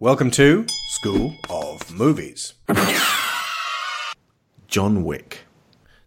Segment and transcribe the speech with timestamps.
[0.00, 2.54] Welcome to School of Movies.
[4.68, 5.40] John Wick.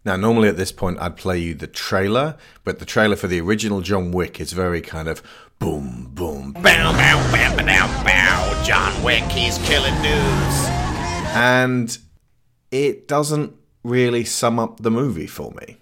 [0.04, 3.40] Now, normally at this point, I'd play you the trailer, but the trailer for the
[3.40, 5.22] original John Wick is very kind of
[5.58, 8.62] boom, boom, Bow, bow, bow, bow, bow.
[8.64, 10.66] John Wick, he's killing dudes.
[11.34, 11.98] and
[12.70, 13.54] it doesn't
[13.84, 15.76] really sum up the movie for me.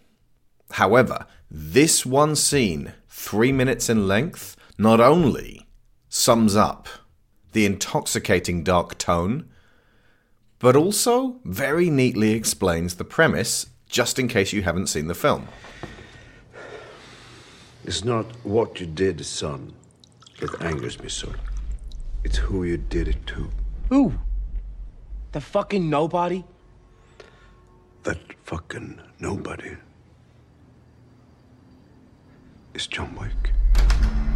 [0.72, 5.66] However, this one scene, three minutes in length, not only
[6.08, 6.88] sums up
[7.52, 9.48] the intoxicating dark tone,
[10.58, 15.48] but also very neatly explains the premise, just in case you haven't seen the film.
[17.84, 19.72] It's not what you did, son,
[20.40, 21.32] that angers me so.
[22.22, 23.50] It's who you did it to.
[23.88, 24.12] Who?
[25.32, 26.44] The fucking nobody?
[28.02, 29.76] That fucking nobody
[32.74, 34.29] is John Wick.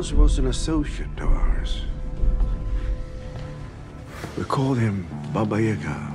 [0.00, 1.82] Was an associate of ours.
[4.38, 6.12] We called him Baba Yaga.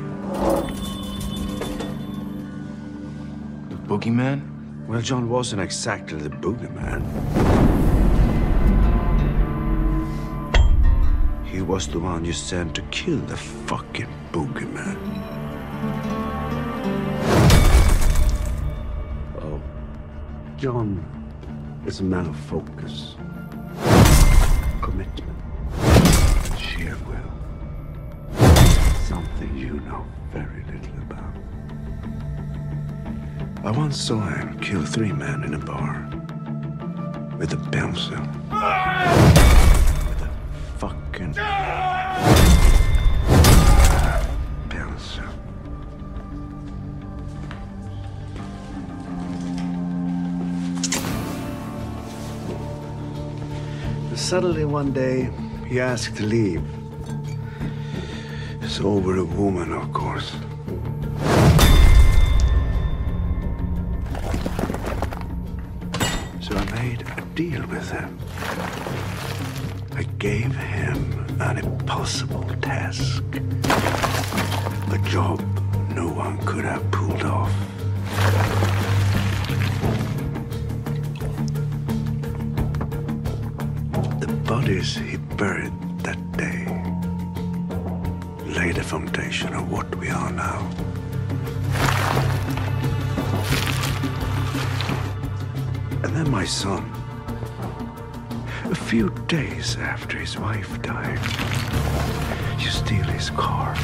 [3.69, 4.42] The boogeyman?
[4.88, 7.03] Well, John wasn't exactly the boogeyman.
[11.45, 14.97] He was the one you sent to kill the fucking boogeyman.
[19.42, 19.61] Oh,
[20.58, 21.05] John
[21.86, 23.16] is a man of focus,
[24.96, 25.38] commitment,
[26.58, 27.32] sheer will.
[29.04, 31.36] Something you know very little about.
[33.66, 36.08] I once saw him kill three men in a bar
[37.38, 38.22] with a pencil.
[40.08, 40.32] With a
[40.78, 41.34] fucking
[54.25, 55.30] Suddenly one day,
[55.67, 56.63] he asked to leave.
[58.59, 60.31] It's over a woman, of course.
[66.41, 68.17] So I made a deal with him.
[69.93, 73.23] I gave him an impossible task.
[74.92, 75.39] A job
[75.93, 77.53] no one could have pulled off.
[89.36, 90.60] Foundation of what we are now.
[96.04, 96.84] And then my son,
[98.66, 101.20] a few days after his wife died,
[102.60, 103.76] you steal his car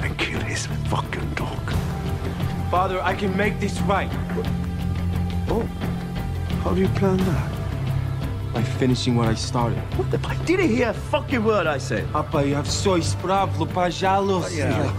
[0.00, 1.72] and kill his fucking dog.
[2.70, 4.10] Father, I can make this right
[5.50, 5.62] Oh,
[6.62, 7.57] how do you plan that?
[8.57, 9.79] by finishing what I started.
[9.97, 10.19] What the?
[10.27, 12.11] I didn't hear a fucking word I said.
[12.11, 14.91] Papa, ja soy spravlo, пожалуйста.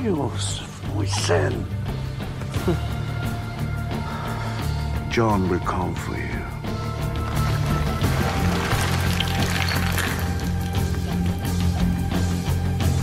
[0.00, 0.62] Dios,
[0.94, 1.66] mój sen.
[5.10, 6.42] John will come for you.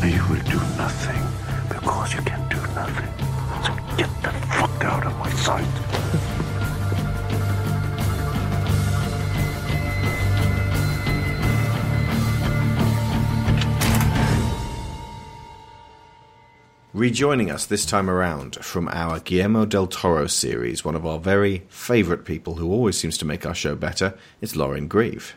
[0.02, 1.22] And you will do nothing
[1.70, 3.12] because you can do nothing.
[3.64, 5.95] So get the fuck out of my sight.
[16.97, 21.63] Rejoining us this time around from our Guillermo del Toro series, one of our very
[21.69, 25.35] favourite people who always seems to make our show better, is Lauren Grieve.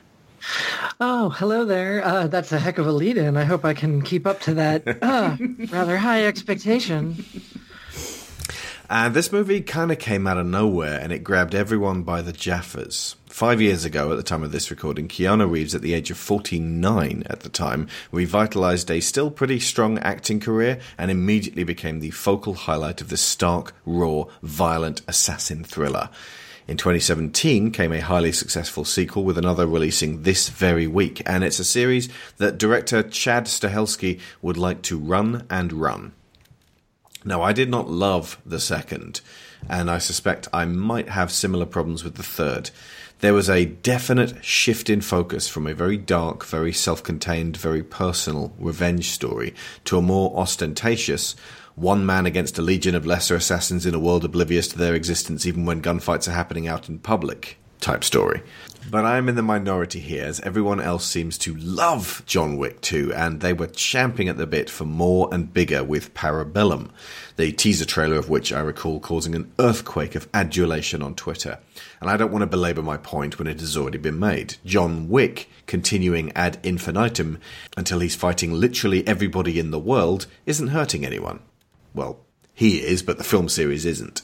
[1.01, 2.01] Oh, hello there.
[2.01, 3.35] Uh, that's a heck of a lead in.
[3.35, 5.35] I hope I can keep up to that uh,
[5.69, 7.25] rather high expectation.
[8.91, 12.33] And this movie kind of came out of nowhere and it grabbed everyone by the
[12.33, 13.15] jaffers.
[13.27, 16.17] Five years ago, at the time of this recording, Keanu Reeves, at the age of
[16.17, 22.09] 49 at the time, revitalized a still pretty strong acting career and immediately became the
[22.09, 26.09] focal highlight of the stark, raw, violent assassin thriller.
[26.67, 31.59] In 2017 came a highly successful sequel with another releasing this very week, and it's
[31.59, 36.13] a series that director Chad Stahelski would like to run and run.
[37.25, 39.21] Now, I did not love the second,
[39.69, 42.71] and I suspect I might have similar problems with the third.
[43.19, 47.83] There was a definite shift in focus from a very dark, very self contained, very
[47.83, 49.53] personal revenge story
[49.85, 51.35] to a more ostentatious
[51.75, 55.45] one man against a legion of lesser assassins in a world oblivious to their existence
[55.45, 58.41] even when gunfights are happening out in public type story.
[58.89, 63.13] But I'm in the minority here, as everyone else seems to love John Wick 2,
[63.13, 66.89] and they were champing at the bit for more and bigger with Parabellum,
[67.35, 71.59] the teaser trailer of which I recall causing an earthquake of adulation on Twitter.
[72.01, 74.55] And I don't want to belabor my point when it has already been made.
[74.65, 77.39] John Wick, continuing ad infinitum
[77.77, 81.41] until he's fighting literally everybody in the world, isn't hurting anyone.
[81.93, 82.21] Well,
[82.53, 84.21] he is, but the film series isn't.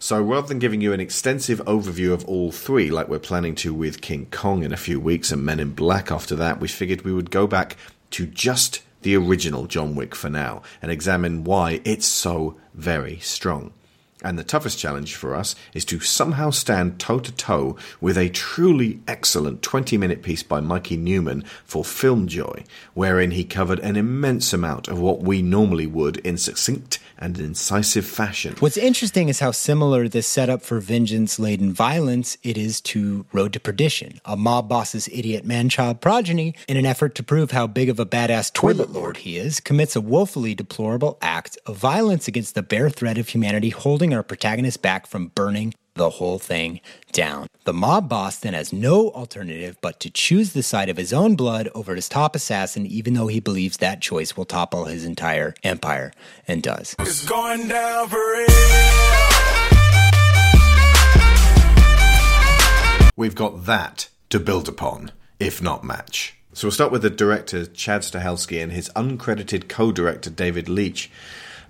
[0.00, 3.74] So rather than giving you an extensive overview of all three, like we're planning to
[3.74, 7.02] with King Kong in a few weeks and Men in Black after that, we figured
[7.02, 7.76] we would go back
[8.10, 13.72] to just the original John Wick for now and examine why it's so very strong.
[14.22, 18.28] And the toughest challenge for us is to somehow stand toe to toe with a
[18.28, 24.52] truly excellent 20 minute piece by Mikey Newman for Filmjoy, wherein he covered an immense
[24.52, 28.54] amount of what we normally would in succinct and incisive fashion.
[28.60, 33.52] What's interesting is how similar this setup for vengeance laden violence it is to Road
[33.54, 37.66] to Perdition, a mob boss's idiot man child progeny, in an effort to prove how
[37.66, 42.28] big of a badass toilet lord he is, commits a woefully deplorable act of violence
[42.28, 46.80] against the bare thread of humanity holding our protagonist back from burning the whole thing
[47.12, 47.46] down.
[47.64, 51.36] The mob boss then has no alternative but to choose the side of his own
[51.36, 55.54] blood over his top assassin, even though he believes that choice will topple his entire
[55.62, 56.12] empire,
[56.46, 56.94] and does.
[57.00, 58.46] It's going down for real.
[63.16, 65.10] We've got that to build upon,
[65.40, 66.36] if not match.
[66.52, 71.10] So we'll start with the director Chad Stahelski and his uncredited co-director David Leitch,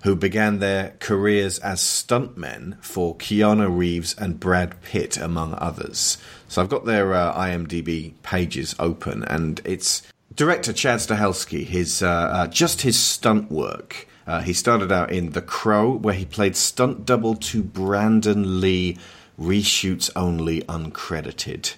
[0.03, 6.17] who began their careers as stuntmen for Keanu Reeves and Brad Pitt, among others.
[6.47, 10.03] So I've got their uh, IMDb pages open, and it's
[10.33, 11.65] director Chad Stahelski.
[11.65, 14.07] His uh, uh, just his stunt work.
[14.25, 18.97] Uh, he started out in The Crow, where he played stunt double to Brandon Lee,
[19.39, 21.73] reshoots only, uncredited.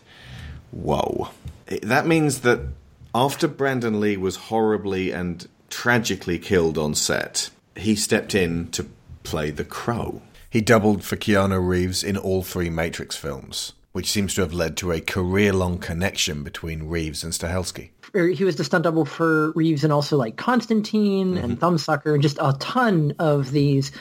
[0.72, 1.30] Whoa.
[1.82, 2.60] That means that
[3.16, 8.88] after Brandon Lee was horribly and tragically killed on set, he stepped in to
[9.24, 10.22] play the Crow.
[10.50, 14.76] He doubled for Keanu Reeves in all three Matrix films, which seems to have led
[14.78, 17.92] to a career long connection between Reeves and Stahelski.
[18.14, 21.66] Er, he was the stunt double for Reeves and also like Constantine and mm-hmm.
[21.66, 23.92] Thumbsucker and just a ton of these.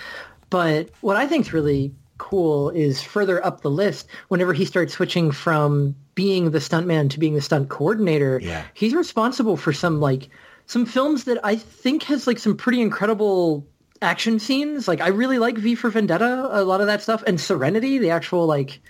[0.48, 4.94] But what I think is really cool is further up the list, whenever he starts
[4.94, 8.64] switching from being the stuntman to being the stunt coordinator, Yeah.
[8.74, 10.28] he's responsible for some like
[10.70, 13.66] some films that I think has like some pretty incredible
[14.00, 14.86] action scenes.
[14.86, 18.10] Like I really like V for Vendetta, a lot of that stuff, and Serenity, the
[18.10, 18.80] actual like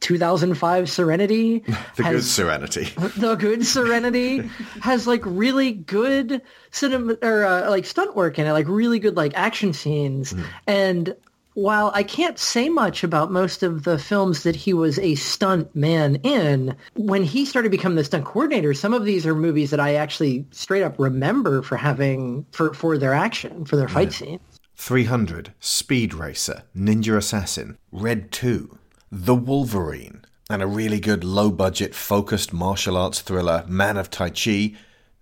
[0.00, 1.64] 2005 Serenity.
[1.96, 2.84] The good Serenity.
[3.18, 6.40] the good Serenity has like really good
[6.70, 10.34] cinema or uh, like stunt work in it, like really good like action scenes.
[10.66, 11.14] And
[11.58, 15.74] while I can't say much about most of the films that he was a stunt
[15.74, 19.80] man in, when he started becoming the stunt coordinator, some of these are movies that
[19.80, 24.40] I actually straight up remember for having for for their action, for their fight scenes.
[24.76, 28.78] 300, Speed Racer, Ninja Assassin, Red 2,
[29.10, 34.30] The Wolverine, and a really good low budget focused martial arts thriller, Man of Tai
[34.30, 34.74] Chi,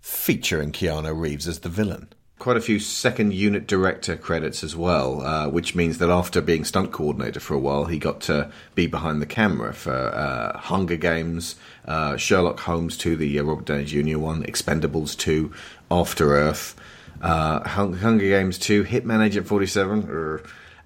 [0.02, 2.12] featuring Keanu Reeves as the villain.
[2.38, 6.64] Quite a few second unit director credits as well, uh, which means that after being
[6.64, 10.96] stunt coordinator for a while, he got to be behind the camera for uh, Hunger
[10.96, 11.56] Games,
[11.86, 14.18] uh, Sherlock Holmes 2, the uh, Robert Downey Jr.
[14.18, 15.50] one, Expendables 2,
[15.90, 16.76] After Earth,
[17.22, 20.42] uh, Hung- Hunger Games 2, Hitman Agent 47, er,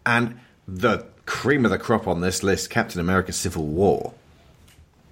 [0.07, 4.15] and the cream of the crop on this list, Captain America Civil War.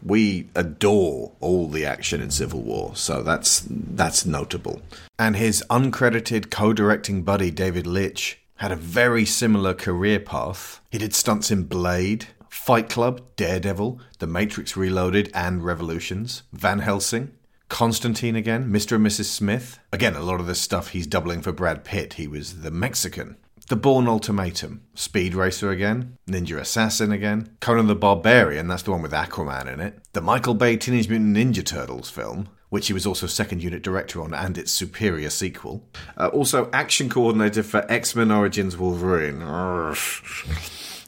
[0.03, 4.83] We adore all the action in Civil War, so that's that's notable.
[5.19, 10.81] And his uncredited co-directing buddy David Leitch had a very similar career path.
[10.91, 17.33] He did stunts in Blade, Fight Club, Daredevil, The Matrix Reloaded, and Revolutions, Van Helsing,
[17.69, 18.97] Constantine again, Mr.
[18.97, 19.27] and Mrs.
[19.27, 19.79] Smith.
[19.93, 22.15] Again, a lot of this stuff he's doubling for Brad Pitt.
[22.15, 23.37] He was the Mexican.
[23.69, 29.03] The Bourne Ultimatum, Speed Racer again, Ninja Assassin again, Conan the Barbarian, that's the one
[29.03, 33.05] with Aquaman in it, the Michael Bay Teenage Mutant Ninja Turtles film, which he was
[33.05, 35.87] also second unit director on, and its superior sequel.
[36.17, 39.43] Uh, also, action coordinator for X Men Origins Wolverine.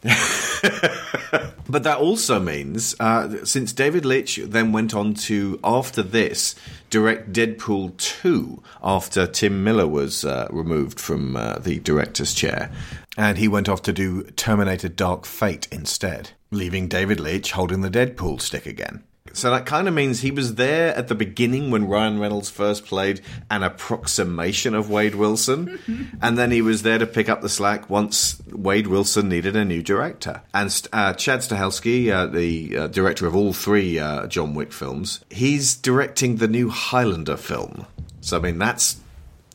[1.71, 6.57] But that also means, uh, since David Leitch then went on to, after this,
[6.91, 12.73] direct Deadpool 2 after Tim Miller was uh, removed from uh, the director's chair,
[13.17, 17.91] and he went off to do Terminator Dark Fate instead, leaving David Leitch holding the
[17.91, 19.05] Deadpool stick again.
[19.33, 22.85] So that kind of means he was there at the beginning when Ryan Reynolds first
[22.85, 23.21] played
[23.51, 25.79] an approximation of Wade Wilson,
[26.23, 29.65] and then he was there to pick up the slack once Wade Wilson needed a
[29.65, 30.43] new director.
[30.53, 35.25] And uh, Chad Stahelski, uh, the uh, director of all three uh, John Wick films,
[35.31, 37.87] he's directing the new Highlander film.
[38.21, 39.01] So I mean that's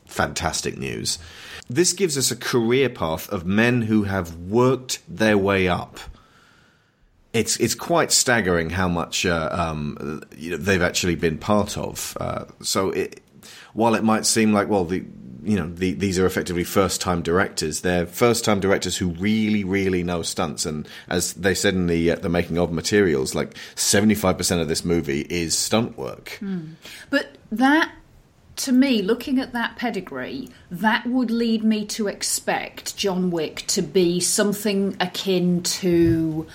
[0.06, 1.20] fantastic news.
[1.68, 6.00] This gives us a career path of men who have worked their way up
[7.36, 12.16] it's it's quite staggering how much uh, um, you know, they've actually been part of.
[12.20, 13.22] Uh, so it,
[13.74, 15.04] while it might seem like well the
[15.44, 19.66] you know the, these are effectively first time directors, they're first time directors who really
[19.66, 20.66] really know stunts.
[20.66, 24.62] And as they said in the uh, the making of materials, like seventy five percent
[24.62, 26.40] of this movie is stunt work.
[27.10, 27.92] But that,
[28.56, 33.82] to me, looking at that pedigree, that would lead me to expect John Wick to
[33.82, 36.48] be something akin to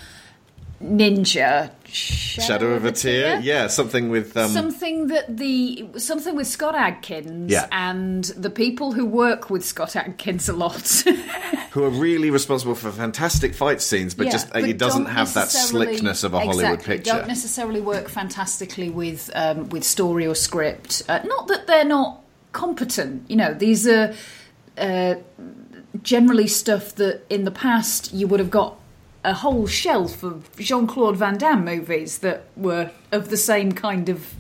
[0.82, 6.46] Ninja Shadow, Shadow of a tear, yeah, something with um, Something that the something with
[6.46, 7.66] Scott Adkins Yeah.
[7.70, 11.02] and the people who work with Scott Adkins a lot.
[11.72, 15.06] who are really responsible for fantastic fight scenes, but Yeah, just uh, but it doesn't
[15.06, 17.12] have that slickness of a Hollywood picture.
[17.12, 21.02] Don't necessarily work fantastically with um, with story or script.
[21.08, 22.20] Uh, not that they're not
[22.52, 23.28] competent.
[23.28, 24.14] You know, these are
[24.78, 25.16] uh,
[26.02, 28.79] generally stuff that in the past you would have got
[29.25, 34.09] a whole shelf of Jean Claude Van Damme movies that were of the same kind
[34.09, 34.35] of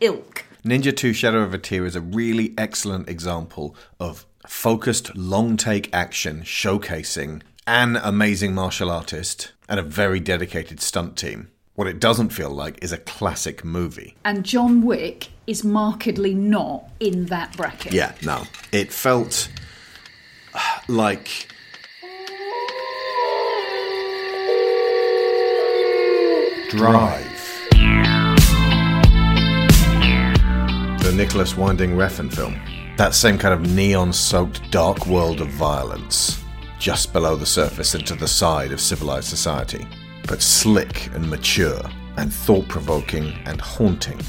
[0.00, 0.44] ilk.
[0.64, 5.88] Ninja 2 Shadow of a Tear is a really excellent example of focused long take
[5.92, 11.50] action showcasing an amazing martial artist and a very dedicated stunt team.
[11.74, 14.16] What it doesn't feel like is a classic movie.
[14.24, 17.92] And John Wick is markedly not in that bracket.
[17.92, 18.42] Yeah, no.
[18.72, 19.48] It felt
[20.88, 21.49] like
[26.70, 27.26] Drive.
[31.02, 32.60] The Nicolas Winding Refn film.
[32.96, 36.44] That same kind of neon soaked dark world of violence,
[36.78, 39.84] just below the surface and to the side of civilized society.
[40.28, 41.82] But slick and mature,
[42.16, 44.20] and thought provoking and haunting,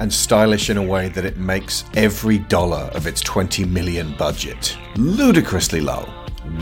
[0.00, 4.76] and stylish in a way that it makes every dollar of its 20 million budget,
[4.96, 6.06] ludicrously low,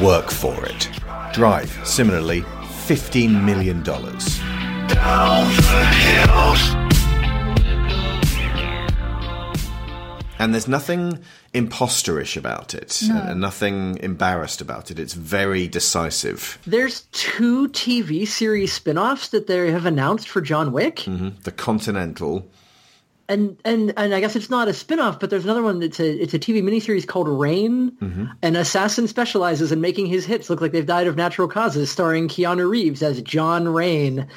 [0.01, 0.89] work for it.
[1.33, 2.43] Drive, similarly,
[2.87, 3.83] $15 million.
[10.41, 11.19] And there's nothing
[11.53, 14.99] imposterish about it, and, and nothing embarrassed about it.
[14.99, 16.59] It's very decisive.
[16.67, 20.97] There's two TV series spin-offs that they have announced for John Wick.
[20.99, 21.41] Mm-hmm.
[21.43, 22.49] The Continental,
[23.29, 26.09] and and and I guess it's not a spin-off, but there's another one that's a
[26.09, 27.91] it's a TV miniseries called Rain.
[27.93, 28.25] Mm-hmm.
[28.43, 32.29] An assassin specializes in making his hits look like they've died of natural causes, starring
[32.29, 34.29] Keanu Reeves as John Rain.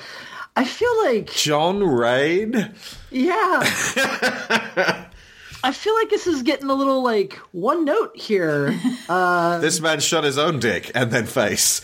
[0.55, 2.74] I feel like John Rain.
[3.10, 3.62] yeah.
[5.63, 8.77] I feel like this is getting a little like one note here.
[9.10, 11.81] Uh, this man shot his own dick and then face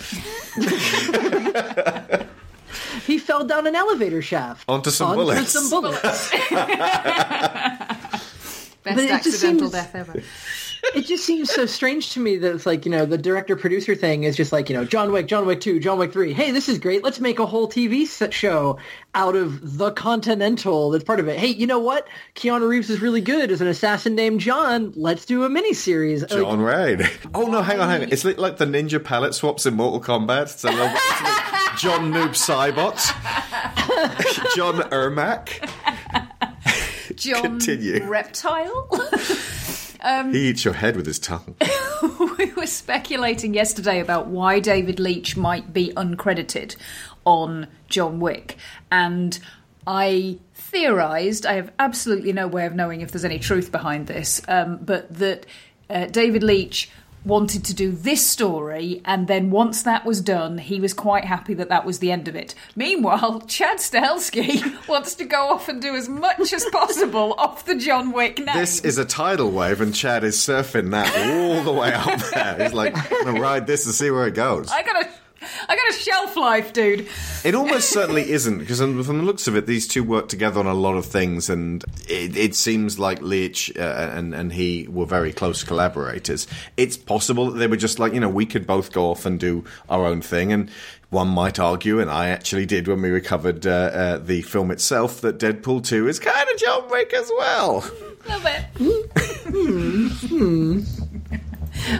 [3.05, 5.51] He fell down an elevator shaft onto some onto bullets.
[5.51, 6.01] some bullets.
[6.31, 6.43] Best
[8.83, 10.23] But it just accidental seems- death ever.
[10.95, 13.95] It just seems so strange to me that it's like you know the director producer
[13.95, 16.33] thing is just like you know John Wick, John Wick two, John Wick three.
[16.33, 17.03] Hey, this is great.
[17.03, 18.77] Let's make a whole TV set show
[19.13, 20.91] out of the Continental.
[20.91, 21.37] That's part of it.
[21.39, 22.07] Hey, you know what?
[22.35, 24.93] Keanu Reeves is really good as an assassin named John.
[24.95, 26.21] Let's do a miniseries.
[26.21, 27.01] Like, John Rain.
[27.33, 28.11] Oh no, hang on, hang on.
[28.11, 30.43] It's like, like the ninja palette swaps in Mortal Kombat.
[30.43, 32.95] It's a little, it's like John Noob Saibot.
[34.55, 35.69] John Ermac.
[37.15, 38.03] John Continue.
[38.05, 38.89] Reptile.
[40.31, 41.55] He eats your head with his tongue.
[42.37, 46.75] we were speculating yesterday about why David Leitch might be uncredited
[47.25, 48.57] on John Wick,
[48.91, 49.39] and
[49.85, 51.45] I theorized.
[51.45, 55.13] I have absolutely no way of knowing if there's any truth behind this, um, but
[55.15, 55.45] that
[55.89, 56.89] uh, David Leitch
[57.25, 61.53] wanted to do this story, and then once that was done, he was quite happy
[61.55, 62.55] that that was the end of it.
[62.75, 67.75] Meanwhile, Chad Stahelski wants to go off and do as much as possible off the
[67.75, 68.55] John Wick name.
[68.55, 72.63] This is a tidal wave, and Chad is surfing that all the way up there.
[72.63, 74.69] He's like, I'm gonna ride this and see where it goes.
[74.71, 75.09] I got a,
[75.67, 77.07] I got a shelf life, dude.
[77.43, 80.59] It almost certainly isn't, because from from the looks of it, these two work together
[80.59, 84.87] on a lot of things, and it, it seems like Leitch uh, and and he
[84.87, 86.47] were very close collaborators.
[86.75, 89.39] It's possible that they were just like, you know, we could both go off and
[89.39, 90.69] do our own thing, and
[91.09, 95.21] one might argue, and I actually did when we recovered uh, uh, the film itself,
[95.21, 97.89] that Deadpool Two is kind of John Wick as well.
[98.27, 98.65] Love it.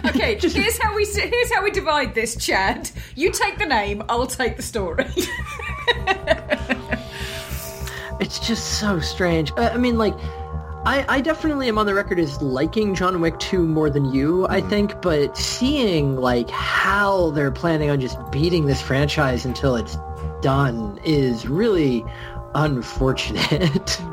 [0.06, 2.90] Okay, here's how we here's how we divide this, Chad.
[3.14, 5.06] You take the name, I'll take the story.
[8.20, 9.52] It's just so strange.
[9.52, 10.14] Uh, I mean, like,
[10.84, 14.46] I, I definitely am on the record as liking John Wick 2 more than you,
[14.48, 19.96] I think, but seeing, like, how they're planning on just beating this franchise until it's
[20.40, 22.04] done is really
[22.54, 24.00] unfortunate.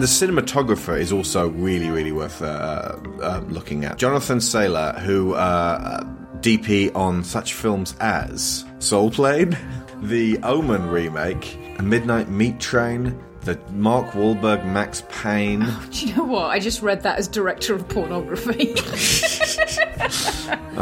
[0.00, 3.98] And the cinematographer is also really, really worth uh, uh, looking at.
[3.98, 6.02] Jonathan Sela, who uh,
[6.40, 9.58] DP on such films as Soul Plane,
[10.00, 15.68] the Omen remake, A Midnight Meat Train, the Mark Wahlberg Max Payne.
[15.90, 16.46] Do you know what?
[16.46, 18.74] I just read that as director of pornography.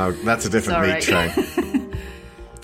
[0.01, 0.93] Oh, that's a different Sorry.
[0.93, 1.97] meat train.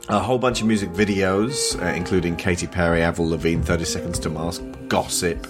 [0.08, 4.30] a whole bunch of music videos, uh, including Katy Perry, Avril Lavigne, 30 Seconds to
[4.30, 5.44] Mars, Gossip,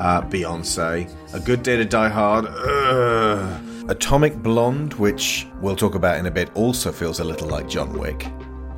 [0.00, 3.66] uh, Beyonce, A Good Day to Die Hard, ugh.
[3.88, 7.98] Atomic Blonde, which we'll talk about in a bit, also feels a little like John
[7.98, 8.26] Wick.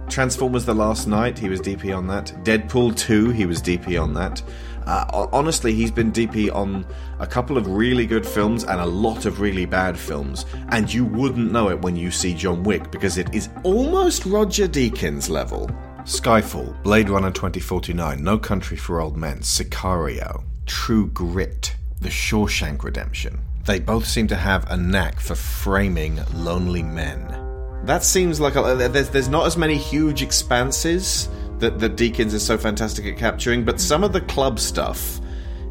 [0.08, 2.26] Transformers The Last Knight, he was DP on that.
[2.44, 4.42] Deadpool 2, he was DP on that.
[4.86, 6.84] Uh, honestly, he's been DP on
[7.20, 11.04] a couple of really good films and a lot of really bad films, and you
[11.04, 15.70] wouldn't know it when you see John Wick because it is almost Roger Deakins level.
[16.00, 23.40] Skyfall, Blade Runner 2049, No Country for Old Men, Sicario, True Grit, The Shawshank Redemption.
[23.64, 27.38] They both seem to have a knack for framing lonely men.
[27.84, 31.28] That seems like a, there's there's not as many huge expanses
[31.58, 35.20] that the Deakins is so fantastic at capturing, but some of the club stuff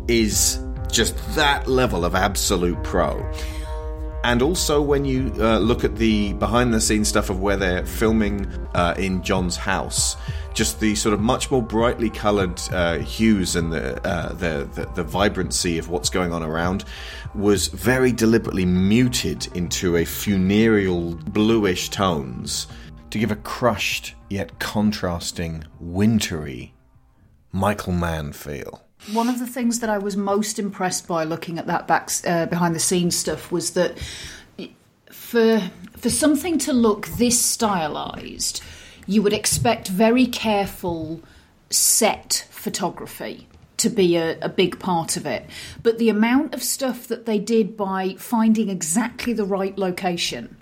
[0.08, 3.30] is just that level of absolute pro.
[4.24, 7.86] And also, when you uh, look at the behind the scenes stuff of where they're
[7.86, 10.16] filming uh, in John's house,
[10.54, 14.86] just the sort of much more brightly coloured uh, hues and the, uh, the, the
[14.94, 16.86] the vibrancy of what's going on around
[17.34, 22.68] was very deliberately muted into a funereal bluish tones
[23.10, 26.74] to give a crushed yet contrasting wintry
[27.52, 28.81] Michael Mann feel.
[29.12, 32.46] One of the things that I was most impressed by looking at that back uh,
[32.46, 33.98] behind the scenes stuff was that
[35.12, 35.60] for
[35.98, 38.62] for something to look this stylized,
[39.08, 41.22] you would expect very careful
[41.70, 45.46] set photography to be a, a big part of it.
[45.82, 50.58] But the amount of stuff that they did by finding exactly the right location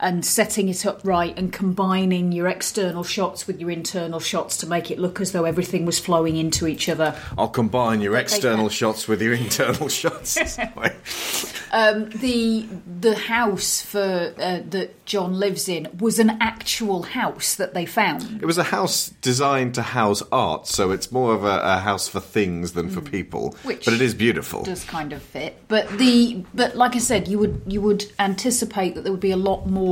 [0.00, 4.66] and setting it up right and combining your external shots with your internal shots to
[4.66, 8.68] make it look as though everything was flowing into each other I'll combine your external
[8.68, 10.38] shots with your internal shots.
[11.72, 12.66] um, the
[13.00, 18.42] the house for uh, that John lives in was an actual house that they found.
[18.42, 22.08] It was a house designed to house art, so it's more of a, a house
[22.08, 23.50] for things than for people.
[23.50, 23.64] Mm.
[23.64, 24.62] Which but it is beautiful.
[24.62, 28.94] Does kind of fit, but the but like I said, you would you would anticipate
[28.94, 29.87] that there would be a lot more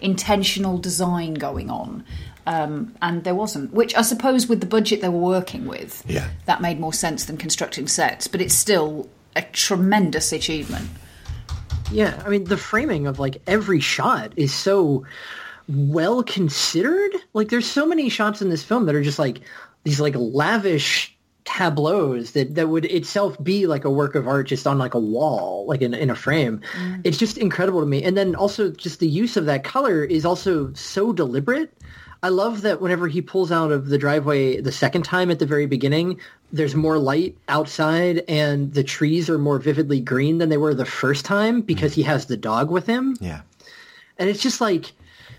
[0.00, 2.04] intentional design going on.
[2.46, 6.28] Um, and there wasn't, which I suppose with the budget they were working with, Yeah.
[6.44, 8.28] that made more sense than constructing sets.
[8.28, 10.88] But it's still a tremendous achievement.
[11.90, 15.04] Yeah, I mean the framing of like every shot is so
[15.68, 17.12] well considered.
[17.32, 19.40] Like there's so many shots in this film that are just like
[19.84, 21.15] these like lavish
[21.46, 24.98] tableaus that that would itself be like a work of art just on like a
[24.98, 26.60] wall like in, in a frame.
[26.76, 27.00] Mm.
[27.04, 28.02] It's just incredible to me.
[28.02, 31.72] And then also just the use of that color is also so deliberate.
[32.22, 35.46] I love that whenever he pulls out of the driveway the second time at the
[35.46, 36.18] very beginning,
[36.52, 40.84] there's more light outside and the trees are more vividly green than they were the
[40.84, 41.96] first time because mm.
[41.96, 43.16] he has the dog with him.
[43.20, 43.42] yeah.
[44.18, 44.92] And it's just like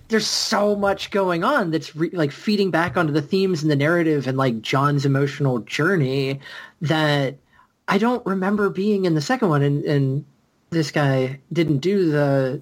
[0.09, 3.75] there's so much going on that's re- like feeding back onto the themes and the
[3.75, 6.39] narrative and like John's emotional journey
[6.81, 7.35] that
[7.87, 9.61] I don't remember being in the second one.
[9.61, 10.25] And, and
[10.69, 12.61] this guy didn't do the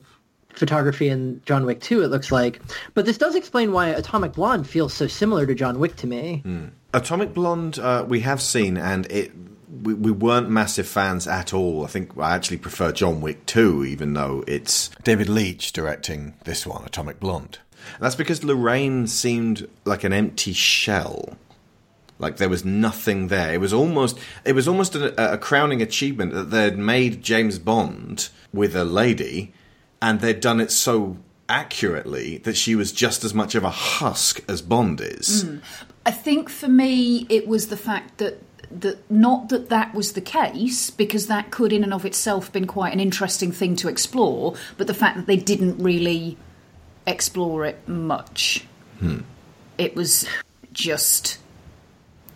[0.49, 2.61] photography in John Wick 2, it looks like.
[2.93, 6.41] But this does explain why Atomic Blonde feels so similar to John Wick to me.
[6.93, 9.33] Atomic Blonde, uh, we have seen, and it
[9.83, 11.83] we, we weren't massive fans at all.
[11.83, 16.65] I think I actually prefer John Wick 2, even though it's David Leitch directing this
[16.65, 17.59] one, Atomic Blonde.
[17.93, 21.37] And that's because Lorraine seemed like an empty shell.
[22.17, 23.53] Like there was nothing there.
[23.53, 28.29] It was almost it was almost a, a crowning achievement that they'd made James Bond
[28.53, 29.53] with a lady,
[30.01, 31.17] and they'd done it so
[31.49, 35.43] accurately that she was just as much of a husk as Bond is.
[35.43, 35.57] Hmm.
[36.05, 40.21] I think for me, it was the fact that that not that that was the
[40.21, 44.55] case because that could in and of itself been quite an interesting thing to explore,
[44.77, 46.37] but the fact that they didn't really
[47.07, 48.65] explore it much.
[49.77, 50.27] It was
[50.73, 51.39] just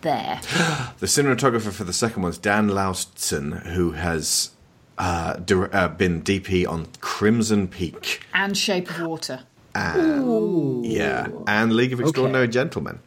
[0.02, 0.40] there.
[0.98, 4.50] The cinematographer for the second one's Dan Laustsen, who has
[4.98, 8.20] uh, dir- uh, been DP on Crimson Peak.
[8.34, 9.40] And Shape of Water.
[9.74, 11.28] Yeah.
[11.46, 12.98] And League of Extraordinary Gentlemen.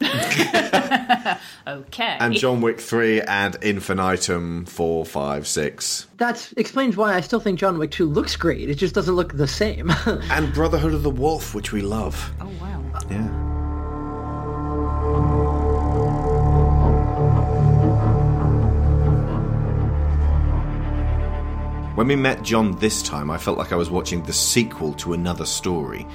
[1.66, 2.16] Okay.
[2.18, 6.06] And John Wick 3 and Infinitum 4, 5, 6.
[6.16, 8.68] That explains why I still think John Wick 2 looks great.
[8.70, 9.92] It just doesn't look the same.
[10.30, 12.32] And Brotherhood of the Wolf, which we love.
[12.40, 12.82] oh, wow.
[13.10, 13.28] Yeah.
[21.94, 25.12] When we met John this time, I felt like I was watching the sequel to
[25.12, 26.06] another story.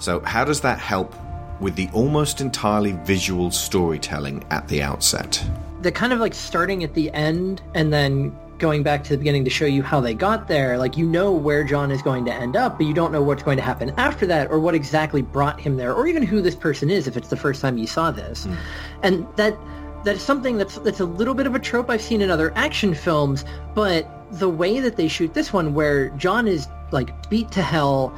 [0.00, 1.14] So, how does that help
[1.60, 5.42] with the almost entirely visual storytelling at the outset?
[5.80, 9.44] They're kind of like starting at the end and then going back to the beginning
[9.44, 10.78] to show you how they got there.
[10.78, 13.42] Like you know where John is going to end up, but you don't know what's
[13.42, 16.56] going to happen after that or what exactly brought him there or even who this
[16.56, 18.44] person is if it's the first time you saw this.
[18.44, 18.54] Hmm.
[19.02, 19.56] And that
[20.04, 22.94] that's something that's that's a little bit of a trope I've seen in other action
[22.94, 23.44] films,
[23.74, 28.16] but the way that they shoot this one where John is like beat to hell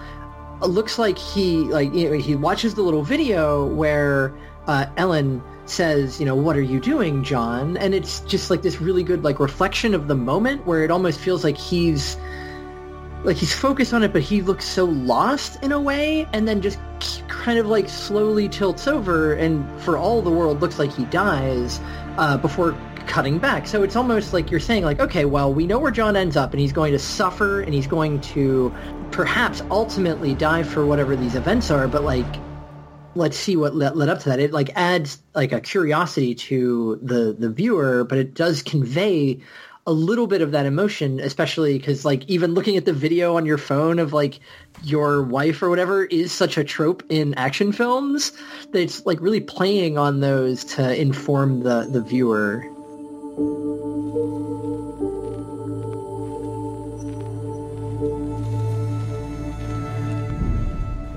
[0.69, 4.35] looks like he like you know, he watches the little video where
[4.67, 7.77] uh, Ellen says, you know, what are you doing, John?
[7.77, 11.19] And it's just like this really good like reflection of the moment where it almost
[11.21, 12.17] feels like he's
[13.23, 16.61] like he's focused on it, but he looks so lost in a way, and then
[16.61, 16.79] just
[17.29, 21.81] kind of like slowly tilts over, and for all the world looks like he dies
[22.17, 22.73] uh, before
[23.11, 23.67] cutting back.
[23.67, 26.53] So it's almost like you're saying, like, okay, well, we know where John ends up,
[26.53, 28.73] and he's going to suffer, and he's going to
[29.11, 32.27] perhaps ultimately die for whatever these events are, but like
[33.17, 34.39] let's see what led, led up to that.
[34.39, 39.41] It like adds like a curiosity to the the viewer, but it does convey
[39.87, 43.47] a little bit of that emotion, especially because like even looking at the video on
[43.47, 44.39] your phone of like
[44.85, 48.33] your wife or whatever is such a trope in action films
[48.71, 52.70] that it's like really playing on those to inform the the viewer.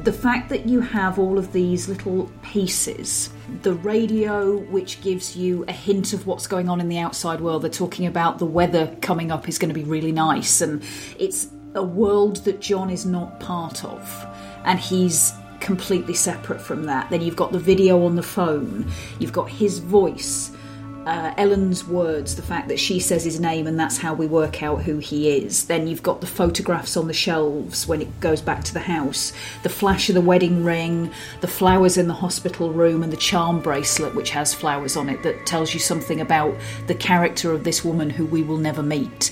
[0.04, 3.30] The fact that you have all of these little pieces
[3.62, 7.62] the radio which gives you a hint of what's going on in the outside world
[7.62, 10.84] they're talking about the weather coming up is going to be really nice and
[11.20, 14.28] it's a world that john is not part of
[14.66, 15.34] and he's
[15.64, 17.10] completely separate from that.
[17.10, 18.86] Then you've got the video on the phone
[19.20, 20.52] you've got his voice
[21.06, 24.64] uh, Ellen's words, the fact that she says his name and that's how we work
[24.64, 25.66] out who he is.
[25.66, 29.34] Then you've got the photographs on the shelves when it goes back to the house,
[29.64, 31.12] the flash of the wedding ring,
[31.42, 35.24] the flowers in the hospital room, and the charm bracelet, which has flowers on it
[35.24, 36.56] that tells you something about
[36.88, 39.32] the character of this woman who we will never meet.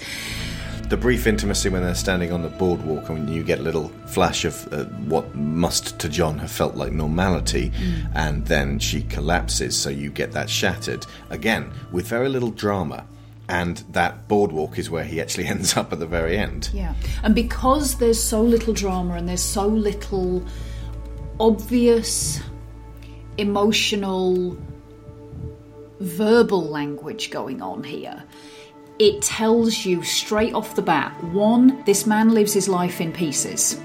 [0.91, 4.43] The brief intimacy when they're standing on the boardwalk and you get a little flash
[4.43, 7.71] of uh, what must to John have felt like normality,
[8.13, 11.05] and then she collapses, so you get that shattered.
[11.29, 13.05] Again, with very little drama.
[13.47, 16.69] And that boardwalk is where he actually ends up at the very end.
[16.73, 16.93] Yeah.
[17.23, 20.45] And because there's so little drama and there's so little
[21.39, 22.41] obvious,
[23.37, 24.57] emotional,
[26.01, 28.25] verbal language going on here,
[28.99, 33.81] it tells you straight off the bat one, this man lives his life in pieces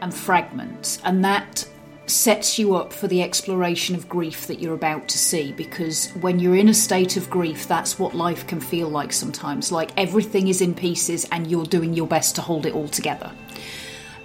[0.00, 1.68] and fragments, and that
[2.06, 6.38] sets you up for the exploration of grief that you're about to see because when
[6.38, 10.48] you're in a state of grief that's what life can feel like sometimes like everything
[10.48, 13.30] is in pieces and you're doing your best to hold it all together.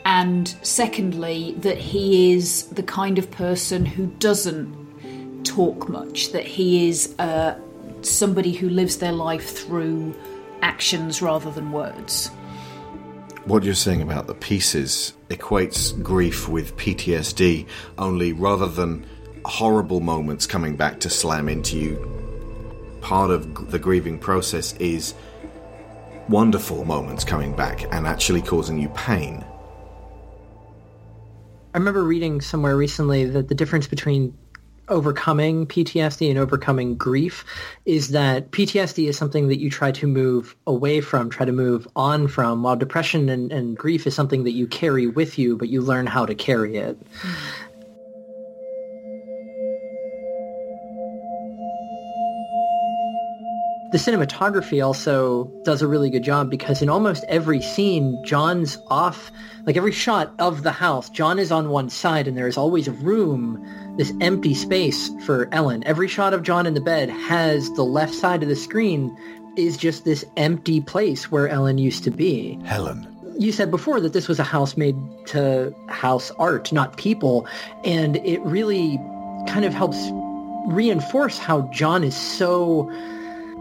[0.05, 6.87] And secondly that he is the kind of person who doesn't talk much that he
[6.87, 7.59] is uh,
[8.05, 10.15] somebody who lives their life through
[10.61, 12.29] actions rather than words
[13.45, 19.05] What you're saying about the pieces equates grief with PTSD, only rather than
[19.45, 25.13] horrible moments coming back to slam into you, part of the grieving process is
[26.29, 29.43] wonderful moments coming back and actually causing you pain.
[31.73, 34.37] I remember reading somewhere recently that the difference between
[34.89, 37.45] overcoming PTSD and overcoming grief
[37.85, 41.87] is that PTSD is something that you try to move away from, try to move
[41.95, 45.69] on from, while depression and, and grief is something that you carry with you, but
[45.69, 46.97] you learn how to carry it.
[53.93, 59.31] the cinematography also does a really good job because in almost every scene, John's off,
[59.67, 62.89] like every shot of the house, John is on one side and there is always
[62.89, 63.63] room,
[63.97, 65.83] this empty space for Ellen.
[65.85, 69.15] Every shot of John in the bed has the left side of the screen
[69.55, 72.59] is just this empty place where Ellen used to be.
[72.65, 73.07] Helen.
[73.37, 74.95] you said before that this was a house made
[75.27, 77.47] to house art, not people,
[77.83, 78.97] and it really
[79.47, 79.97] kind of helps
[80.67, 82.89] reinforce how John is so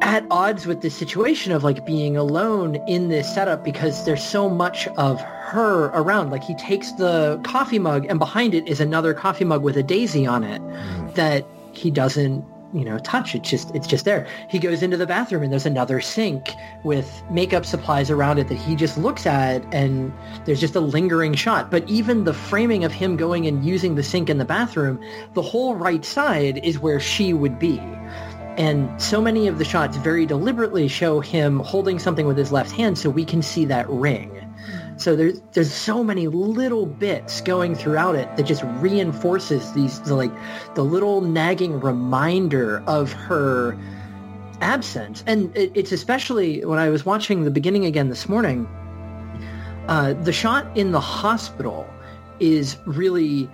[0.03, 4.51] at odds with the situation of like being alone in this setup because there's so
[4.51, 6.31] much of her around.
[6.31, 9.83] Like he takes the coffee mug and behind it is another coffee mug with a
[9.83, 11.15] daisy on it mm.
[11.15, 13.37] that he doesn't you know touch.
[13.37, 14.27] It's just it's just there.
[14.49, 16.51] He goes into the bathroom and there's another sink
[16.83, 20.13] with makeup supplies around it that he just looks at and
[20.47, 21.71] there's just a lingering shot.
[21.71, 24.99] But even the framing of him going and using the sink in the bathroom
[25.35, 27.81] the whole right side is where she would be
[28.59, 32.71] and so many of the shots very deliberately show him holding something with his left
[32.73, 34.43] hand so we can see that ring
[34.97, 40.15] so there's there's so many little bits going throughout it that just reinforces these the,
[40.15, 40.33] like
[40.75, 43.77] the little nagging reminder of her
[44.61, 45.25] absence.
[45.27, 48.67] And it, it's especially when I was watching the beginning again this morning.
[49.89, 51.89] Uh, the shot in the hospital
[52.39, 53.51] is really.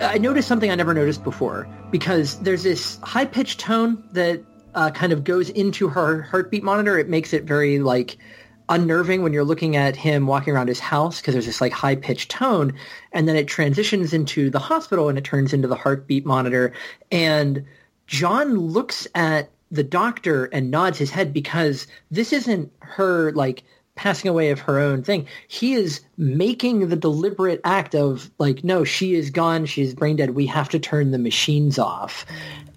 [0.00, 4.42] I noticed something I never noticed before because there's this high pitched tone that
[4.74, 6.98] uh, kind of goes into her heartbeat monitor.
[6.98, 8.16] It makes it very like
[8.68, 11.96] unnerving when you're looking at him walking around his house because there's this like high
[11.96, 12.72] pitched tone
[13.12, 16.72] and then it transitions into the hospital and it turns into the heartbeat monitor
[17.12, 17.64] and
[18.06, 23.64] John looks at the doctor and nods his head because this isn't her like
[23.96, 25.26] passing away of her own thing.
[25.48, 29.66] He is making the deliberate act of like, no, she is gone.
[29.66, 30.30] She is brain dead.
[30.30, 32.26] We have to turn the machines off.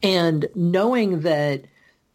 [0.04, 1.64] And knowing that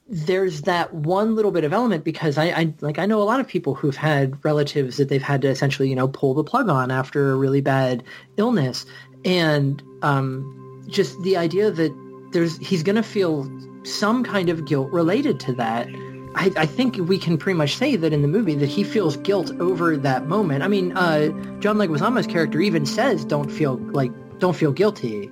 [0.08, 3.40] there's that one little bit of element because I, I like I know a lot
[3.40, 6.68] of people who've had relatives that they've had to essentially you know pull the plug
[6.68, 8.02] on after a really bad
[8.36, 8.84] illness,
[9.24, 13.50] and um, just the idea that there's he's going to feel
[13.84, 15.88] some kind of guilt related to that.
[16.34, 19.16] I, I, think we can pretty much say that in the movie that he feels
[19.18, 20.62] guilt over that moment.
[20.62, 21.28] I mean, uh,
[21.60, 25.30] John Leguizamo's character even says, "Don't feel like don't feel guilty,"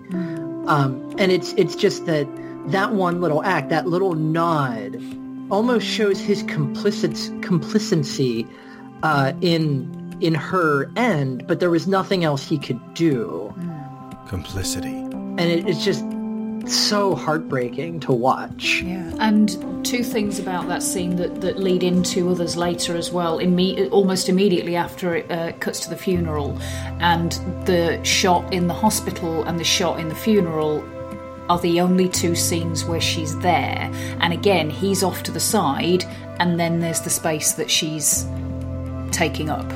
[0.66, 2.28] um, and it's it's just that
[2.66, 5.02] that one little act, that little nod,
[5.50, 8.46] almost shows his complicit complacency
[9.02, 13.52] uh, in in her end, but there was nothing else he could do,
[14.28, 14.94] Complicity.
[14.94, 16.04] and it, it's just
[16.66, 18.83] so heartbreaking to watch.
[18.83, 19.12] Yeah.
[19.18, 23.38] And two things about that scene that, that lead into others later as well.
[23.38, 26.59] Imme- almost immediately after it uh, cuts to the funeral,
[27.01, 27.33] and
[27.66, 30.85] the shot in the hospital and the shot in the funeral
[31.49, 33.90] are the only two scenes where she's there.
[34.20, 36.05] And again, he's off to the side,
[36.38, 38.27] and then there's the space that she's
[39.11, 39.68] taking up.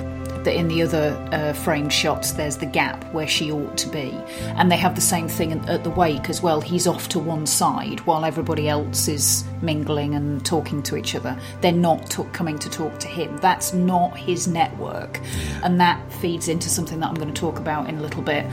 [0.45, 4.11] That in the other uh, framed shots, there's the gap where she ought to be.
[4.57, 6.61] And they have the same thing at- the wake as well.
[6.61, 11.39] He's off to one side while everybody else is mingling and talking to each other.
[11.63, 13.39] They're not t- coming to talk to him.
[13.39, 15.21] That's not his network.
[15.63, 18.47] And that feeds into something that I'm going to talk about in a little bit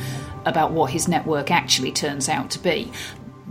[0.46, 2.92] about what his network actually turns out to be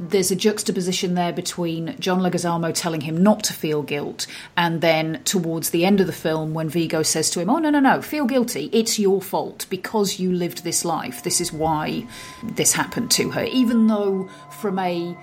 [0.08, 5.20] there's a juxtaposition there between John Leguizamo telling him not to feel guilt, and then
[5.24, 8.00] towards the end of the film, when Viggo says to him, "Oh no, no, no,
[8.00, 8.70] feel guilty.
[8.72, 11.22] It's your fault because you lived this life.
[11.22, 12.06] This is why
[12.42, 15.14] this happened to her." Even though, from a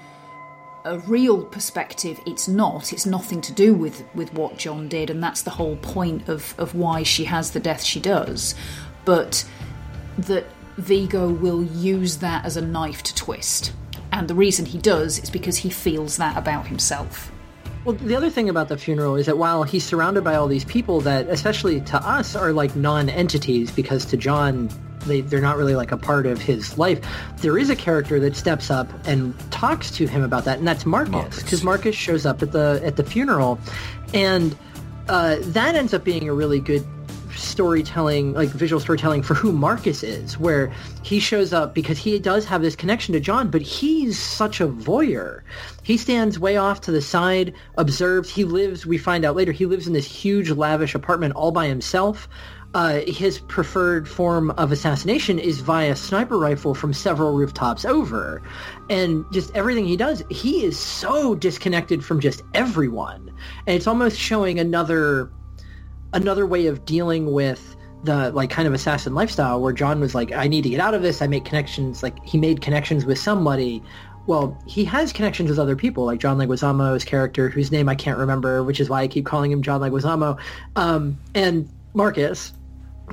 [0.85, 2.93] a real perspective, it's not.
[2.93, 6.53] It's nothing to do with with what John did, and that's the whole point of
[6.59, 8.53] of why she has the death she does.
[9.05, 9.43] But
[10.19, 10.45] that
[10.77, 13.73] Viggo will use that as a knife to twist.
[14.17, 17.31] And the reason he does is because he feels that about himself.
[17.85, 20.65] Well, the other thing about the funeral is that while he's surrounded by all these
[20.65, 24.69] people that, especially to us, are like non-entities, because to John,
[25.05, 26.99] they, they're not really like a part of his life,
[27.37, 30.85] there is a character that steps up and talks to him about that, and that's
[30.85, 33.59] Marcus, because Marcus shows up at the at the funeral,
[34.15, 34.57] and
[35.09, 36.83] uh, that ends up being a really good
[37.37, 40.71] storytelling, like visual storytelling for who Marcus is, where
[41.03, 44.67] he shows up because he does have this connection to John, but he's such a
[44.67, 45.41] voyeur.
[45.83, 48.29] He stands way off to the side, observes.
[48.29, 51.67] He lives, we find out later, he lives in this huge, lavish apartment all by
[51.67, 52.27] himself.
[52.73, 58.41] Uh, his preferred form of assassination is via sniper rifle from several rooftops over.
[58.89, 63.31] And just everything he does, he is so disconnected from just everyone.
[63.65, 65.31] And it's almost showing another
[66.13, 70.31] another way of dealing with the like kind of assassin lifestyle where John was like,
[70.31, 71.21] I need to get out of this.
[71.21, 72.03] I make connections.
[72.03, 73.83] Like he made connections with somebody.
[74.27, 78.17] Well, he has connections with other people, like John Leguizamo's character, whose name I can't
[78.17, 80.37] remember, which is why I keep calling him John Leguizamo,
[80.75, 82.51] um, and Marcus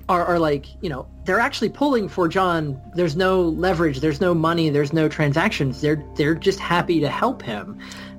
[0.08, 2.80] are, are like, you know, they're actually pulling for John.
[2.96, 4.00] There's no leverage.
[4.00, 4.70] There's no money.
[4.70, 5.80] There's no transactions.
[5.80, 7.78] They're they're just happy to help him.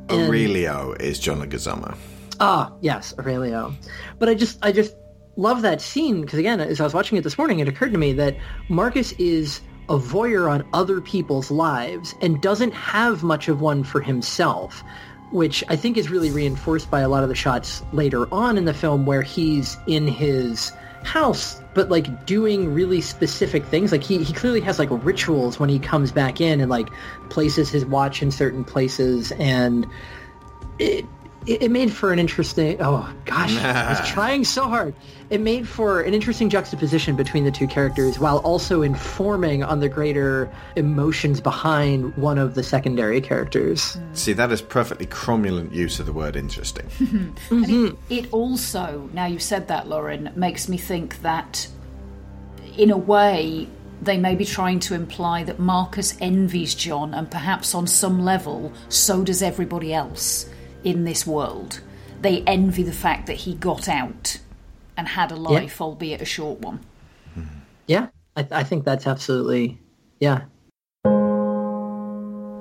[0.10, 1.98] And- Aurelio is John Leguizamo.
[2.40, 3.74] Ah, yes, Aurelio.
[4.20, 4.96] But I just, I just,
[5.38, 7.98] love that scene because again, as I was watching it this morning, it occurred to
[7.98, 8.38] me that
[8.70, 14.02] Marcus is a voyeur on other people's lives and doesn't have much of one for
[14.02, 14.84] himself,
[15.32, 18.66] which I think is really reinforced by a lot of the shots later on in
[18.66, 20.72] the film where he's in his
[21.04, 25.70] house but like doing really specific things like he, he clearly has like rituals when
[25.70, 26.90] he comes back in and like
[27.30, 29.86] places his watch in certain places and
[30.80, 31.06] it
[31.48, 34.94] it it made for an interesting oh gosh i was trying so hard.
[35.32, 39.90] It made for an interesting juxtaposition between the two characters while also informing on the
[39.90, 43.96] greater emotions behind one of the secondary characters.
[43.96, 44.14] Hmm.
[44.14, 46.86] See, that is perfectly cromulent use of the word interesting.
[47.46, 47.96] Mm-hmm.
[48.10, 51.68] It also, now you've said that, Lauren, makes me think that,
[52.78, 53.68] in a way,
[54.02, 58.74] they may be trying to imply that Marcus envies John, and perhaps on some level,
[58.90, 60.50] so does everybody else
[60.86, 61.82] in this world.
[62.22, 64.40] They envy the fact that he got out
[64.96, 66.80] and had a life, albeit a short one.
[67.88, 69.78] yeah i, I think that's absolutely
[70.20, 70.46] yeah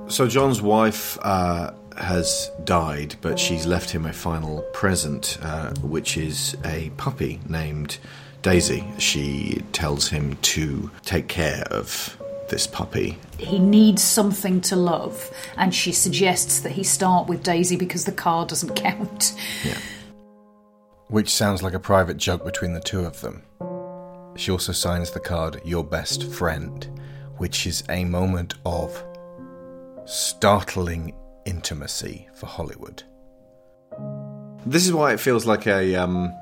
[0.07, 6.15] So John's wife uh, has died, but she's left him a final present, uh, which
[6.17, 7.97] is a puppy named
[8.43, 8.83] Daisy.
[8.99, 12.17] She tells him to take care of
[12.49, 13.17] this puppy.
[13.37, 18.11] He needs something to love, and she suggests that he start with Daisy because the
[18.11, 19.33] car doesn't count.
[19.63, 19.77] Yeah.
[21.07, 23.43] Which sounds like a private joke between the two of them.
[24.35, 26.87] She also signs the card Your Best Friend,
[27.37, 29.03] which is a moment of
[30.05, 31.13] startling
[31.45, 33.03] intimacy for Hollywood.
[34.65, 36.33] This is why it feels like a um,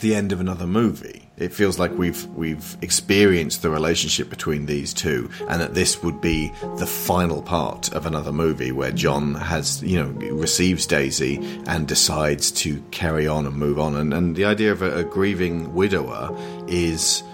[0.00, 1.21] the end of another movie.
[1.42, 6.20] It feels like we've we've experienced the relationship between these two, and that this would
[6.20, 11.88] be the final part of another movie where John has you know receives Daisy and
[11.88, 13.96] decides to carry on and move on.
[13.96, 16.30] And, and the idea of a, a grieving widower
[16.68, 17.24] is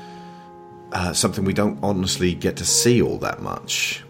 [0.93, 4.03] uh, something we don't honestly get to see all that much.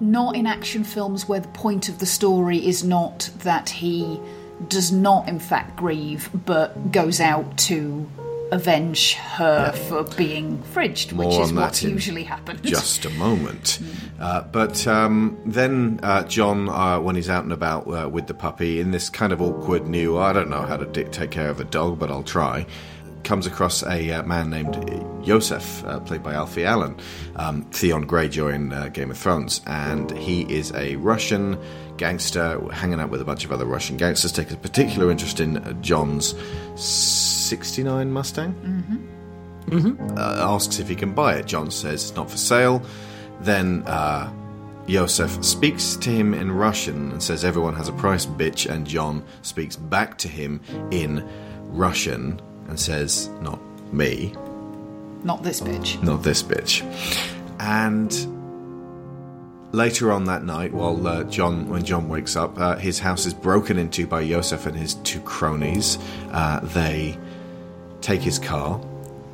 [0.00, 4.20] Not in action films where the point of the story is not that he
[4.66, 8.08] does not, in fact, grieve, but goes out to
[8.50, 12.60] avenge her for being fridged, which More is on what's usually happens.
[12.62, 13.78] Just a moment.
[14.18, 18.34] Uh, but um, then uh, John, uh, when he's out and about uh, with the
[18.34, 21.48] puppy, in this kind of awkward new, I don't know how to di- take care
[21.50, 22.66] of a dog, but I'll try,
[23.28, 24.74] comes across a uh, man named
[25.22, 26.96] Yosef, uh, played by Alfie Allen,
[27.36, 31.58] um, Theon Greyjoy in uh, Game of Thrones, and he is a Russian
[31.98, 34.32] gangster hanging out with a bunch of other Russian gangsters.
[34.32, 36.34] Takes a particular interest in John's
[36.76, 38.54] 69 Mustang
[40.16, 41.44] uh, asks if he can buy it.
[41.44, 42.82] John says it's not for sale.
[43.40, 44.32] Then uh,
[44.86, 48.70] Yosef speaks to him in Russian and says everyone has a price, bitch.
[48.70, 51.28] And John speaks back to him in
[51.66, 53.58] Russian and says, not
[53.92, 54.34] me,
[55.24, 56.00] Not this bitch.
[56.02, 56.82] not this bitch.
[57.58, 58.12] And
[59.72, 63.34] later on that night, while uh, John, when John wakes up, uh, his house is
[63.34, 65.98] broken into by Yosef and his two cronies.
[66.30, 67.18] Uh, they
[68.00, 68.80] take his car,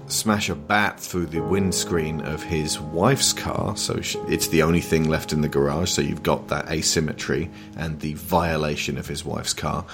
[0.07, 3.77] smash a bat through the windscreen of his wife's car.
[3.77, 5.91] So sh it's the only thing left in the garage.
[5.91, 9.85] So you've got that asymmetry and the violation of his wife's car,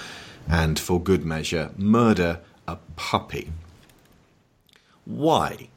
[0.49, 3.51] and for good measure, murder a puppy.
[5.05, 5.69] Why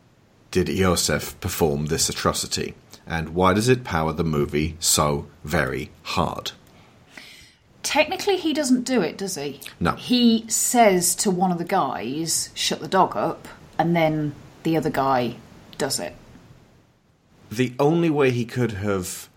[0.51, 2.75] did Yosef perform this atrocity?
[3.07, 6.53] And why does it power the movie so very hard?
[7.83, 9.61] Technically, he doesn't do it, does he?
[9.79, 9.93] No.
[9.93, 13.47] He says to one of the guys, shut the dog up,
[13.79, 15.37] and then the other guy
[15.77, 16.15] does it.
[17.51, 19.29] The only way he could have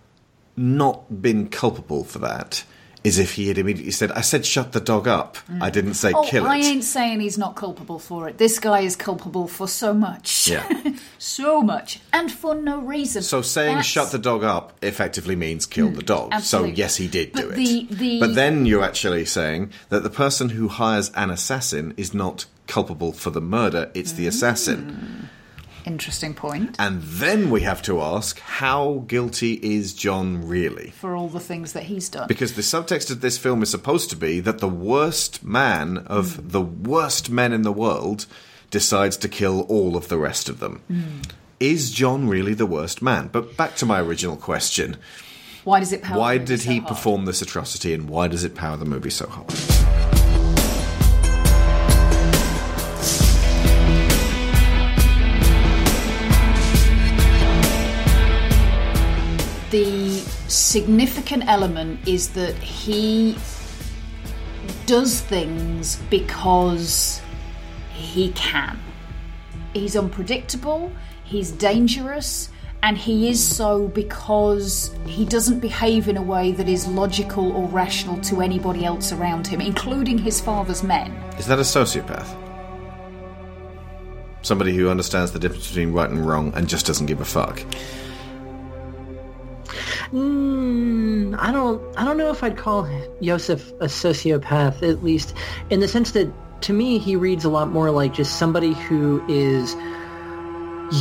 [0.56, 2.64] not been culpable for that
[3.04, 5.38] is if he had immediately said, I said shut the dog up.
[5.50, 5.62] Mm.
[5.62, 6.50] I didn't say Oh, kill it.
[6.50, 8.38] I ain't saying he's not culpable for it.
[8.38, 10.48] This guy is culpable for so much.
[10.48, 10.68] Yeah.
[11.18, 12.00] so much.
[12.12, 13.22] And for no reason.
[13.22, 16.06] So saying That's- shut the dog up effectively means kill the hmm.
[16.06, 16.30] dog.
[16.34, 16.72] absolutely.
[16.72, 17.56] So yes, he did do it.
[17.56, 22.14] the- the- But then you're actually saying that the person who hires an assassin is
[22.14, 24.90] not culpable for the murder, it's the assassin.
[24.90, 25.27] Hmm.
[25.88, 26.76] Interesting point.
[26.78, 30.92] And then we have to ask, how guilty is John really?
[30.92, 32.28] For all the things that he's done.
[32.28, 36.36] Because the subtext of this film is supposed to be that the worst man of
[36.36, 36.50] hmm.
[36.50, 38.26] the worst men in the world
[38.70, 40.82] decides to kill all of the rest of them.
[40.88, 41.22] Hmm.
[41.60, 43.30] Is John really the worst man?
[43.32, 44.98] But back to my original question.
[45.64, 46.88] Why does it power Why the movie did so he hard?
[46.90, 50.17] perform this atrocity and why does it power the movie so hard?
[60.48, 63.38] Significant element is that he
[64.86, 67.22] does things because
[67.94, 68.80] he can.
[69.74, 70.92] He's unpredictable,
[71.24, 72.50] he's dangerous,
[72.84, 77.68] and he is so because he doesn't behave in a way that is logical or
[77.68, 81.12] rational to anybody else around him, including his father's men.
[81.38, 82.36] Is that a sociopath?
[84.44, 87.62] Somebody who understands the difference between right and wrong and just doesn't give a fuck.
[90.12, 91.82] Mm, I don't.
[91.98, 92.88] I don't know if I'd call
[93.22, 94.84] Joseph a sociopath.
[94.84, 95.34] At least
[95.70, 99.24] in the sense that, to me, he reads a lot more like just somebody who
[99.28, 99.76] is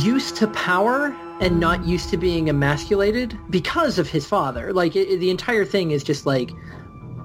[0.05, 4.73] used to power and not used to being emasculated because of his father.
[4.73, 6.49] Like it, it- the entire thing is just like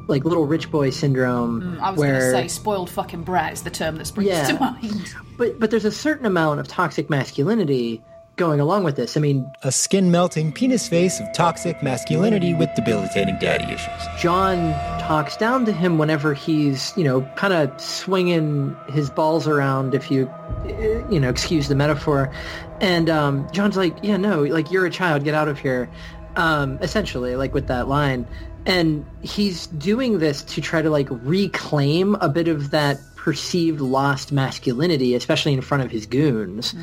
[0.08, 1.78] like little rich boy syndrome.
[1.80, 4.46] I was where going to say spoiled fucking brat is the term that springs Yeah.
[4.48, 5.14] to mind.
[5.38, 8.02] but but there's a certain amount of toxic masculinity
[8.36, 9.16] going along with this.
[9.16, 14.06] I mean, A skin melting penis face of toxic masculinity with debilitating daddy issues.
[14.18, 19.94] John talks down to him whenever he's, you know, kind of swinging his balls around,
[19.94, 20.28] if you,
[20.64, 22.32] uh, you know, excuse the metaphor.
[22.80, 25.90] And um, John's like, yeah, no, like you're a child, get out of here.
[26.36, 28.26] Um, essentially, like with that line.
[28.64, 34.32] And he's doing this to try to like reclaim a bit of that perceived lost
[34.32, 36.74] masculinity, especially in front of his goons.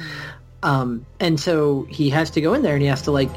[0.63, 3.29] Um, and so he has to go in there and he has to like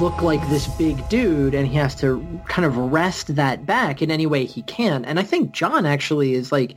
[0.00, 4.10] look like this big dude and he has to kind of wrest that back in
[4.10, 5.04] any way he can.
[5.04, 6.76] And I think John actually is like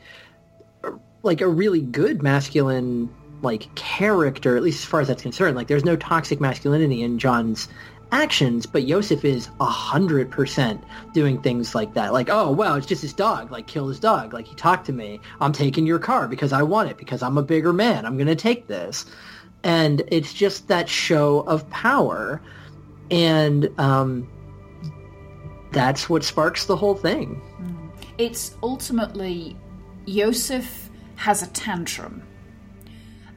[1.24, 3.10] like a really good masculine
[3.42, 5.56] like character, at least as far as that's concerned.
[5.56, 7.68] Like there's no toxic masculinity in John's
[8.12, 12.14] actions, but Yosef is a hundred percent doing things like that.
[12.14, 13.52] Like, oh well, it's just his dog.
[13.52, 14.34] Like kill his dog.
[14.34, 15.20] Like he talked to me.
[15.42, 18.06] I'm taking your car because I want it, because I'm a bigger man.
[18.06, 19.06] I'm gonna take this.
[19.66, 22.42] And it's just that show of power.
[23.12, 24.30] And um
[25.72, 27.42] that's what sparks the whole thing.
[28.18, 29.58] It's ultimately
[30.06, 32.24] Yosef has a tantrum.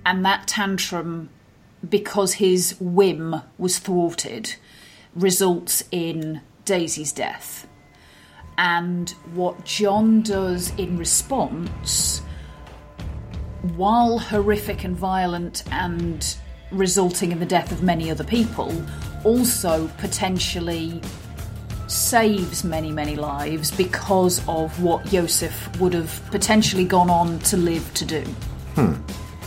[0.07, 1.31] And that tantrum,
[1.89, 4.55] because his whim was thwarted,
[5.15, 7.67] results in Daisy's death.
[8.57, 12.23] And what John does in response,
[13.77, 16.37] while horrific and violent and
[16.71, 18.73] resulting in the death of many other people,
[19.25, 21.01] also potentially
[21.87, 27.93] saves many, many lives because of what Yosef would have potentially gone on to live
[27.95, 28.21] to do.
[28.75, 28.95] Hmm.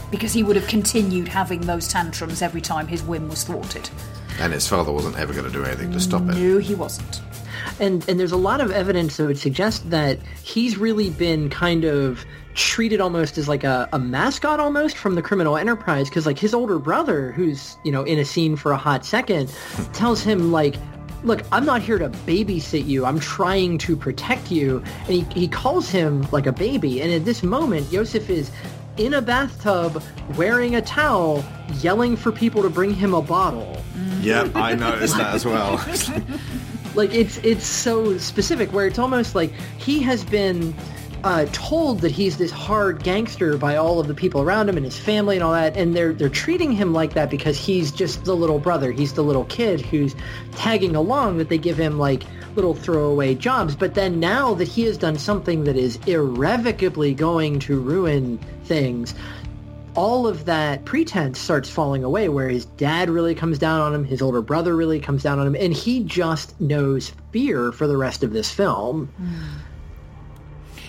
[0.10, 3.90] Because he would have continued having those tantrums every time his whim was thwarted.
[4.40, 6.36] And his father wasn't ever going to do anything to stop it.
[6.36, 7.22] No, he wasn't.
[7.80, 11.86] And and there's a lot of evidence that would suggest that he's really been kind
[11.86, 16.38] of treated almost as like a, a mascot almost from the criminal enterprise because like
[16.38, 19.54] his older brother who's you know in a scene for a hot second
[19.94, 20.76] tells him like
[21.24, 23.06] look i'm not here to babysit you.
[23.06, 24.84] I'm trying to protect you.
[25.02, 27.02] And he, he calls him like a baby.
[27.02, 28.52] And at this moment Joseph is
[28.98, 30.04] in a bathtub
[30.36, 31.44] wearing a towel
[31.76, 33.78] yelling for people to bring him a bottle.
[33.96, 34.24] Mm.
[34.24, 35.78] Yep, I noticed that as well.
[36.96, 40.76] like it's it's so specific where it's almost like he has been
[41.24, 44.86] uh, told that he's this hard gangster by all of the people around him and
[44.86, 48.26] his family and all that, and they're they're treating him like that because he's just
[48.26, 48.92] the little brother.
[48.92, 50.16] He's the little kid who's
[50.54, 51.38] tagging along.
[51.38, 52.24] That they give him like
[52.56, 53.76] little throwaway jobs.
[53.76, 59.14] But then now that he has done something that is irrevocably going to ruin things,
[59.96, 64.06] all of that pretense starts falling away where his dad really comes down on him,
[64.06, 67.98] his older brother really comes down on him, and he just knows fear for the
[67.98, 69.10] rest of this film.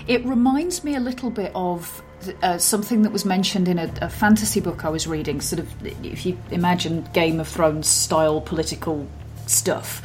[0.06, 2.02] It reminds me a little bit of
[2.42, 5.86] uh, something that was mentioned in a, a fantasy book I was reading, sort of,
[6.04, 9.06] if you imagine Game of Thrones style political
[9.46, 10.02] stuff.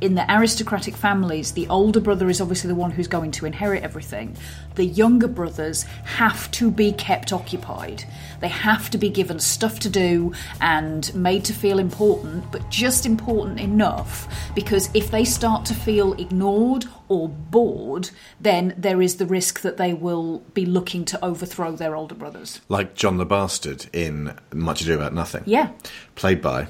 [0.00, 3.82] In the aristocratic families, the older brother is obviously the one who's going to inherit
[3.82, 4.34] everything.
[4.76, 8.04] The younger brothers have to be kept occupied.
[8.40, 13.04] They have to be given stuff to do and made to feel important, but just
[13.04, 18.08] important enough because if they start to feel ignored or bored,
[18.40, 22.62] then there is the risk that they will be looking to overthrow their older brothers.
[22.70, 25.42] like John the Bastard in Much Ado About Nothing.
[25.44, 25.72] Yeah,
[26.14, 26.68] Played by.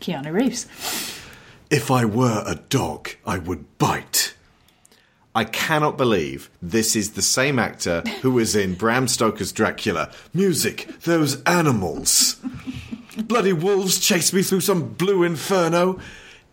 [0.00, 1.20] Keanu Reeves.
[1.72, 4.34] If I were a dog, I would bite.
[5.34, 10.10] I cannot believe this is the same actor who was in Bram Stoker's Dracula.
[10.34, 12.36] Music, those animals.
[13.16, 15.98] Bloody wolves chase me through some blue inferno.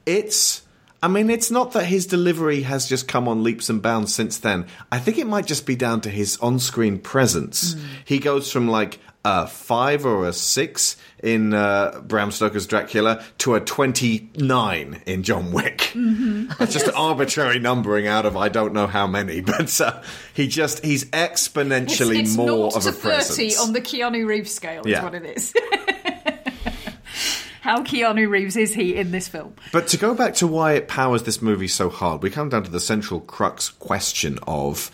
[0.05, 0.61] It's
[1.03, 4.37] I mean, it's not that his delivery has just come on leaps and bounds since
[4.37, 4.67] then.
[4.89, 7.73] I think it might just be down to his on screen presence.
[7.73, 7.79] Hmm.
[8.05, 13.55] He goes from like a five or a six in uh, Bram Stoker's Dracula to
[13.55, 15.91] a 29 in John Wick.
[15.93, 20.01] That's just arbitrary numbering out of I don't know how many, but uh,
[20.33, 23.59] he just, he's exponentially it's, it's more of a 30 presence.
[23.59, 25.03] on the Keanu Reeves scale, is Yeah.
[25.03, 25.53] what it is.
[27.61, 29.53] How Keanu Reeves is he in this film?
[29.73, 32.63] But to go back to why it powers this movie so hard, we come down
[32.63, 34.89] to the central crux question of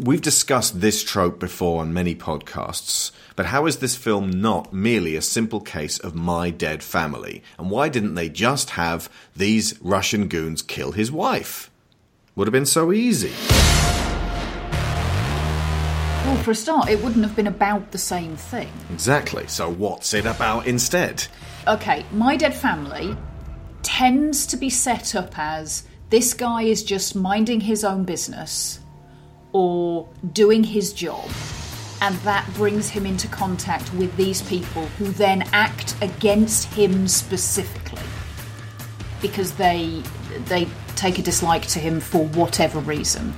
[0.00, 5.16] we've discussed this trope before on many podcasts, but how is this film not merely
[5.16, 7.42] a simple case of my dead family?
[7.58, 11.70] And why didn't they just have these Russian goons kill his wife?
[12.36, 13.32] Would have been so easy.
[16.24, 18.70] Well, for a start, it wouldn't have been about the same thing.
[18.92, 19.46] Exactly.
[19.46, 21.26] So what's it about instead?
[21.66, 23.16] Okay, My Dead Family
[23.82, 28.80] tends to be set up as this guy is just minding his own business
[29.58, 31.28] or doing his job,
[32.00, 37.98] and that brings him into contact with these people who then act against him specifically
[39.20, 40.00] because they
[40.44, 43.34] they take a dislike to him for whatever reason.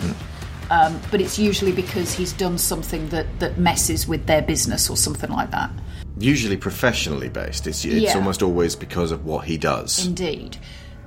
[0.71, 4.97] Um, but it's usually because he's done something that, that messes with their business or
[4.99, 5.71] something like that.
[6.19, 7.67] Usually professionally based.
[7.67, 8.15] It's, it's Yeah.
[8.15, 10.07] almost always because of what he does.
[10.07, 10.59] Indeed.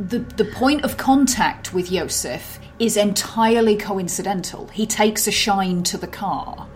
[0.07, 4.67] The, the point of contact with Yosef is entirely coincidental.
[4.69, 6.67] He takes a shine to the car.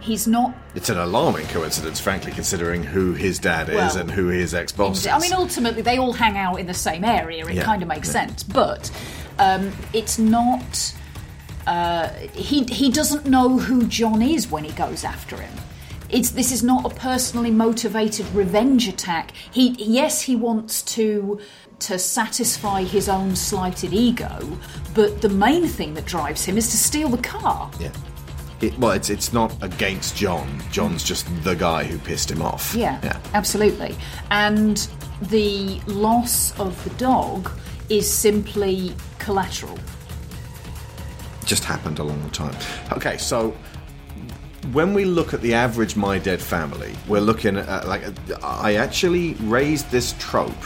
[0.00, 0.52] He's not.
[0.74, 4.72] It's an alarming coincidence, frankly, considering who his dad is Well, and who his ex
[4.72, 5.06] boss is.
[5.06, 7.46] I mean, ultimately, they all hang out in the same area.
[7.46, 8.26] It Yeah, kind of makes yeah.
[8.26, 8.42] sense.
[8.42, 8.90] But
[9.38, 10.92] um, it's not.
[11.68, 15.52] Uh, he, he doesn't know who John is when he goes after him.
[16.10, 19.30] It's, this is not a personally motivated revenge attack.
[19.52, 21.40] He yes, he wants to
[21.86, 24.38] to satisfy his own slighted ego,
[24.94, 27.70] but the main thing that drives him is to steal the car.
[27.80, 27.90] yeah.
[28.60, 30.62] It, well, it's it's not against John.
[30.70, 32.72] John's just the guy who pissed him off.
[32.76, 33.18] Yeah, Yeah.
[33.34, 33.96] absolutely.
[34.30, 34.76] And
[35.22, 37.50] the loss of the dog
[37.88, 39.76] is simply collateral.
[41.44, 42.54] just happened along the time.
[42.92, 43.50] Okay, so
[44.70, 48.02] when we look at the average My Dead family, we're looking at like
[48.44, 50.64] I actually raised this trope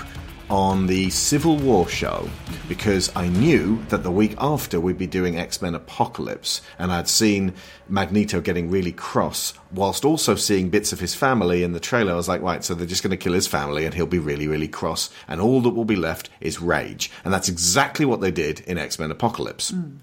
[0.49, 2.29] on the Civil War show
[2.69, 7.09] because I knew that the week after we'd be doing X Men Apocalypse, and I'd
[7.09, 7.55] seen
[7.89, 12.13] Magneto getting really cross, whilst also seeing bits of his family in the trailer.
[12.13, 14.19] I was like, right, so they're just going to kill his family, and he'll be
[14.19, 18.21] really, really cross, and all that will be left is rage, and that's exactly what
[18.21, 19.97] they did in X Men Apocalypse hmm.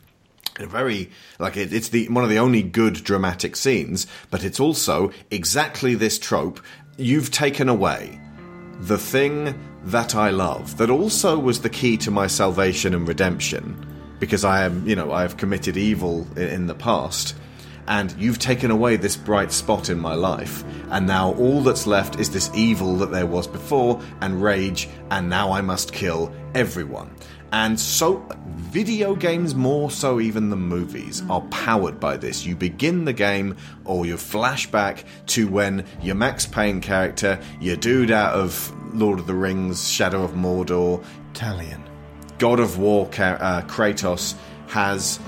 [0.60, 4.60] a very like it, it's the one of the only good dramatic scenes, but it's
[4.60, 6.60] also exactly this trope.
[6.98, 8.20] You've taken away
[8.80, 13.86] the thing that I love, that also was the key to my salvation and redemption,
[14.20, 17.36] because I am, you know, I have committed evil in, the past.
[17.86, 22.18] And you've taken away this bright spot in my life, and now all that's left
[22.18, 27.14] is this evil that there was before, and rage, and now I must kill everyone.
[27.54, 28.26] And so,
[28.56, 32.48] video games, more so even than movies, are powered by this.
[32.48, 37.76] You begin the game, or you flash back to when your Max Payne character, your
[37.76, 41.84] dude out of Lord of the Rings, Shadow of Mordor, Talion.
[42.40, 44.34] God of War uh, Kratos
[44.70, 45.20] has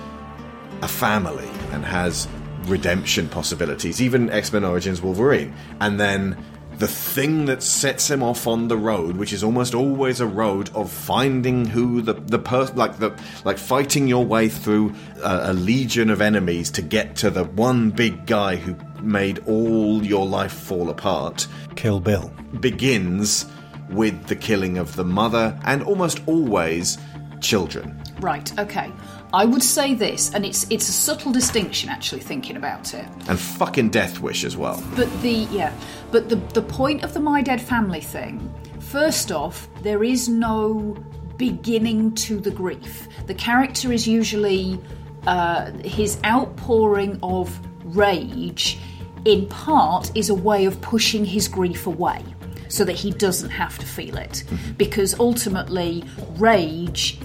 [0.81, 2.27] a family and has
[2.63, 5.53] redemption possibilities, even X Men Origins Wolverine.
[5.79, 6.43] And then
[6.77, 10.69] the thing that sets him off on the road, which is almost always a road
[10.75, 15.53] of finding who the the person, like the like fighting your way through a, a
[15.53, 20.53] legion of enemies to get to the one big guy who made all your life
[20.53, 22.31] fall apart Kill Bill.
[22.59, 23.45] begins
[23.89, 26.97] with the killing of the mother and almost always
[27.41, 28.01] children.
[28.19, 28.91] Right, okay.
[29.33, 33.05] I would say this, and it's it's a subtle distinction actually thinking about it.
[33.27, 34.83] And fucking Death Wish as well.
[34.95, 35.73] But the yeah,
[36.11, 40.95] but the the point of the My Dead Family thing, first off, there is no
[41.37, 43.07] beginning to the grief.
[43.27, 44.79] The character is usually
[45.27, 48.79] uh, his outpouring of rage.
[49.25, 52.23] In part, is a way of pushing his grief away.
[52.67, 54.43] So that he doesn't have to feel it.
[54.75, 56.03] Because ultimately,
[56.37, 57.19] rage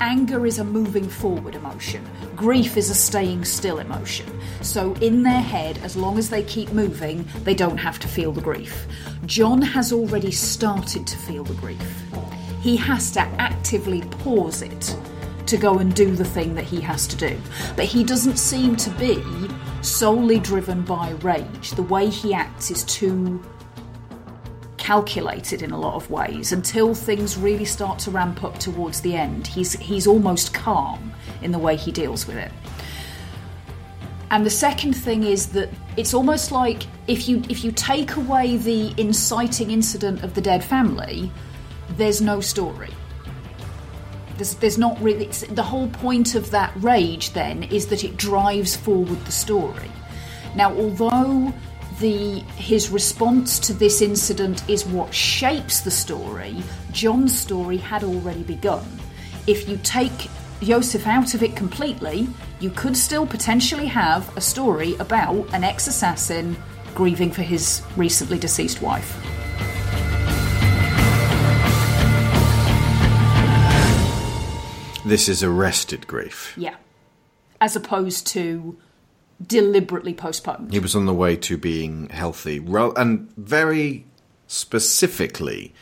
[0.00, 2.08] anger is a moving forward emotion.
[2.36, 4.26] Grief is a staying still emotion.
[4.62, 8.32] So in their head as long as they keep moving they don't have to feel
[8.32, 8.86] the grief.
[9.26, 12.02] John has already started to feel the grief.
[12.60, 14.96] He has to actively pause it
[15.46, 17.38] to go and do the thing that he has to do.
[17.76, 19.22] But he doesn't seem to be
[19.82, 21.72] solely driven by rage.
[21.72, 23.42] The way he acts is too
[24.84, 29.16] calculated in a lot of ways until things really start to ramp up towards the
[29.16, 29.46] end.
[29.46, 31.10] He's he's almost calm
[31.40, 32.52] in the way he deals with it.
[34.30, 38.58] And the second thing is that it's almost like if you if you take away
[38.58, 41.32] the inciting incident of the dead family,
[41.96, 42.92] there's no story.
[44.36, 48.76] There's, there's not really the whole point of that rage then is that it drives
[48.76, 49.90] forward the story.
[50.54, 51.54] Now, although
[52.00, 58.42] the his response to this incident is what shapes the story, John's story had already
[58.42, 58.84] begun.
[59.46, 60.28] If you take
[60.60, 62.28] Yosef out of it completely,
[62.60, 66.56] you could still potentially have a story about an ex assassin
[66.94, 69.20] grieving for his recently deceased wife.
[75.04, 76.54] This is arrested grief.
[76.56, 76.76] Yeah.
[77.60, 78.78] As opposed to
[79.44, 80.72] deliberately postponed.
[80.72, 82.58] He was on the way to being healthy,
[82.96, 84.04] and very
[84.46, 85.72] specifically,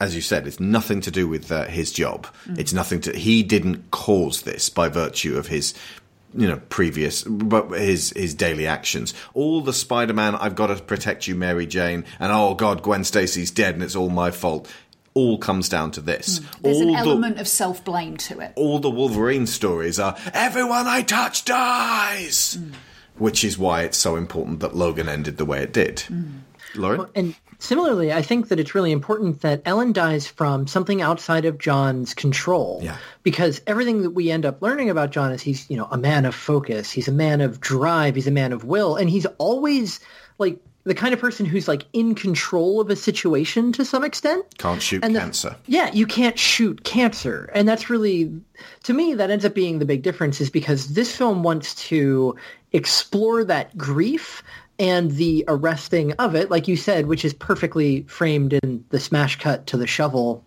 [0.00, 2.26] as you said, it's nothing to do with uh, his job.
[2.46, 2.58] Mm.
[2.58, 3.16] It's nothing to.
[3.16, 5.74] He didn't cause this by virtue of his,
[6.34, 9.14] you know, previous, but his his daily actions.
[9.34, 13.50] All the Spider-Man, I've got to protect you, Mary Jane, and oh God, Gwen Stacy's
[13.50, 14.68] dead, and it's all my fault.
[15.14, 16.38] All comes down to this.
[16.38, 16.60] Mm.
[16.62, 18.52] There's all an the- element of self blame to it.
[18.56, 22.72] all the Wolverine stories are everyone I touch dies, mm.
[23.16, 25.96] Which is why it's so important that Logan ended the way it did.
[26.08, 26.40] Mm.
[26.74, 31.44] Lauren, And similarly, I think that it's really important that Ellen dies from something outside
[31.44, 32.80] of John's control.
[32.82, 32.96] Yeah.
[33.22, 36.24] Because everything that we end up learning about John is he's, you know, a man
[36.24, 36.90] of focus.
[36.90, 38.14] He's a man of drive.
[38.14, 38.96] He's a man of will.
[38.96, 40.00] And he's always
[40.38, 44.44] like the kind of person who's like in control of a situation to some extent.
[44.58, 45.56] can't shoot And the- cancer.
[45.66, 47.50] Yeah, you can't shoot cancer.
[47.54, 48.32] And that's really,
[48.84, 52.34] to me, that ends up being the big difference is because this film wants to
[52.72, 54.42] explore that grief
[54.82, 59.38] and the arresting of it, like you said, which is perfectly framed in the smash
[59.38, 60.44] cut to the shovel.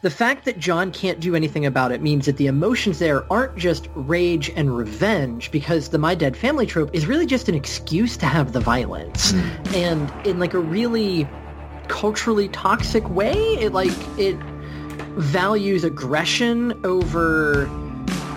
[0.00, 3.58] The fact that John can't do anything about it means that the emotions there aren't
[3.58, 8.16] just rage and revenge because the My Dead Family trope is really just an excuse
[8.16, 9.32] to have the violence.
[9.32, 9.74] Hmm.
[9.74, 11.28] And in like a really
[11.88, 14.36] culturally toxic way, it like it
[15.18, 17.66] values aggression over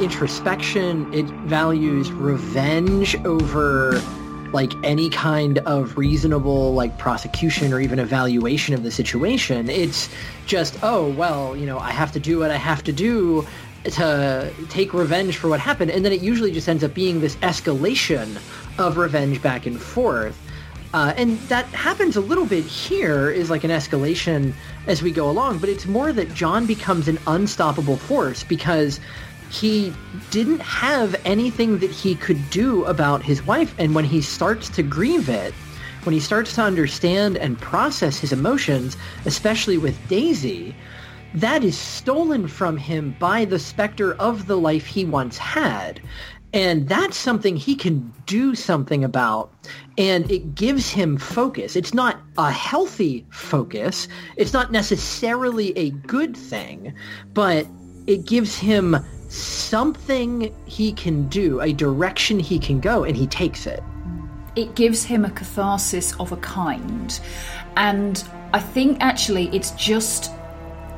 [0.02, 1.14] introspection.
[1.14, 4.02] It values revenge over
[4.54, 9.70] like any kind of reasonable like prosecution or even evaluation of the situation.
[9.70, 10.10] It's
[10.46, 13.46] just, oh, well, you know, I have to do what I have to do
[13.84, 15.92] to take revenge for what happened.
[15.92, 18.38] And then it usually just ends up being this escalation
[18.78, 20.38] of revenge back and forth.
[20.94, 24.54] Uh, and that happens a little bit here is like an escalation
[24.88, 29.02] as we go along, but it's more that John becomes an unstoppable force because
[29.50, 29.94] he
[30.30, 33.74] didn't have anything that he could do about his wife.
[33.78, 35.54] And when he starts to grieve it,
[36.04, 38.96] when he starts to understand and process his emotions,
[39.26, 40.76] especially with Daisy,
[41.34, 46.02] that is stolen from him by the specter of the life he once had.
[46.54, 49.52] And that's something he can do something about.
[49.98, 51.76] And it gives him focus.
[51.76, 54.08] It's not a healthy focus.
[54.38, 56.94] It's not necessarily a good thing,
[57.34, 57.68] but
[58.08, 58.96] it gives him
[59.30, 63.84] something he can do, a direction he can go, and he takes it.
[64.56, 67.20] it gives him a catharsis of a kind.
[67.76, 68.24] And
[68.54, 70.32] I think actually it's just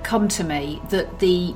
[0.04, 1.54] come to me that the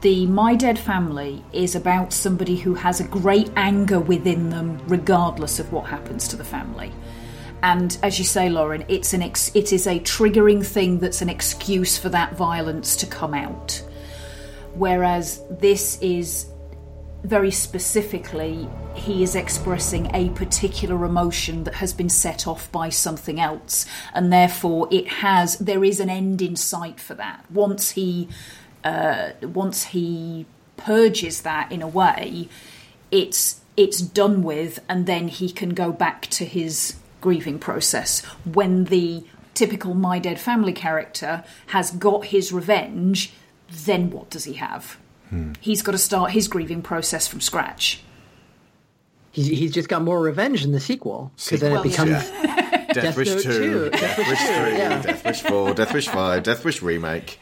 [0.00, 5.60] the My Dead Family is about somebody who has a great anger within them regardless
[5.60, 6.90] of what happens to the family.
[7.62, 11.28] And as you say, Lauren, it's an ex- it is a triggering thing that's an
[11.28, 13.80] excuse for that violence to come out.
[14.74, 16.46] Whereas this is
[17.24, 23.38] very specifically, he is expressing a particular emotion that has been set off by something
[23.38, 27.44] else, and therefore it has there is an end in sight for that.
[27.50, 28.28] Once he
[28.84, 30.46] uh, once he
[30.76, 32.48] purges that in a way,
[33.10, 38.84] it's it's done with, and then he can go back to his grieving process when
[38.86, 43.32] the typical my dead family character has got his revenge
[43.84, 44.98] then what does he have
[45.60, 48.02] he's got to start his grieving process from scratch
[49.30, 52.94] He's, he's just got more revenge in the sequel because then it Sequel, becomes Death,
[52.94, 55.02] Death Wish Note 2, 2, Death, Death Wish Wish 3, yeah.
[55.02, 57.38] Death Wish 4, Death Wish 5, Death Wish remake.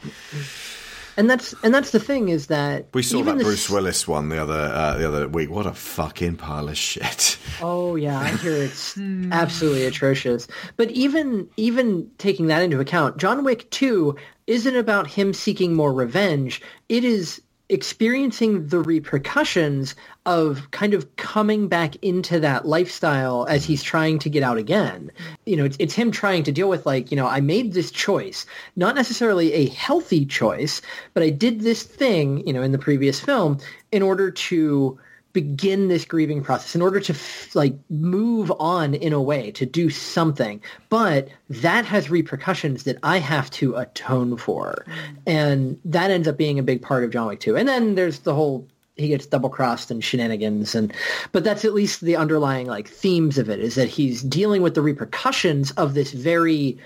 [1.16, 4.28] and that's and that's the thing is that We saw that Bruce s- Willis one
[4.28, 5.50] the other uh, the other week.
[5.50, 7.38] What a fucking pile of shit.
[7.62, 8.96] Oh yeah, I hear it's
[9.32, 10.46] absolutely atrocious.
[10.78, 14.14] But even even taking that into account, John Wick 2
[14.50, 16.60] isn't about him seeking more revenge.
[16.88, 19.94] It is experiencing the repercussions
[20.26, 25.08] of kind of coming back into that lifestyle as he's trying to get out again.
[25.46, 27.92] You know, it's, it's him trying to deal with like, you know, I made this
[27.92, 28.44] choice,
[28.74, 30.82] not necessarily a healthy choice,
[31.14, 33.58] but I did this thing, you know, in the previous film
[33.92, 34.98] in order to
[35.32, 37.14] begin this grieving process in order to
[37.54, 40.60] like move on in a way to do something.
[40.88, 44.84] But that has repercussions that i have to atone for.
[45.26, 48.20] And that ends up being a big part of john wick 2 and then there's
[48.20, 48.66] the whole
[48.96, 50.92] he gets double crossed and shenanigans and
[51.32, 54.74] but that's at least the underlying like themes of it is that he's dealing with
[54.74, 56.78] the repercussions of this very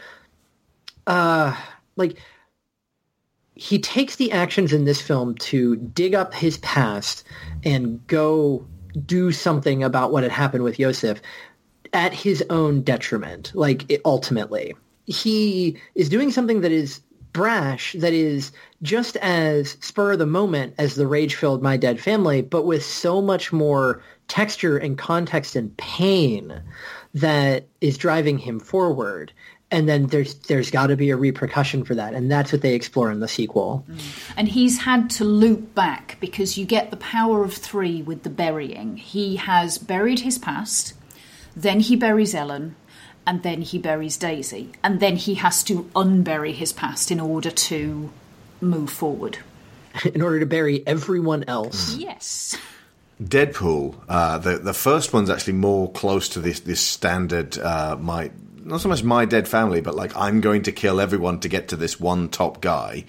[1.07, 1.57] uh
[1.97, 2.19] like
[3.57, 7.25] he takes the actions in this film to dig up his past
[7.65, 8.67] and go
[9.07, 11.21] do something about what had happened with Yosef
[11.93, 14.75] at his own detriment, like it, ultimately.
[15.07, 17.01] He is doing something that is
[17.33, 18.53] brash, that is
[18.83, 23.21] just as spur of the moment as the rage-filled My Dead Family, but with so
[23.21, 26.63] much more texture and context and pain
[27.13, 29.33] that is driving him forward
[29.75, 32.75] and then there's there's got to be a repercussion for that and that's what they
[32.75, 33.85] explore in the sequel
[34.37, 38.31] And he's had to loop back because you get the power of three with the
[38.31, 38.97] burying.
[38.97, 40.95] He has buried his past,
[41.57, 42.77] then he buries Ellen,
[43.27, 44.73] and then he buries Daisy.
[44.83, 48.11] And then he has to unbury his past in order to
[48.61, 49.39] move forward.
[50.15, 52.57] in order to bury everyone else Yes.
[53.23, 58.33] Deadpool, uh, the the first one's actually more close to this this standard uh, my
[58.65, 61.69] not so much my dead family, but like I'm going to kill everyone to get
[61.69, 63.05] to this one top guy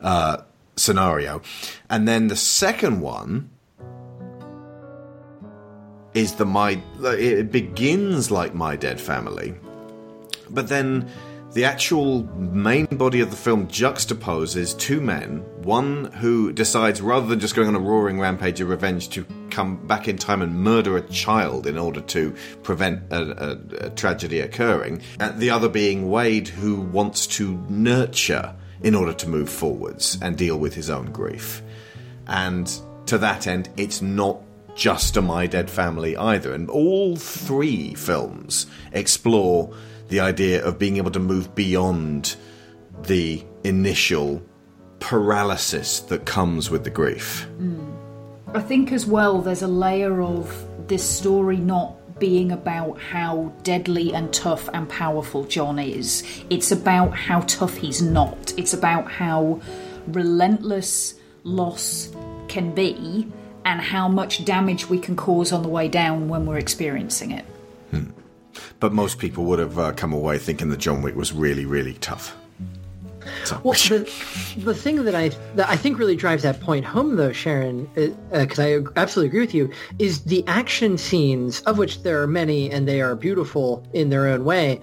[0.00, 0.38] uh,
[0.76, 1.42] scenario,
[1.88, 3.50] and then the second one
[6.14, 9.54] is the my it begins like my dead family,
[10.50, 11.08] but then
[11.54, 17.38] the actual main body of the film juxtaposes two men, one who decides rather than
[17.38, 20.96] just going on a roaring rampage of revenge to come back in time and murder
[20.96, 22.34] a child in order to
[22.64, 28.54] prevent a, a, a tragedy occurring, and the other being Wade who wants to nurture
[28.82, 31.62] in order to move forwards and deal with his own grief.
[32.26, 32.66] And
[33.06, 34.40] to that end, it's not
[34.74, 36.52] just a My Dead Family either.
[36.52, 39.72] And all three films explore
[40.08, 42.36] the idea of being able to move beyond
[43.02, 44.42] the initial
[45.00, 47.46] paralysis that comes with the grief.
[47.58, 47.92] Mm.
[48.54, 54.14] I think as well there's a layer of this story not being about how deadly
[54.14, 56.22] and tough and powerful John is.
[56.50, 58.54] It's about how tough he's not.
[58.56, 59.60] It's about how
[60.06, 62.10] relentless loss
[62.48, 63.26] can be
[63.64, 67.44] and how much damage we can cause on the way down when we're experiencing it.
[68.80, 71.94] But most people would have uh, come away thinking that John Wick was really, really
[71.94, 72.36] tough.
[73.44, 74.10] So, Well, the,
[74.58, 78.58] the thing that I that I think really drives that point home, though, Sharon, because
[78.58, 82.86] I absolutely agree with you, is the action scenes, of which there are many, and
[82.86, 84.80] they are beautiful in their own way.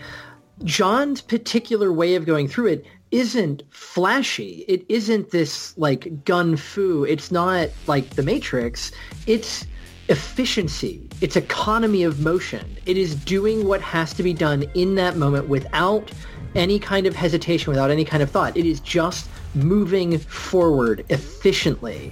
[0.63, 4.63] John's particular way of going through it isn't flashy.
[4.67, 7.03] It isn't this like gun fu.
[7.03, 8.91] It's not like The Matrix.
[9.27, 9.65] It's
[10.07, 11.09] efficiency.
[11.21, 12.77] It's economy of motion.
[12.87, 16.11] It is doing what has to be done in that moment without
[16.55, 18.57] any kind of hesitation, without any kind of thought.
[18.57, 22.11] It is just moving forward efficiently.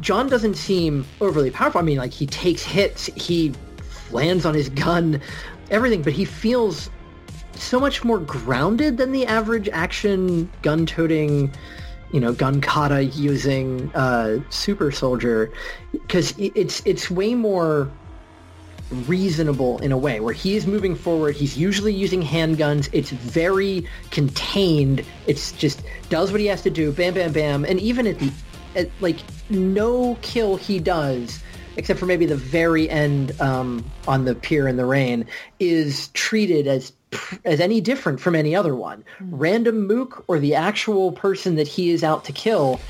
[0.00, 1.80] John doesn't seem overly powerful.
[1.80, 3.52] I mean, like he takes hits, he
[4.12, 5.20] lands on his gun,
[5.70, 6.90] everything, but he feels
[7.56, 11.52] so much more grounded than the average action gun-toting,
[12.12, 15.52] you know, gun kata using uh, super soldier,
[15.90, 17.90] because it's it's way more
[18.90, 20.20] reasonable in a way.
[20.20, 22.88] Where he is moving forward he's usually using handguns.
[22.92, 25.04] It's very contained.
[25.26, 27.64] It's just does what he has to do bam bam bam.
[27.64, 28.32] And even at the
[28.76, 29.18] at, like
[29.50, 31.42] no kill he does
[31.76, 35.24] except for maybe the very end um, on the pier in the rain
[35.60, 36.92] is treated as
[37.44, 39.02] as any different from any other one.
[39.20, 42.80] Random mook or the actual person that he is out to kill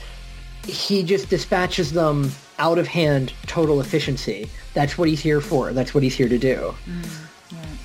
[0.66, 5.94] he just dispatches them out of hand total efficiency that's what he's here for that's
[5.94, 6.74] what he's here to do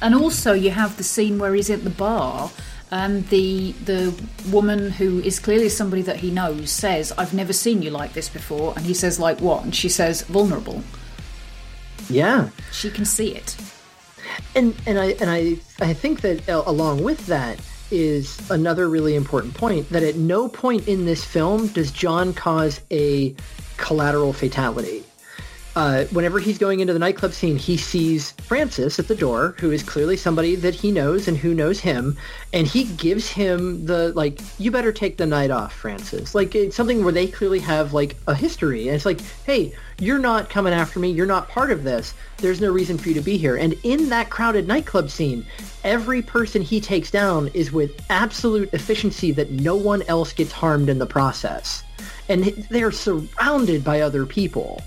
[0.01, 2.51] And also, you have the scene where he's at the bar,
[2.91, 4.13] and the the
[4.51, 8.28] woman who is clearly somebody that he knows says, "I've never seen you like this
[8.28, 10.84] before," and he says, "Like what?" And she says, "Vulnerable."
[12.09, 13.55] yeah She can see it.
[14.55, 15.41] and and I and I
[15.80, 17.59] I think that uh, along with that
[17.91, 22.82] is another really important point that at no point in this film does John cause
[22.91, 23.34] a
[23.84, 25.03] collateral fatality.
[25.75, 29.71] uh, whenever he's going into the nightclub scene, he sees Francis at the door, who
[29.71, 32.15] is clearly somebody that he knows and who knows him,
[32.51, 36.75] and he gives him the like, "You better take the night off, Francis." Like it's
[36.75, 40.73] something where they clearly have like a history, and it's like, "Hey, you're not coming
[40.73, 41.09] after me.
[41.09, 42.13] You're not part of this.
[42.38, 45.43] There's no reason for you to be here." And in that crowded nightclub scene,
[45.84, 50.88] every person he takes down is with absolute efficiency that no one else gets harmed
[50.88, 51.84] in the process,
[52.30, 54.82] and they're surrounded by other people.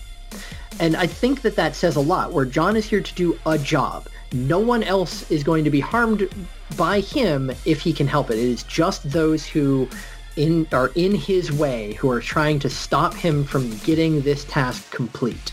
[0.79, 3.57] And I think that that says a lot, where John is here to do a
[3.57, 4.09] job.
[4.33, 6.29] No one else is going to be harmed
[6.77, 8.39] by him if he can help it.
[8.39, 9.89] It is just those who
[10.37, 14.91] in, are in his way who are trying to stop him from getting this task
[14.91, 15.53] complete.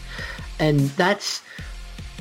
[0.60, 1.42] And that's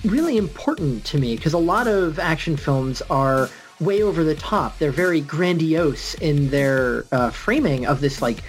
[0.05, 3.49] really important to me because a lot of action films are
[3.81, 4.79] way over the top.
[4.79, 8.43] They're very grandiose in their uh, framing of this like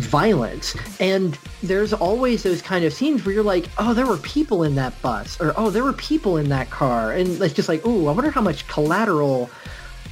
[0.00, 0.76] violence.
[0.98, 4.74] And there's always those kind of scenes where you're like, oh, there were people in
[4.76, 8.08] that bus, or oh, there were people in that car, and it's just like, oh,
[8.08, 9.50] I wonder how much collateral,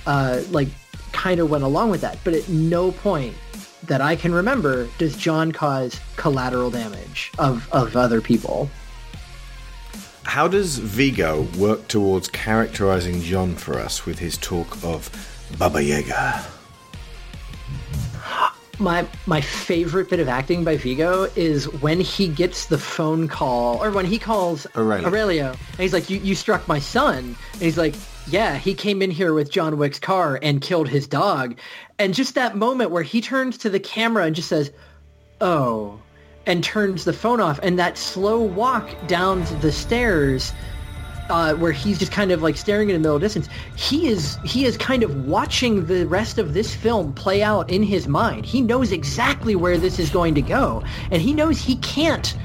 [0.06, 0.68] uh, like,
[1.12, 2.18] kind of went along with that.
[2.24, 3.34] But at no point
[3.84, 8.70] that I can remember does John cause collateral damage of of other people.
[10.24, 15.10] How does Viggo work towards characterizing John for us with his talk of
[15.58, 16.44] Baba Yaga?
[18.78, 23.82] My my favorite bit of acting by Viggo is when he gets the phone call
[23.82, 25.08] or when he calls Aurelio.
[25.08, 27.36] Aurelio and he's like, you, you struck my son.
[27.54, 27.94] And he's like,
[28.28, 31.58] yeah, he came in here with John Wick's car and killed his dog.
[31.98, 34.70] And just that moment where he turns to the camera and just says,
[35.40, 36.00] oh,
[36.46, 37.58] and turns the phone off.
[37.62, 40.52] And that slow walk down the stairs
[41.28, 43.48] uh, where he's just kind of like staring in the middle distance.
[43.76, 47.82] He is he is kind of watching the rest of this film play out in
[47.82, 48.46] his mind.
[48.46, 52.36] He knows exactly where this is going to go, and he knows he can't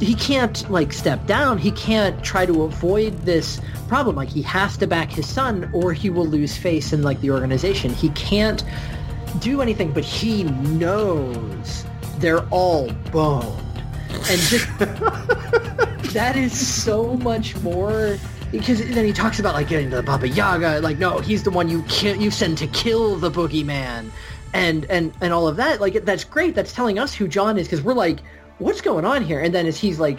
[0.00, 1.58] he can't like step down.
[1.58, 4.16] He can't try to avoid this problem.
[4.16, 7.30] Like he has to back his son, or he will lose face in like the
[7.30, 7.92] organization.
[7.92, 8.62] He can't
[9.40, 11.84] do anything, but he knows
[12.18, 13.62] they're all boned,
[14.16, 14.78] and just
[16.14, 18.16] that is so much more
[18.52, 21.68] because then he talks about like getting the Baba Yaga, like no, he's the one
[21.68, 24.10] you kill, you send to kill the boogeyman,
[24.54, 25.80] and and and all of that.
[25.80, 26.54] Like that's great.
[26.54, 28.20] That's telling us who John is because we're like,
[28.58, 29.40] what's going on here?
[29.40, 30.18] And then as he's like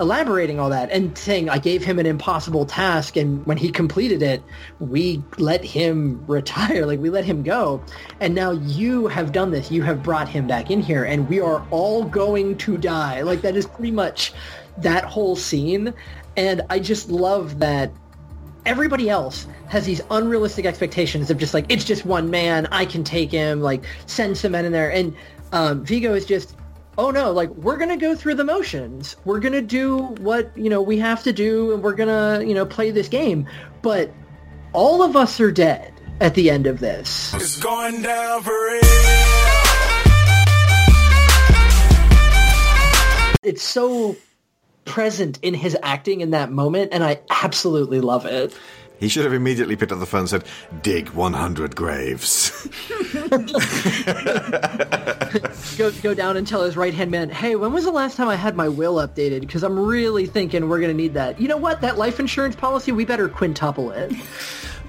[0.00, 4.22] elaborating all that and saying I gave him an impossible task and when he completed
[4.22, 4.42] it
[4.80, 7.82] we let him retire like we let him go.
[8.20, 9.70] And now you have done this.
[9.70, 13.22] You have brought him back in here and we are all going to die.
[13.22, 14.32] Like that is pretty much
[14.78, 15.92] that whole scene.
[16.36, 17.92] And I just love that
[18.64, 22.66] everybody else has these unrealistic expectations of just like it's just one man.
[22.70, 23.60] I can take him.
[23.60, 24.90] Like send some men in there.
[24.90, 25.14] And
[25.52, 26.56] um, viggo is just
[27.02, 29.16] oh no like we're gonna go through the motions.
[29.24, 32.64] We're gonna do what you know we have to do and we're gonna you know
[32.64, 33.48] play this game.
[33.82, 34.12] But
[34.72, 37.34] all of us are dead at the end of this.
[37.34, 38.80] It's going down for real.
[43.42, 44.14] it's so
[44.84, 48.56] present in his acting in that moment and i absolutely love it
[49.02, 50.44] He should have immediately picked up the phone and said,
[50.80, 52.68] Dig 100 graves.
[55.76, 58.28] go go down and tell his right hand man, "Hey, when was the last time
[58.28, 59.40] I had my will updated?
[59.40, 61.40] Because I'm really thinking we're gonna need that.
[61.40, 61.80] You know what?
[61.80, 64.12] That life insurance policy, we better quintuple it."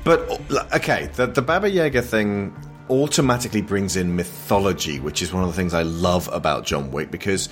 [0.03, 2.55] But, uh, okay, the, the Baba Yaga thing
[2.91, 7.09] automatically brings in mythology, which is one of the things I love about John Wick
[7.09, 7.49] because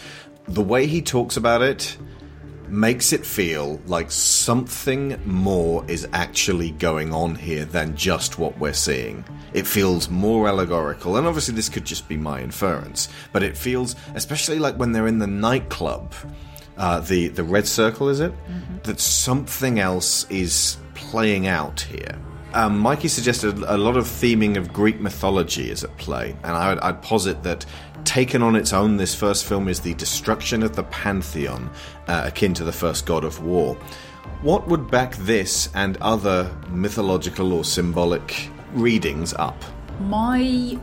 [0.47, 1.97] the way he talks about it
[2.71, 8.73] makes it feel like something more is actually going on here than just what we're
[8.73, 9.23] seeing.
[9.53, 13.95] It feels more allegorical, and obviously this could just be my inference, but it feels,
[14.15, 16.13] especially like when they're in the nightclub,
[16.77, 18.33] uh, the the red circle is it,
[18.83, 22.17] that something else is playing out here.
[22.53, 26.69] Um, Mikey suggested a lot of theming of Greek mythology is at play, and I
[26.69, 27.65] would, I'd posit that
[28.05, 31.69] taken on its own, this first film is the destruction of the pantheon,
[32.07, 33.75] uh, akin to the first god of war.
[34.41, 39.63] What would back this and other mythological or symbolic readings up?
[40.01, 40.77] My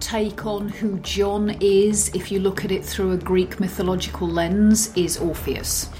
[0.00, 4.94] take on who John is, if you look at it through a Greek mythological lens,
[4.96, 5.90] is Orpheus.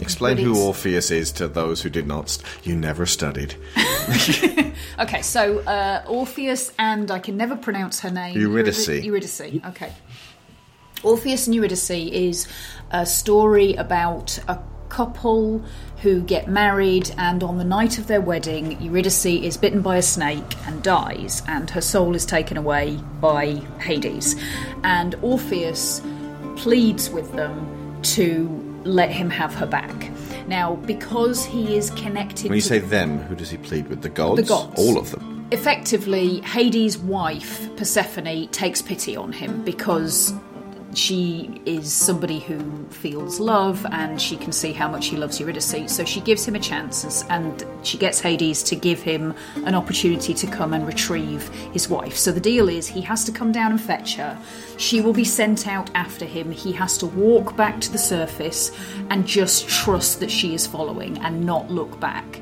[0.00, 2.28] Explain who Orpheus is to those who did not.
[2.30, 3.54] St- you never studied.
[4.98, 8.38] Okay, so uh, Orpheus and I can never pronounce her name.
[8.38, 8.88] Eurydice.
[8.88, 9.40] Eurydice.
[9.40, 9.92] Okay.
[11.02, 12.46] Orpheus and Eurydice is
[12.90, 15.64] a story about a couple
[16.02, 20.02] who get married, and on the night of their wedding, Eurydice is bitten by a
[20.02, 24.36] snake and dies, and her soul is taken away by Hades.
[24.84, 26.02] And Orpheus
[26.56, 30.10] pleads with them to let him have her back.
[30.46, 34.02] Now, because he is connected When you say them, who does he plead with?
[34.02, 34.42] The gods?
[34.42, 34.74] The gods.
[34.76, 35.46] All of them.
[35.52, 40.32] effectively Hades' wife Persephone takes pity on him because
[40.94, 45.90] she is somebody who feels love and she can see how much he loves Eurydice.
[45.92, 49.34] So she gives him a chance and she gets Hades to give him
[49.64, 52.16] an opportunity to come and retrieve his wife.
[52.16, 54.38] So the deal is he has to come down and fetch her.
[54.76, 56.50] She will be sent out after him.
[56.50, 58.72] He has to walk back to the surface
[59.10, 62.40] and just trust that she is following and not look back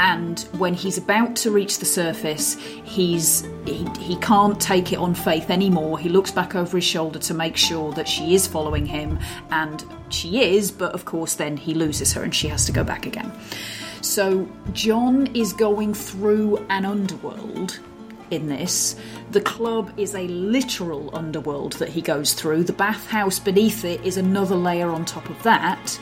[0.00, 5.14] and when he's about to reach the surface he's he, he can't take it on
[5.14, 8.86] faith anymore he looks back over his shoulder to make sure that she is following
[8.86, 9.18] him
[9.50, 12.82] and she is but of course then he loses her and she has to go
[12.82, 13.30] back again
[14.00, 17.78] so john is going through an underworld
[18.30, 18.94] in this.
[19.32, 22.62] The club is a literal underworld that he goes through.
[22.62, 25.98] The bathhouse beneath it is another layer on top of that.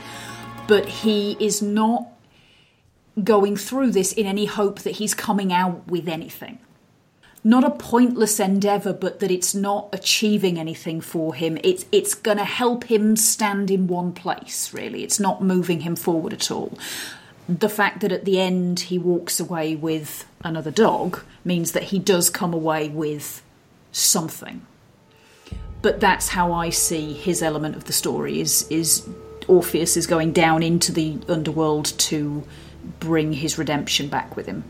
[0.67, 2.18] But he is not
[3.25, 6.59] going through this in any hope that he's coming out with anything.
[7.45, 11.57] Not a pointless endeavour, but that it's not achieving anything for him.
[11.63, 14.75] It's it's going to help him stand in one place.
[14.75, 16.77] Really, it's not moving him forward at all.
[17.49, 21.99] The fact that at the end he walks away with another dog means that he
[21.99, 23.43] does come away with
[23.93, 24.67] something.
[25.81, 28.41] But that's how I see his element of the story.
[28.41, 29.09] Is is
[29.47, 32.45] Orpheus is going down into the underworld to
[33.01, 34.65] bring his redemption back with him.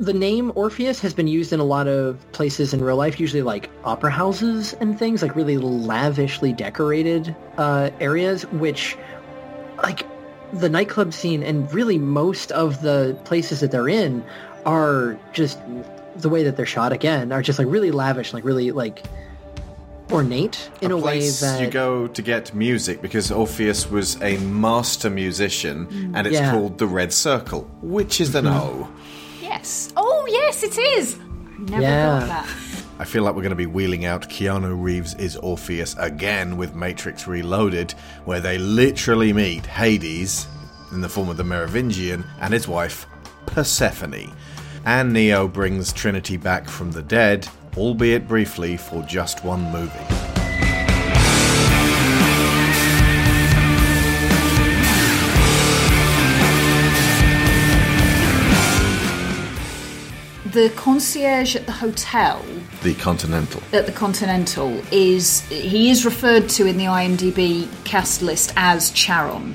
[0.00, 3.42] The name Orpheus has been used in a lot of places in real life, usually
[3.42, 8.96] like opera houses and things, like really lavishly decorated uh, areas, which,
[9.82, 10.06] like,
[10.52, 14.24] the nightclub scene and really most of the places that they're in
[14.64, 15.58] are just
[16.16, 19.04] the way that they're shot again are just like really lavish, like really like
[20.10, 24.36] ornate in a, way place that you go to get music because Orpheus was a
[24.38, 26.50] master musician mm, and it's Yeah.
[26.50, 28.82] called the Red Circle, which is an mm-hmm.
[28.82, 28.88] O.
[29.42, 29.92] Yes.
[29.96, 31.16] Oh, yes, it is.
[31.58, 32.20] Never Yeah.
[32.20, 32.46] got that.
[33.00, 36.74] I feel like we're going to be wheeling out Keanu Reeves is Orpheus again with
[36.74, 37.92] Matrix Reloaded,
[38.24, 40.48] where they literally meet Hades
[40.90, 43.06] in the form of the Merovingian and his wife
[43.46, 44.32] Persephone.
[44.84, 50.28] And Neo brings Trinity back from the dead, albeit briefly for just one movie.
[60.52, 62.42] The concierge at the hotel
[62.82, 63.62] The Continental.
[63.72, 69.54] at the Continental is he is referred to in the IMDb cast list as Charon,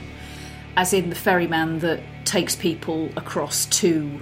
[0.78, 4.22] as in the ferryman that takes people across to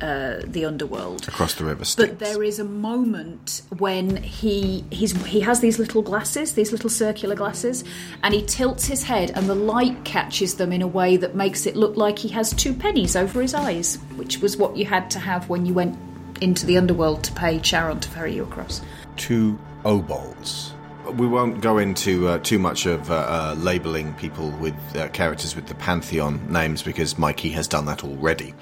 [0.00, 1.26] uh, the underworld.
[1.28, 2.10] Across the river Styx.
[2.10, 6.90] But there is a moment when he he's, he has these little glasses, these little
[6.90, 7.84] circular glasses,
[8.22, 11.66] and he tilts his head, and the light catches them in a way that makes
[11.66, 15.10] it look like he has two pennies over his eyes, which was what you had
[15.10, 15.98] to have when you went
[16.40, 18.82] into the underworld to pay Charon to ferry you across.
[19.16, 20.72] two obols.
[21.14, 25.54] We won't go into uh, too much of uh, uh, labeling people with uh, characters
[25.54, 28.54] with the pantheon names because Mikey has done that already.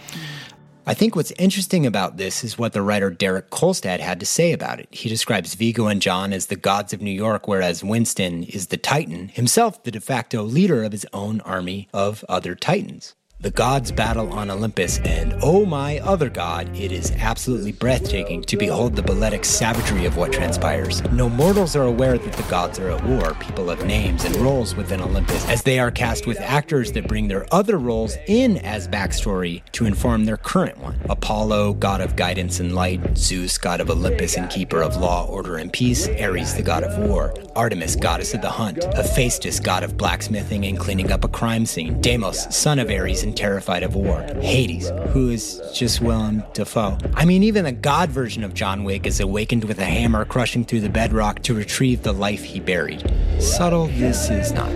[0.86, 4.52] I think what's interesting about this is what the writer Derek Kolstad had to say
[4.52, 4.88] about it.
[4.90, 8.76] He describes Viggo and John as the gods of New York, whereas Winston is the
[8.76, 13.14] Titan, himself the de facto leader of his own army of other Titans.
[13.44, 18.56] The gods battle on Olympus, and oh my other god, it is absolutely breathtaking to
[18.56, 21.02] behold the balletic savagery of what transpires.
[21.12, 23.34] No mortals are aware that the gods are at war.
[23.34, 27.28] People have names and roles within Olympus, as they are cast with actors that bring
[27.28, 30.98] their other roles in as backstory to inform their current one.
[31.10, 35.58] Apollo, god of guidance and light, Zeus, god of Olympus and keeper of law, order,
[35.58, 39.98] and peace, Ares, the god of war, Artemis, goddess of the hunt, Hephaestus, god of
[39.98, 44.22] blacksmithing and cleaning up a crime scene, Deimos, son of Ares and terrified of war,
[44.40, 46.98] Hades, who is just Willem Dafoe.
[47.14, 50.64] I mean, even the god version of John Wick is awakened with a hammer crushing
[50.64, 53.02] through the bedrock to retrieve the life he buried.
[53.40, 54.70] Subtle this is not.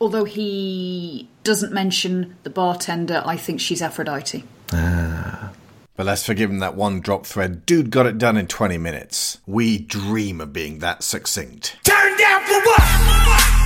[0.00, 4.44] Although he doesn't mention the bartender, I think she's Aphrodite.
[4.72, 5.52] Ah.
[5.94, 7.66] But let's forgive him that one drop thread.
[7.66, 9.38] Dude got it done in 20 minutes.
[9.46, 11.76] We dream of being that succinct.
[11.84, 13.61] Turn down for what?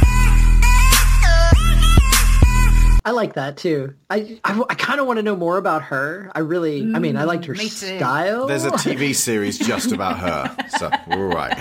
[3.07, 3.95] I like that too.
[4.11, 6.29] I I, I kind of want to know more about her.
[6.35, 8.49] I really, I mean, I liked her me style.
[8.49, 11.57] There's a TV series just about her, so we're all right.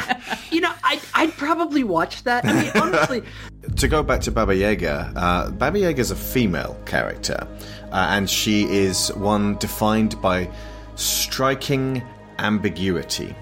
[0.52, 2.46] you know, I I'd probably watch that.
[2.46, 3.22] I mean, honestly,
[3.76, 7.48] to go back to Baba Yaga, uh, Baba Yaga is a female character,
[7.92, 10.50] uh, and she is one defined by
[10.96, 12.02] striking
[12.40, 13.36] ambiguity,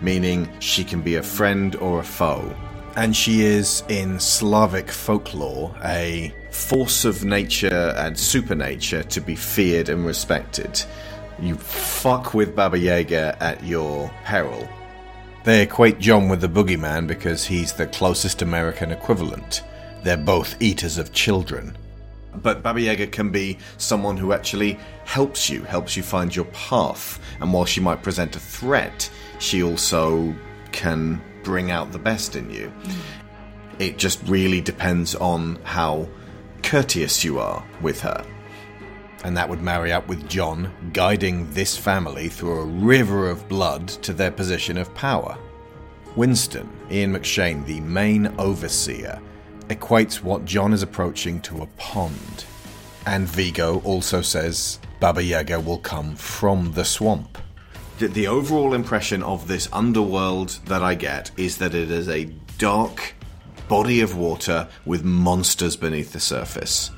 [0.00, 2.56] meaning she can be a friend or a foe.
[2.96, 9.88] And she is, in Slavic folklore, a force of nature and supernature to be feared
[9.88, 10.82] and respected.
[11.40, 14.68] You fuck with Baba Yaga at your peril.
[15.44, 19.64] They equate John with the boogeyman because he's the closest American equivalent.
[20.04, 21.76] They're both eaters of children.
[22.34, 27.18] But Baba Yaga can be someone who actually helps you, helps you find your path.
[27.40, 30.34] And while she might present a threat, she also
[30.70, 32.72] can bring out the best in you.
[33.78, 36.08] It just really depends on how
[36.62, 38.24] courteous you are with her.
[39.24, 43.88] And that would marry up with John guiding this family through a river of blood
[43.88, 45.38] to their position of power.
[46.16, 49.20] Winston, Ian McShane, the main overseer,
[49.68, 52.44] equates what John is approaching to a pond.
[53.06, 57.38] And Viggo also says Baba Yaga will come from the swamp.
[57.98, 62.24] The, the overall impression of this underworld that I get is that it is a
[62.58, 63.14] dark
[63.72, 66.90] body of water with monsters beneath the surface.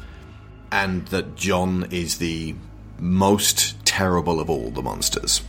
[0.73, 2.57] And that John is the
[2.99, 5.43] most terrible of all the monsters.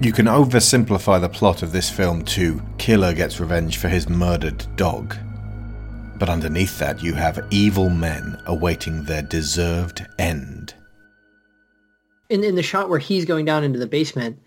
[0.00, 4.64] You can oversimplify the plot of this film to killer gets revenge for his murdered
[4.76, 5.16] dog.
[6.20, 10.72] But underneath that, you have evil men awaiting their deserved end.
[12.28, 14.38] in in the shot where he's going down into the basement,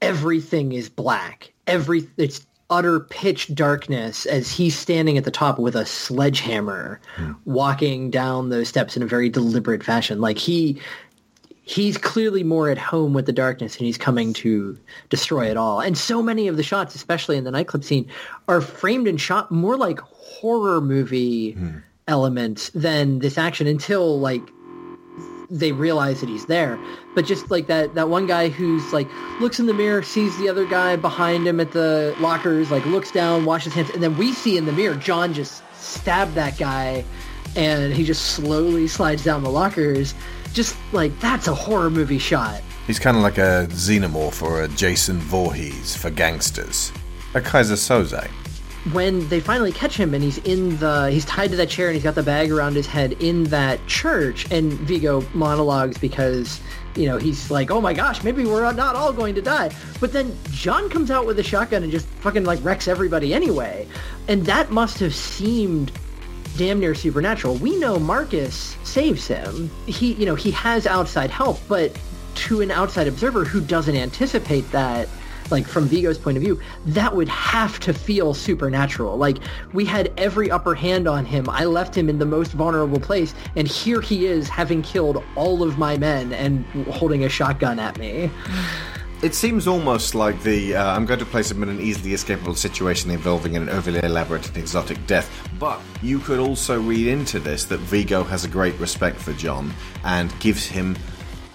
[0.00, 1.52] everything is black.
[1.66, 7.32] Every it's utter pitch darkness as he's standing at the top with a sledgehammer, hmm.
[7.44, 10.20] walking down those steps in a very deliberate fashion.
[10.20, 10.80] Like he
[11.66, 15.80] he's clearly more at home with the darkness and he's coming to destroy it all.
[15.80, 18.06] And so many of the shots, especially in the nightclub scene,
[18.48, 21.78] are framed and shot more like horror movie hmm.
[22.08, 24.42] elements than this action until like
[25.50, 26.78] they realize that he's there.
[27.14, 29.08] But just like that that one guy who's like
[29.40, 33.10] looks in the mirror, sees the other guy behind him at the lockers, like looks
[33.10, 37.04] down, washes hands, and then we see in the mirror John just stab that guy
[37.56, 40.14] and he just slowly slides down the lockers.
[40.52, 42.62] Just like that's a horror movie shot.
[42.86, 46.92] He's kind of like a xenomorph or a Jason Voorhees for gangsters.
[47.34, 48.30] A Keyser Soze.
[48.92, 51.94] When they finally catch him and he's in the he's tied to that chair and
[51.94, 56.60] he's got the bag around his head in that church and Viggo monologues because
[56.94, 59.70] you know he's like oh my gosh maybe we're not all going to die.
[60.00, 63.88] But then John comes out with a shotgun and just fucking like wrecks everybody anyway.
[64.28, 65.90] And that must have seemed
[66.58, 67.56] damn near supernatural.
[67.56, 69.70] We know Marcus saves him.
[69.86, 71.98] He you know he has outside help but
[72.34, 75.08] to an outside observer who doesn't anticipate that
[75.50, 79.16] like from Viggo's point of view, that would have to feel supernatural.
[79.16, 79.38] Like
[79.72, 81.48] we had every upper hand on him.
[81.48, 85.62] I left him in the most vulnerable place, and here he is having killed all
[85.62, 88.30] of my men and holding a shotgun at me.
[89.22, 92.56] It seems almost like the uh, I'm going to place him in an easily escapable
[92.56, 95.48] situation involving an overly elaborate and exotic death.
[95.58, 99.72] But you could also read into this that Viggo has a great respect for John
[100.04, 100.94] and gives him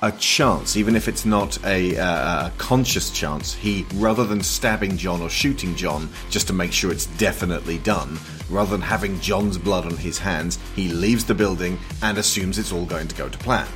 [0.02, 3.54] a chance, even if it's not a, uh, a conscious chance.
[3.54, 8.18] He, rather than stabbing John or shooting John just to make sure it's definitely done,
[8.50, 12.72] rather than having John's blood on his hands, he leaves the building and assumes it's
[12.72, 13.68] all going to go to plan.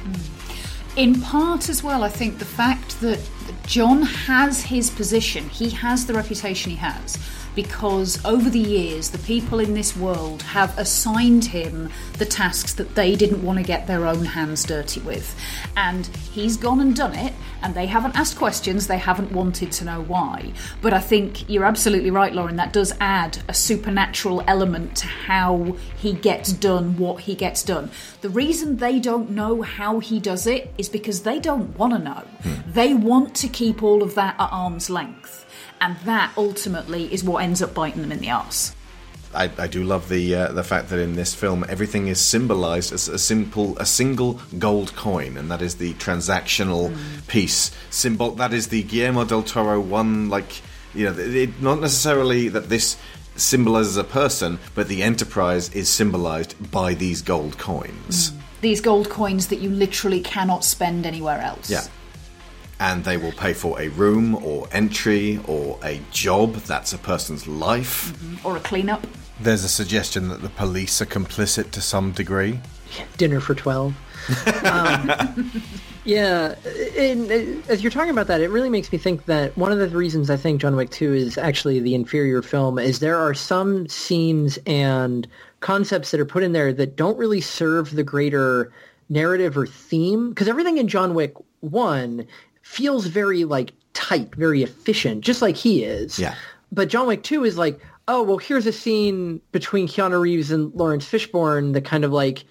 [0.96, 3.20] In part as well, I think the fact that
[3.66, 7.18] John has his position, he has the reputation he has,
[7.56, 12.96] because over the years, the people in this world have assigned him the tasks that
[12.96, 15.36] they didn't want to get their own hands dirty with.
[15.78, 19.86] And he's gone and done it, and they haven't asked questions, they haven't wanted to
[19.86, 20.54] know why.
[20.82, 25.78] But I think you're absolutely right, Lauren, that does add a supernatural element to how
[26.04, 27.90] he gets done what he gets done.
[28.22, 32.00] The reason they don't know how he does it is because they don't want to
[32.00, 32.24] know.
[32.68, 35.46] They want to keep all of that at arm's length.
[35.82, 38.76] And that ultimately is what ends up biting them in the arse.
[39.36, 42.94] I, I do love the uh, the fact that in this film everything is symbolized
[42.94, 46.96] as a simple a single gold coin, and that is the transactional
[47.28, 48.32] piece symbol.
[48.36, 50.30] That is the Guillermo del Toro one.
[50.30, 50.62] Like
[50.94, 52.96] you know, it- not necessarily that this
[53.36, 58.34] symbolizes a person, but the enterprise is symbolized by these gold coins.
[58.62, 61.70] These gold coins that you literally cannot spend anywhere else.
[61.70, 61.84] Yeah.
[62.80, 66.56] And they will pay for a room or entry or a job.
[66.56, 68.14] That's a person's life.
[68.46, 69.06] Or a cleanup.
[69.40, 72.60] There's a suggestion that the police are complicit to some degree.
[73.18, 73.96] Dinner for twelve.
[74.64, 75.52] um,
[76.06, 76.56] yeah,
[76.98, 79.80] and uh, as you're talking about that, it really makes me think that one of
[79.80, 83.34] the reasons I think John Wick 2 is actually the inferior film is there are
[83.34, 85.28] some scenes and
[85.62, 88.72] concepts that are put in there that don't really serve the greater
[89.10, 92.28] narrative or theme because everything in John Wick 1
[92.62, 96.20] feels very like tight, very efficient, just like he is.
[96.20, 96.36] Yeah.
[96.72, 100.74] But John Wick 2 is like, oh well, here's a scene between Keanu Reeves and
[100.74, 102.44] Laurence Fishburne that kind of like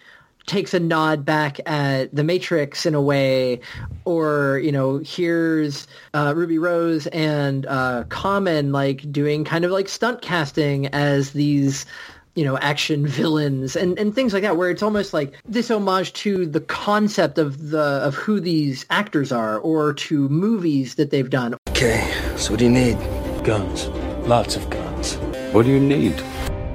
[0.47, 3.61] takes a nod back at the Matrix in a way,
[4.05, 9.89] or you know, here's uh, Ruby Rose and uh, Common like doing kind of like
[9.89, 11.87] stunt casting as these
[12.35, 16.15] you know action villains and, and things like that where it's almost like this homage
[16.15, 21.29] to the concept of the of who these actors are or to movies that they've
[21.29, 22.97] done Okay, so what do you need?
[23.43, 23.89] Guns.
[24.29, 25.17] Lots of guns.
[25.53, 26.23] What do you need?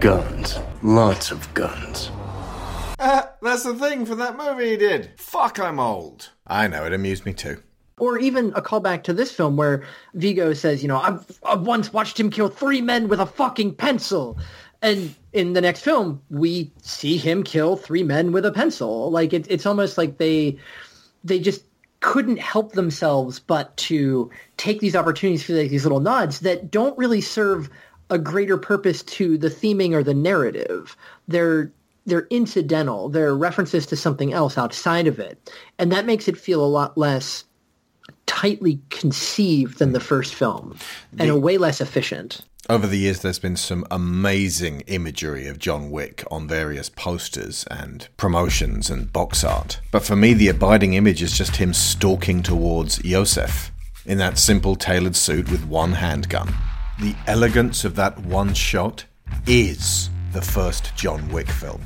[0.02, 0.60] Guns.
[0.84, 2.12] Lots of guns.
[3.00, 5.12] Ah, that's the thing for that movie he did.
[5.18, 6.30] Fuck, I'm old.
[6.48, 7.62] I know, it amused me too.
[8.00, 9.84] or even a callback to this film where
[10.14, 13.76] Viggo says, you know, I've, I've once watched him kill three men with a fucking
[13.76, 14.38] pencil.
[14.82, 19.10] And in the next film, we see him kill three men with a pencil.
[19.10, 20.58] Like it, it's almost like they,
[21.24, 21.64] they just
[22.02, 26.96] couldn't help themselves but to take these opportunities for like, these little nods that don't
[27.00, 27.70] really serve
[28.12, 30.96] a greater purpose to the theming or the narrative.
[31.28, 31.72] They're
[32.08, 33.10] they're incidental.
[33.10, 36.98] They're references to something else outside of it, and that makes it feel a lot
[36.98, 37.44] less
[38.26, 40.78] tightly conceived than the first film,
[41.20, 42.42] and a way less efficient.
[42.70, 48.08] Over the years, there's been some amazing imagery of John Wick on various posters and
[48.18, 49.80] promotions and box art.
[49.92, 53.72] But for me, the abiding image is just him stalking towards Yosef
[54.06, 56.54] in that simple tailored suit with one handgun.
[57.00, 59.06] The elegance of that one shot
[59.46, 61.82] is the first John Wick film.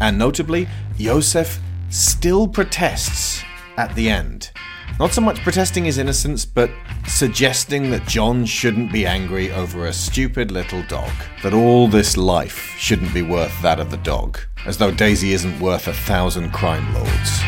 [0.00, 3.42] And notably, Yosef still protests
[3.76, 4.50] at the end.
[4.98, 6.70] Not so much protesting his innocence, but
[7.06, 11.10] suggesting that John shouldn't be angry over a stupid little dog.
[11.42, 14.38] That all this life shouldn't be worth that of the dog.
[14.64, 17.40] As though Daisy isn't worth a thousand crime lords.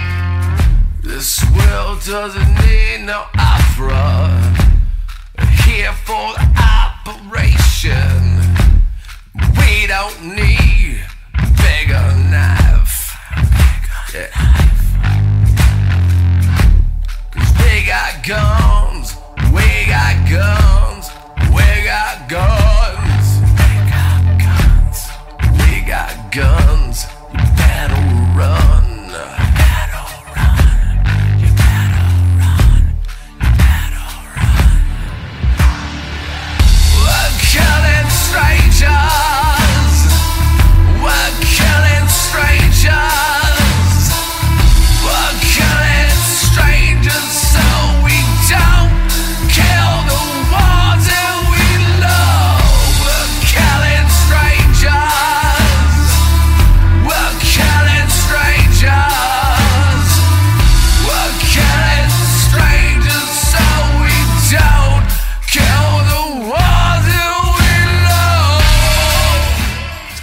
[1.03, 4.29] This world doesn't need no opera.
[5.65, 6.49] Here for the
[7.07, 8.41] operation.
[9.57, 10.88] We don't need
[14.13, 14.49] Yeah.
[17.89, 19.17] Got guns.
[19.51, 21.11] We got guns.
[21.49, 23.41] We got guns.
[23.57, 25.09] We got guns.
[25.59, 27.07] We got guns.
[27.33, 28.68] You better run.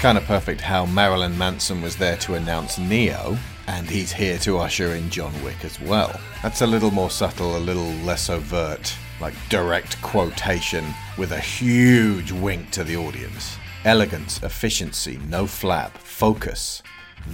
[0.05, 4.59] Kind of perfect how Marilyn Manson was there to announce Neo, and he's here to
[4.59, 6.19] usher in John Wick as well.
[6.43, 10.85] That's a little more subtle, a little less overt, like direct quotation
[11.17, 13.57] with a huge wink to the audience.
[13.83, 16.83] Elegance, efficiency, no flap, focus.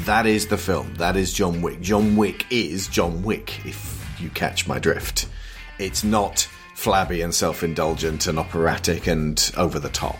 [0.06, 0.96] That is the film.
[0.96, 1.82] That is John Wick.
[1.82, 5.28] John Wick is John Wick, if you catch my drift.
[5.78, 10.20] It's not flabby and self indulgent and operatic and over the top.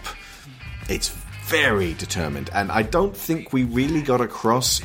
[0.90, 1.08] It's
[1.52, 4.82] very determined, and I don't think we really got across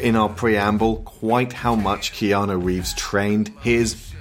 [0.00, 4.12] in our preamble quite how much Keanu Reeves trained his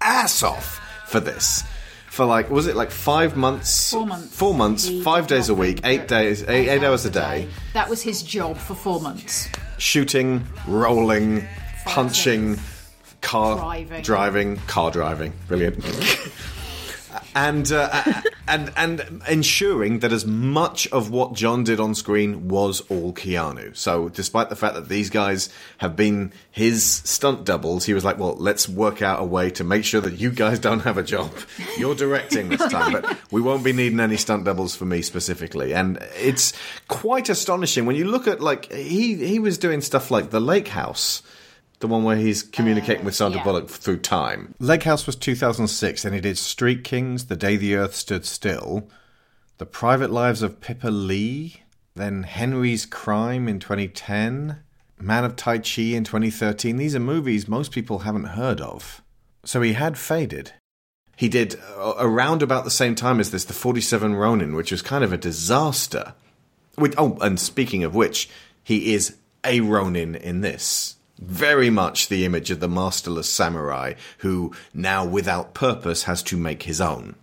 [0.00, 1.62] ass off for this.
[2.10, 3.90] For like, was it like five months?
[3.90, 4.36] Four months.
[4.36, 7.88] Four months, He five days a week, eight days, eight, eight hours a day, That
[7.90, 9.48] was his job for four months.
[9.78, 11.46] shooting, rolling,
[11.84, 12.58] punching,
[13.20, 14.02] car Driving.
[14.02, 15.76] driving, car driving, brilliant,
[17.34, 22.80] and uh, and and ensuring that as much of what John did on screen was
[22.88, 23.76] all Keanu.
[23.76, 25.48] So, despite the fact that these guys
[25.78, 29.64] have been his stunt doubles, he was like, "Well, let's work out a way to
[29.64, 31.32] make sure that you guys don't have a job.
[31.78, 35.74] You're directing this time, but we won't be needing any stunt doubles for me specifically."
[35.74, 36.52] And it's
[36.88, 40.68] quite astonishing when you look at like he he was doing stuff like the Lake
[40.68, 41.22] House.
[41.78, 43.44] The one where he's communicating with Sandra yeah.
[43.44, 44.54] Bullock through time.
[44.58, 48.88] Lake House was 2006, and he did Street Kings, The Day the Earth Stood Still,
[49.58, 51.62] The Private Lives of Pippa Lee,
[51.94, 54.58] then Henry's Crime in 2010,
[54.98, 56.76] Man of Tai Chi in 2013.
[56.76, 59.02] These are movies most people haven't heard of.
[59.44, 60.52] So he had faded.
[61.16, 64.82] He did uh, around about the same time as this, The 47 Ronin, which was
[64.82, 66.14] kind of a disaster.
[66.74, 68.28] Which, oh, and speaking of which,
[68.62, 70.95] he is a Ronin in this.
[71.18, 76.64] Very much the image of the masterless samurai who, now without purpose, has to make
[76.64, 77.16] his own.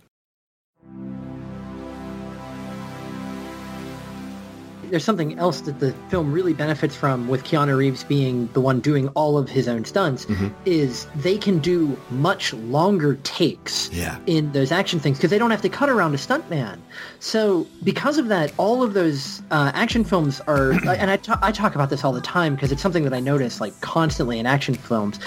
[4.94, 8.78] There's something else that the film really benefits from with Keanu Reeves being the one
[8.78, 10.24] doing all of his own stunts
[10.66, 14.18] is they can do much longer takes Yeah.
[14.26, 16.78] in those action things because they don't have to cut around a stuntman.
[17.18, 21.74] So because of that, all of those uh, action films are, and I I talk
[21.74, 24.74] about this all the time because it's something that I notice like constantly in action
[24.76, 25.18] films,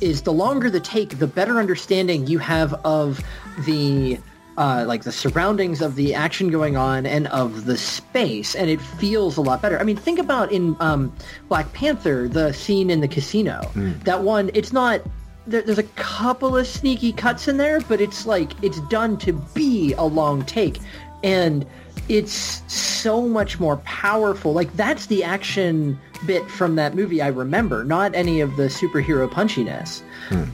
[0.00, 3.22] is the longer the take, the better understanding you have of
[3.66, 4.18] the
[4.56, 8.80] uh, like the surroundings of the action going on and of the space, and it
[8.80, 9.78] feels a lot better.
[9.78, 11.14] I mean, think about in um,
[11.48, 13.60] Black Panther the scene in the casino.
[14.04, 15.00] That one, it's not.
[15.46, 19.32] There, there's a couple of sneaky cuts in there, but it's like it's done to
[19.54, 20.78] be a long take,
[21.22, 21.66] and
[22.08, 24.52] it's so much more powerful.
[24.52, 29.30] Like that's the action bit from that movie I remember, not any of the superhero
[29.30, 30.02] punchiness.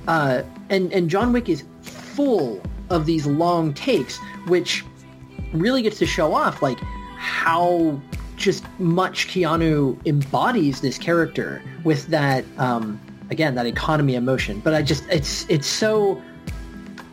[0.06, 4.84] Uh, and and John Wick is full of these long takes, which
[5.52, 6.78] really gets to show off like
[7.16, 8.00] how
[8.36, 13.00] just much Keanu embodies this character with that um,
[13.30, 14.60] again that economy of motion.
[14.60, 16.22] But I just it's it's so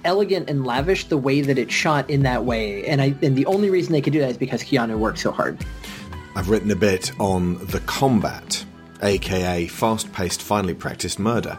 [0.04, 3.46] elegant and lavish the way that it's shot in that way, and I and the
[3.48, 5.58] only reason they could do that is because Keanu worked so hard.
[6.36, 8.64] I've written a bit on the combat,
[9.02, 11.58] aka fast paced, finely practiced murder.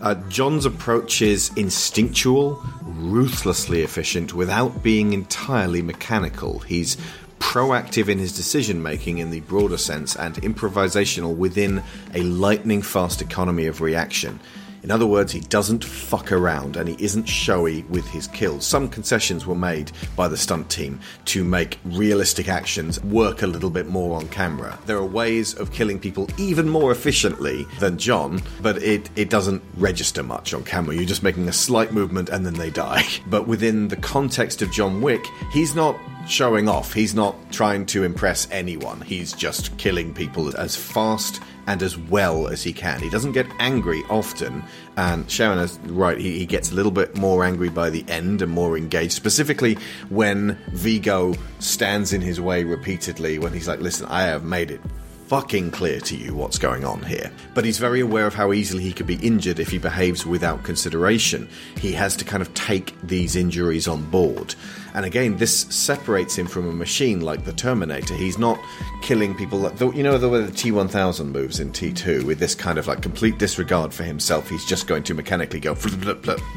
[0.00, 6.58] Uh, John's approach is instinctual, ruthlessly efficient, without being entirely mechanical.
[6.60, 6.96] He's
[7.38, 11.82] proactive in his decision making in the broader sense and improvisational within
[12.14, 14.40] a lightning fast economy of reaction.
[14.84, 18.66] In other words, he doesn't fuck around and he isn't showy with his kills.
[18.66, 23.70] Some concessions were made by the stunt team to make realistic actions work a little
[23.70, 24.78] bit more on camera.
[24.84, 29.62] There are ways of killing people even more efficiently than John, but it, it doesn't
[29.78, 30.94] register much on camera.
[30.94, 33.04] You're just making a slight movement and then they die.
[33.26, 35.96] But within the context of John Wick, he's not
[36.28, 36.92] showing off.
[36.92, 39.00] He's not trying to impress anyone.
[39.00, 43.00] He's just killing people as fast and as well as he can.
[43.00, 44.62] He doesn't get angry often,
[44.96, 46.18] and Sharon is right.
[46.18, 49.78] He, he gets a little bit more angry by the end and more engaged, specifically
[50.08, 53.38] when Viggo stands in his way repeatedly.
[53.38, 54.80] When he's like, "Listen, I have made it."
[55.28, 57.30] Fucking clear to you what's going on here.
[57.54, 60.62] But he's very aware of how easily he could be injured if he behaves without
[60.64, 61.48] consideration.
[61.78, 64.54] He has to kind of take these injuries on board.
[64.92, 68.14] And again, this separates him from a machine like the Terminator.
[68.14, 68.60] He's not
[69.02, 69.58] killing people.
[69.58, 72.86] Like, the- you know the way the T1000 moves in T2 with this kind of
[72.86, 74.48] like complete disregard for himself.
[74.48, 75.74] He's just going to mechanically go.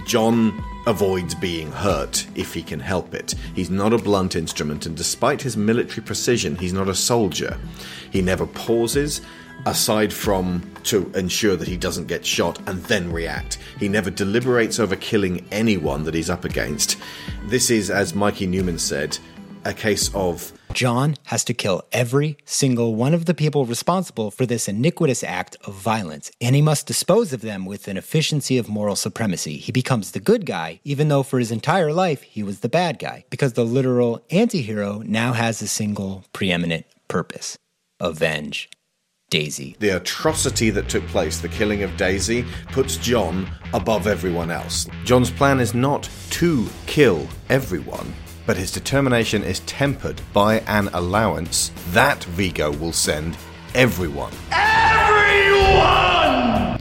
[0.06, 3.34] John avoids being hurt if he can help it.
[3.56, 7.58] He's not a blunt instrument, and despite his military precision, he's not a soldier.
[8.18, 9.22] He never pauses
[9.68, 13.60] aside from to ensure that he doesn't get shot and then react.
[13.80, 16.98] He never deliberates over killing anyone that he's up against.
[17.46, 19.20] This is, as Mikey Newman said,
[19.66, 24.48] a case of John has to kill every single one of the people responsible for
[24.48, 28.68] this iniquitous act of violence, and he must dispose of them with an efficiency of
[28.68, 29.58] moral supremacy.
[29.58, 32.98] He becomes the good guy, even though for his entire life he was the bad
[32.98, 37.60] guy, because the literal anti-hero now has a single preeminent purpose
[38.00, 38.70] avenge
[39.30, 39.76] Daisy.
[39.80, 44.88] the atrocity that took place, the killing of Daisy, puts John above everyone else.
[45.04, 48.14] John's plan is not to kill everyone,
[48.46, 53.36] but his determination is tempered by an allowance that Viggo will send
[53.76, 54.32] everyone.
[54.52, 55.18] Everyone!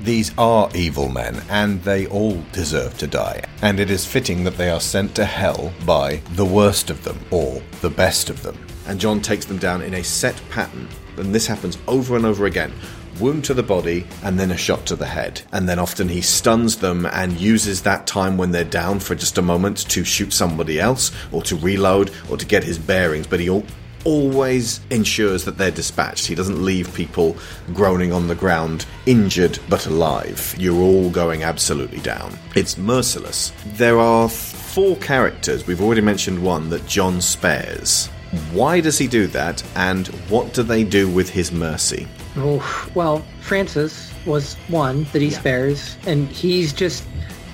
[0.04, 3.42] These are evil men, and they all deserve to die.
[3.62, 7.18] And it is fitting that they are sent to hell by the worst of them,
[7.32, 8.56] or the best of them.
[8.86, 10.88] And John takes them down in a set pattern,
[11.18, 12.72] and this happens over and over again.
[13.20, 15.40] Wound to the body, and then a shot to the head.
[15.52, 19.38] And then often he stuns them and uses that time when they're down for just
[19.38, 23.26] a moment to shoot somebody else, or to reload, or to get his bearings.
[23.26, 23.64] But he al-
[24.04, 26.26] always ensures that they're dispatched.
[26.26, 27.36] He doesn't leave people
[27.74, 30.54] groaning on the ground, injured but alive.
[30.58, 32.38] You're all going absolutely down.
[32.54, 33.52] It's merciless.
[33.64, 38.08] There are four characters, we've already mentioned one, that John spares.
[38.52, 42.06] Why does he do that, and what do they do with his mercy?
[42.36, 47.04] Oh, well, Francis was one that he spares, and he's just,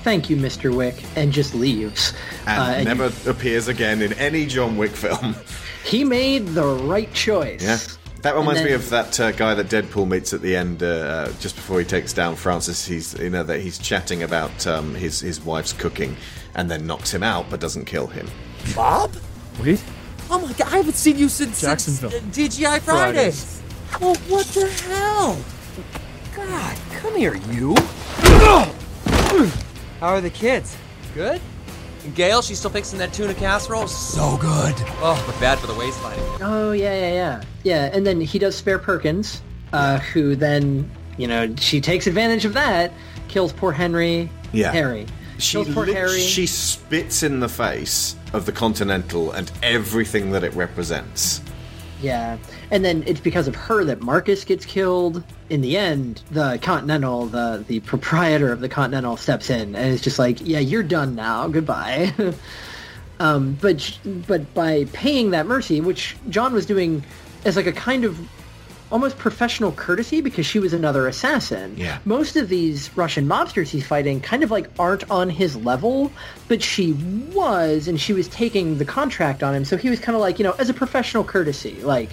[0.02, 0.74] thank you, Mr.
[0.74, 2.12] Wick, and just leaves.
[2.46, 5.36] And Uh, and never appears again in any John Wick film.
[5.84, 7.62] he made the right choice.
[7.62, 7.78] Yeah.
[8.22, 10.86] That reminds And me of that uh, guy that Deadpool meets at the end, uh,
[10.86, 12.86] uh, just before he takes down Francis.
[12.86, 16.16] He's you know that he's chatting about um, his his wife's cooking,
[16.54, 18.28] and then knocks him out, but doesn't kill him.
[18.76, 19.12] Bob?
[19.60, 19.82] Wait.
[20.34, 22.09] Oh my god, I haven't seen you since, since Jacksonville.
[22.09, 23.60] uh, TGI Fridays.
[23.60, 23.62] Fridays.
[24.00, 25.38] Well, what the hell?
[26.34, 27.74] God, come here, you.
[30.00, 30.74] How are the kids?
[31.14, 31.38] Good?
[32.04, 33.86] And Gail, she's still fixing that tuna casserole.
[33.86, 34.74] So good.
[35.02, 36.18] Oh, but bad for the waistline.
[36.40, 37.90] Oh yeah, yeah, yeah, yeah.
[37.92, 39.42] And then he does spare Perkins,
[39.74, 42.94] uh, who then you know she takes advantage of that,
[43.28, 44.30] kills poor Henry.
[44.52, 44.72] Yeah.
[44.72, 45.06] Harry.
[45.38, 46.20] She, kills poor lit- Harry.
[46.20, 51.40] she spits in the face of the Continental and everything that it represents.
[52.00, 52.36] Yeah,
[52.72, 55.22] and then it's because of her that Marcus gets killed.
[55.50, 60.00] In the end, the Continental, the the proprietor of the Continental, steps in and is
[60.00, 61.46] just like, "Yeah, you're done now.
[61.46, 62.12] Goodbye."
[63.20, 67.04] um, but but by paying that mercy, which John was doing
[67.44, 68.18] as like a kind of
[68.93, 71.74] almost professional courtesy because she was another assassin.
[71.77, 71.98] Yeah.
[72.05, 76.12] Most of these Russian mobsters he's fighting kind of like aren't on his level,
[76.48, 76.93] but she
[77.32, 79.64] was, and she was taking the contract on him.
[79.64, 82.10] So he was kind of like, you know, as a professional courtesy, like,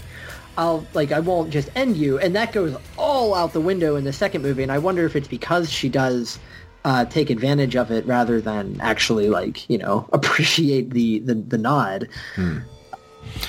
[0.57, 2.17] I'll, like, I won't just end you.
[2.17, 4.63] And that goes all out the window in the second movie.
[4.63, 6.39] And I wonder if it's because she does
[6.85, 11.57] uh, take advantage of it rather than actually, like, you know, appreciate the, the, the
[11.57, 12.07] nod.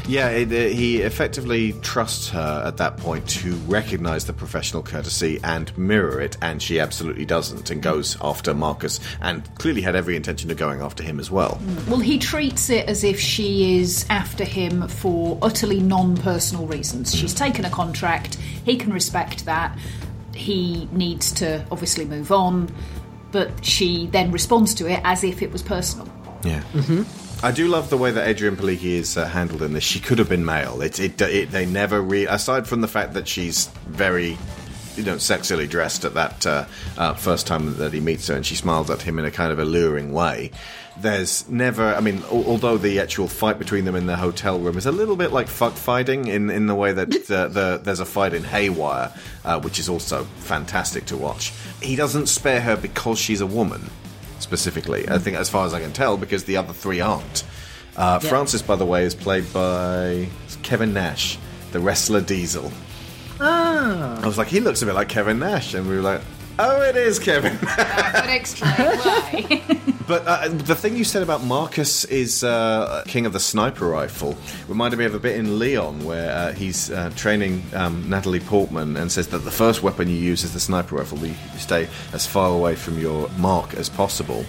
[0.06, 5.40] Yeah, it, uh, he effectively trusts her at that point to recognize the professional courtesy
[5.42, 10.16] and mirror it, and she absolutely doesn't and goes after Marcus and clearly had every
[10.16, 11.60] intention of going after him as well.
[11.88, 17.14] Well, he treats it as if she is after him for utterly non personal reasons.
[17.14, 19.78] She's taken a contract, he can respect that.
[20.34, 22.72] He needs to obviously move on,
[23.30, 26.08] but she then responds to it as if it was personal.
[26.44, 26.62] Yeah.
[26.72, 27.02] Mm-hmm.
[27.42, 29.82] I do love the way that Adrianne Palicki is uh, handled in this.
[29.82, 30.82] She could have been male.
[30.82, 32.26] It, it, it, they never re.
[32.26, 34.36] Aside from the fact that she's very,
[34.94, 36.66] you know, sexily dressed at that uh,
[36.98, 39.52] uh, first time that he meets her, and she smiles at him in a kind
[39.52, 40.50] of alluring way.
[40.98, 41.94] There's never.
[41.94, 44.92] I mean, al- although the actual fight between them in the hotel room is a
[44.92, 48.34] little bit like fuck fighting in in the way that the, the there's a fight
[48.34, 49.14] in Haywire,
[49.46, 51.54] uh, which is also fantastic to watch.
[51.80, 53.88] He doesn't spare her because she's a woman
[54.40, 55.08] specifically.
[55.08, 57.44] I think, as far as I can tell, because the other three aren't.
[57.96, 58.18] Uh.
[58.18, 60.28] Francis, by the way, is played by
[60.62, 61.38] Kevin Nash,
[61.72, 62.70] the wrestler Diesel.
[63.40, 64.20] Ah.
[64.22, 66.20] I was like, he looks a bit like Kevin Nash, and we were like,
[66.58, 67.56] oh, it is Kevin.
[67.76, 69.62] That would explain why.
[70.08, 74.36] but uh, the thing you said about Marcus is uh, king of the sniper rifle
[74.68, 78.96] reminded me of a bit in Leon where uh, he's uh, training um, Natalie Portman
[78.96, 81.18] and says that the first weapon you use is the sniper rifle.
[81.24, 84.44] You stay as far away from your mark as possible.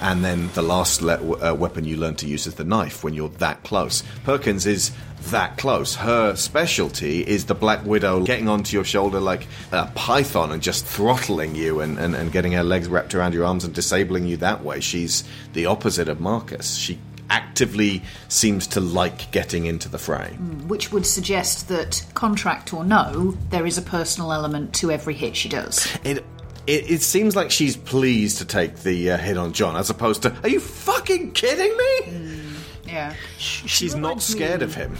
[0.00, 3.14] And then the last le- uh, weapon you learn to use is the knife when
[3.14, 4.02] you're that close.
[4.24, 4.92] Perkins is
[5.30, 5.96] that close.
[5.96, 10.86] Her specialty is the Black Widow getting onto your shoulder like a python and just
[10.86, 14.36] throttling you and, and, and getting her legs wrapped around your arms and disabling you
[14.38, 14.80] that way.
[14.80, 16.76] She's the opposite of Marcus.
[16.76, 16.98] She
[17.30, 20.30] actively seems to like getting into the fray.
[20.66, 25.36] Which would suggest that, contract or no, there is a personal element to every hit
[25.36, 25.86] she does.
[26.04, 26.24] It,
[26.68, 30.22] it it seems like she's pleased to take the uh, hit on John as opposed
[30.22, 32.42] to, are you fucking kidding me?
[32.86, 33.14] Yeah.
[33.38, 34.96] She's not scared of him.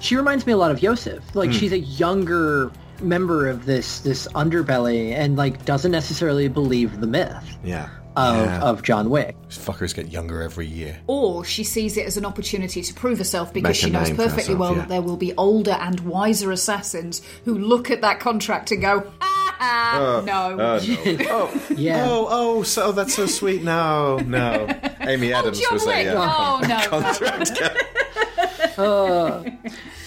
[0.00, 1.22] She reminds me a lot of Yosef.
[1.34, 1.56] Like Hmm.
[1.56, 2.70] she's a younger
[3.00, 7.88] member of this this underbelly and like doesn't necessarily believe the myth Yeah.
[8.16, 8.60] of, Yeah.
[8.60, 9.34] of John Wick.
[9.48, 10.98] These fuckers get younger every year.
[11.06, 14.54] Or she sees it as an opportunity to prove herself because Make she knows perfectly
[14.54, 14.78] herself, well yeah.
[14.80, 19.10] that there will be older and wiser assassins who look at that contract and go,
[19.20, 20.52] ah, ah, no.
[20.52, 20.78] Oh, no.
[21.30, 22.06] oh, Yeah.
[22.08, 23.62] oh, oh, so that's so sweet.
[23.62, 24.66] No, no.
[25.00, 26.06] Amy Adams John was a Wick.
[26.08, 26.88] uh, Oh, no, no.
[26.88, 27.58] contract.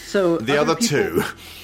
[0.08, 1.22] So the other two.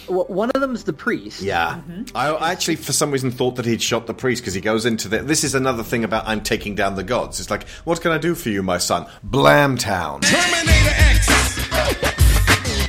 [0.08, 1.42] one of them them's the priest.
[1.42, 1.80] Yeah.
[2.14, 4.86] I I actually, for some reason, thought that he'd shot the priest because he goes
[4.86, 5.20] into the.
[5.24, 7.40] This is another thing about I'm taking down the gods.
[7.40, 9.08] It's like, what can I do for you, my son?
[9.26, 10.22] Blamtown.
[10.22, 11.30] Terminator X.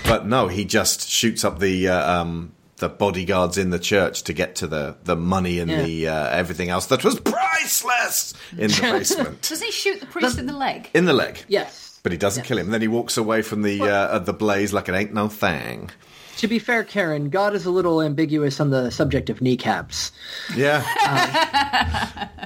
[0.06, 1.88] But no, he just shoots up the.
[1.88, 2.52] Uh, um,
[2.84, 5.82] the bodyguards in the church to get to the, the money and Yeah.
[5.82, 10.38] the uh, everything else that was priceless in the basement Does he shoot the priest
[10.38, 10.90] in the leg?
[10.94, 11.42] in the leg.
[11.48, 11.98] Yes.
[12.02, 12.70] But he doesn't kill him.
[12.70, 15.90] Then he walks away from the uh, uh, the blaze like it ain't no thing.
[16.38, 20.12] To be fair, Karen, God is a little ambiguous on the subject of kneecaps.
[20.54, 20.82] Yeah,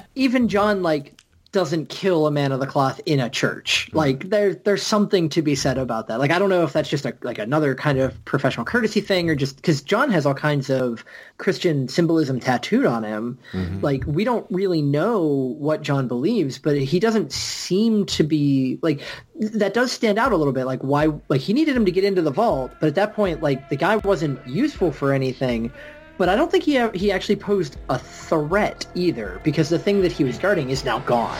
[0.14, 1.17] Even John like
[1.50, 3.86] doesn't kill a man of the cloth in a church.
[3.88, 3.96] Mm-hmm.
[3.96, 6.18] Like there there's something to be said about that.
[6.18, 9.30] Like I don't know if that's just a, like another kind of professional courtesy thing
[9.30, 11.04] or just because John has all kinds of
[11.38, 13.38] Christian symbolism tattooed on him.
[13.52, 13.80] Mm-hmm.
[13.80, 19.00] Like we don't really know what John believes, but he doesn't seem to be like
[19.40, 20.66] that does stand out a little bit.
[20.66, 23.42] Like why like he needed him to get into the vault, but at that point
[23.42, 25.72] like the guy wasn't useful for anything.
[26.18, 30.10] But I don't think he he actually posed a threat either, because the thing that
[30.10, 31.38] he was guarding is now gone.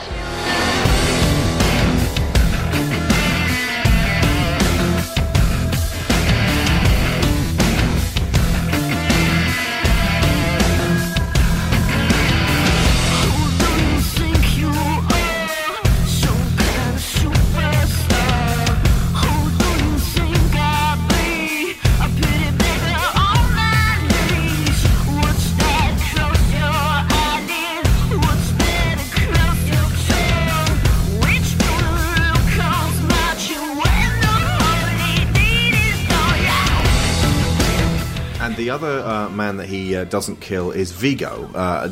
[38.78, 41.50] Other uh, man that he uh, doesn't kill is Viggo.
[41.52, 41.90] Uh,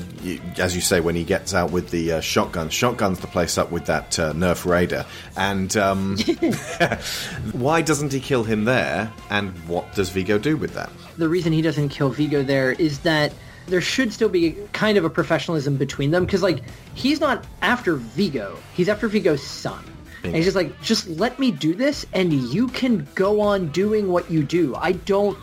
[0.56, 3.72] as you say, when he gets out with the uh, shotgun, shotguns the place up
[3.72, 5.04] with that uh, Nerf Raider.
[5.36, 6.16] And um,
[7.52, 9.12] why doesn't he kill him there?
[9.30, 10.90] And what does Viggo do with that?
[11.16, 13.32] the reason he doesn't kill Viggo there is that
[13.66, 16.62] there should still be kind of a professionalism between them because like
[16.94, 19.84] he's not after Viggo, he's after Viggo's son.
[20.22, 24.08] And he's just like, just let me do this and you can go on doing
[24.08, 24.74] what you do.
[24.74, 25.38] I don't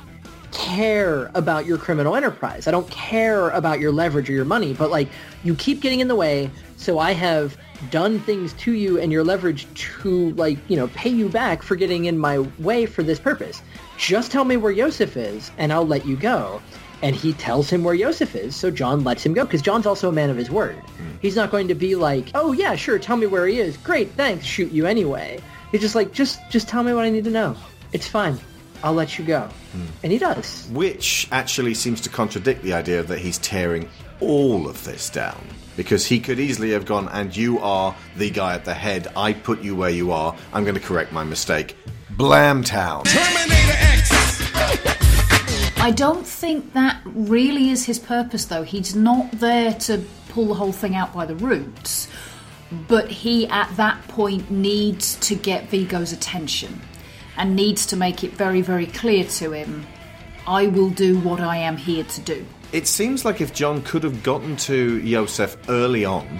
[0.53, 2.67] care about your criminal enterprise.
[2.67, 5.09] I don't care about your leverage or your money, but like
[5.43, 7.57] you keep getting in the way, so I have
[7.89, 11.75] done things to you and your leverage to like, you know, pay you back for
[11.75, 13.61] getting in my way for this purpose.
[13.97, 16.61] Just tell me where Yosef is and I'll let you go.
[17.01, 20.07] And he tells him where Yosef is, so John lets him go because John's also
[20.07, 20.77] a man of his word.
[20.77, 21.19] Mm.
[21.21, 23.75] He's not going to be like, "Oh yeah, sure, tell me where he is.
[23.75, 24.45] Great, thanks.
[24.45, 27.57] Shoot you anyway." He's just like, "Just just tell me what I need to know.
[27.91, 28.39] It's fine.
[28.83, 29.49] I'll let you go."
[30.03, 30.67] And he does.
[30.71, 33.89] Which actually seems to contradict the idea that he's tearing
[34.19, 35.47] all of this down.
[35.75, 39.07] Because he could easily have gone, and you are the guy at the head.
[39.15, 40.35] I put you where you are.
[40.53, 41.75] I'm going to correct my mistake.
[42.11, 43.03] blam Blamtown.
[45.77, 48.63] I don't think that really is his purpose, though.
[48.63, 52.07] He's not there to pull the whole thing out by the roots,
[52.87, 56.81] but he at that point needs to get Viggo's attention
[57.37, 59.85] and needs to make it very, very clear to him
[60.47, 62.45] I will do what I am here to do.
[62.73, 66.39] It seems like if John could have gotten to Yosef early on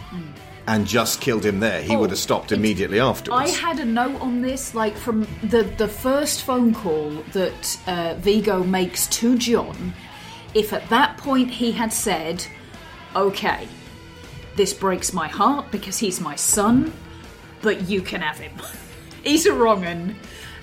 [0.68, 3.57] and just killed him there, he Oh, would have stopped immediately I afterwards.
[3.57, 8.64] had a note on this, like from the the first phone call that uh, Viggo
[8.64, 9.94] makes to John.
[10.53, 12.45] If at that point he had said,
[13.15, 13.68] "Okay,
[14.56, 16.91] this breaks my heart because he's my son,
[17.61, 18.52] but you can have him.
[19.24, 20.15] he's a wrong un,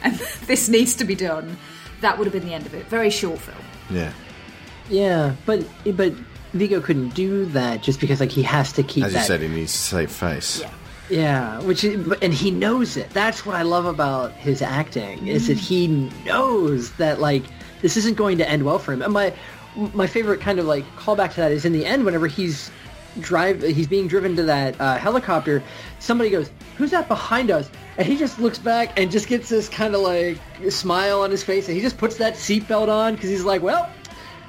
[0.03, 0.15] and
[0.47, 1.57] this needs to be done,"
[2.01, 2.87] that would have been the end of it.
[2.87, 3.59] Very short film.
[3.91, 4.13] yeah.
[4.89, 5.65] Yeah, but
[5.95, 6.13] but
[6.53, 9.49] Viggo couldn't do that just because like he has to keep As you said, he
[9.49, 10.61] needs to save face.
[10.61, 10.71] Yeah.
[11.11, 13.11] Yeah, which is, but- and he knows it.
[13.11, 15.89] That's what I love about his acting is that he
[16.25, 17.43] knows that like
[17.83, 19.03] this isn't going to end well for him.
[19.03, 19.33] And my
[19.95, 22.71] my favorite kind of like callback to that is in the end whenever he's
[23.19, 25.63] drive he's being driven to that uh, helicopter.
[26.01, 29.69] Somebody goes, "Who's that behind us?" And he just looks back and just gets this
[29.69, 30.39] kind of like
[30.71, 33.89] smile on his face, and he just puts that seatbelt on because he's like, "Well."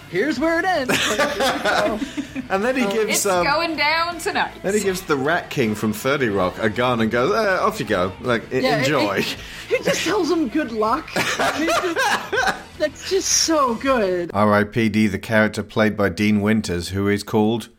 [0.09, 0.91] Here's where it ends.
[2.49, 4.51] And then he gives It's um, going down tonight.
[4.61, 7.79] then he gives the Rat King from Thirty Rock a gun and goes, eh, "Off
[7.79, 9.37] you go, like Yeah, it- enjoy." it-
[9.69, 11.09] He just tells him good luck.
[11.15, 14.31] I mean, just- that's just so good.
[14.33, 15.07] R.I.P.D.
[15.07, 17.69] the character played by Dean Winters, who is called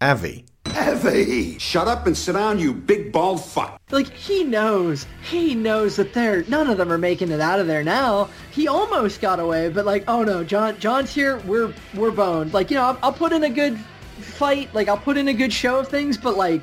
[0.00, 0.46] Avi.
[0.76, 1.58] Evie!
[1.58, 3.80] Shut up and sit down, you big bald fuck.
[3.90, 7.66] Like he knows, he knows that they're none of them are making it out of
[7.66, 8.28] there now.
[8.50, 11.38] He almost got away, but like, oh no, John, John's here.
[11.46, 12.54] We're we're boned.
[12.54, 13.78] Like you know, I'll, I'll put in a good
[14.20, 14.72] fight.
[14.74, 16.62] Like I'll put in a good show of things, but like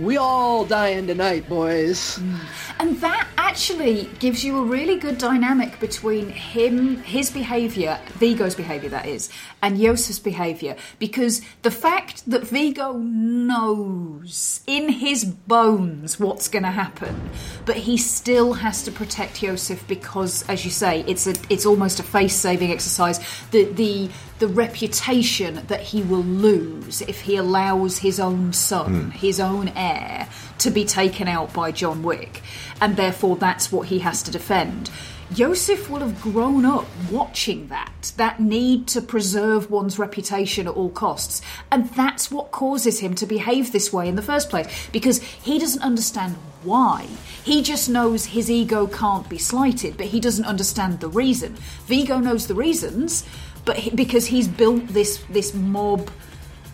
[0.00, 2.18] we all dying tonight, boys.
[2.18, 2.38] Mm.
[2.78, 8.88] And that actually gives you a really good dynamic between him, his behaviour, Viggo's behaviour,
[8.88, 9.28] that is,
[9.60, 10.76] and Yosef's behaviour.
[10.98, 17.30] Because the fact that Viggo knows in his bones what's going to happen,
[17.66, 22.00] but he still has to protect Yosef because, as you say, it's a, it's almost
[22.00, 23.20] a face-saving exercise.
[23.50, 24.10] The the
[24.40, 29.10] the reputation that he will lose if he allows his own son, hmm.
[29.10, 32.42] his own heir, to be taken out by John Wick,
[32.80, 34.90] and therefore that's what he has to defend.
[35.32, 40.90] Joseph will have grown up watching that, that need to preserve one's reputation at all
[40.90, 41.40] costs.
[41.70, 45.60] And that's what causes him to behave this way in the first place, because he
[45.60, 46.34] doesn't understand
[46.64, 47.06] why.
[47.44, 51.54] He just knows his ego can't be slighted, but he doesn't understand the reason.
[51.86, 53.24] Viggo knows the reasons,
[53.64, 56.10] but he, because he's built this this mob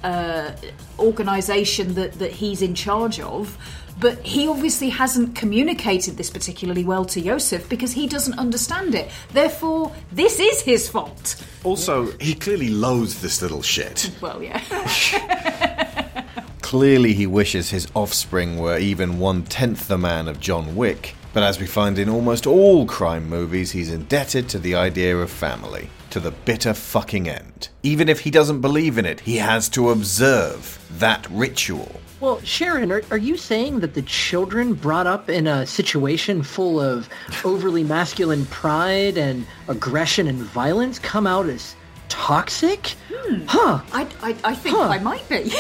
[0.03, 0.53] uh,
[0.99, 3.59] organization that, that he's in charge of.
[3.99, 9.11] But he obviously hasn't communicated this particularly well to Yosef because he doesn't understand it.
[9.33, 11.43] Therefore, this is his fault.
[11.65, 14.11] Also, he clearly loathes this little shit.
[14.21, 14.61] Well, yeah.
[16.61, 21.15] Clearly, he wishes his offspring were even one tenth the man of John Wick.
[21.33, 25.31] But as we find in almost all crime movies, he's indebted to the idea of
[25.31, 27.69] family, to the bitter fucking end.
[27.83, 32.01] Even if he doesn't believe in it, he has to observe that ritual.
[32.21, 36.81] Well, Sharon, are, are you saying that the children brought up in a situation full
[36.81, 37.11] of
[37.45, 41.77] overly masculine pride and aggression and violence come out as
[42.09, 42.95] toxic?
[43.47, 43.83] Huh.
[43.93, 44.89] I, I, I think Huh.
[44.89, 45.53] I might be.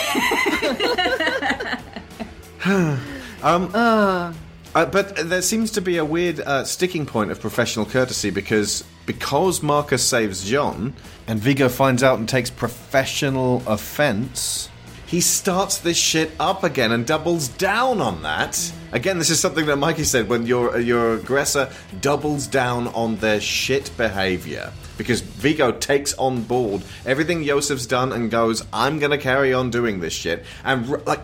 [4.75, 8.85] Uh, but there seems to be a weird uh, sticking point of professional courtesy because
[9.07, 10.95] because Marcus saves John,
[11.27, 14.69] and Viggo finds out and takes professional offense,
[15.07, 18.73] he starts this shit up again and doubles down on that.
[18.91, 21.71] Again, this is something that Mikey said when your your aggressor
[22.01, 24.73] doubles down on their shit behavior.
[24.99, 30.01] Because Viggo takes on board everything Yosef's done and goes, I'm gonna carry on doing
[30.01, 30.45] this shit.
[30.65, 31.21] And, like,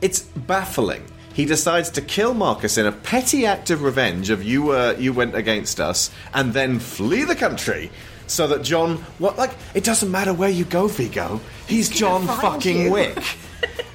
[0.00, 1.04] it's baffling.
[1.32, 5.12] He decides to kill Marcus in a petty act of revenge of you uh, you
[5.12, 7.90] went against us, and then flee the country.
[8.26, 11.40] So that John, what like it doesn't matter where you go, Viggo.
[11.66, 12.92] He's John fucking you.
[12.92, 13.18] Wick.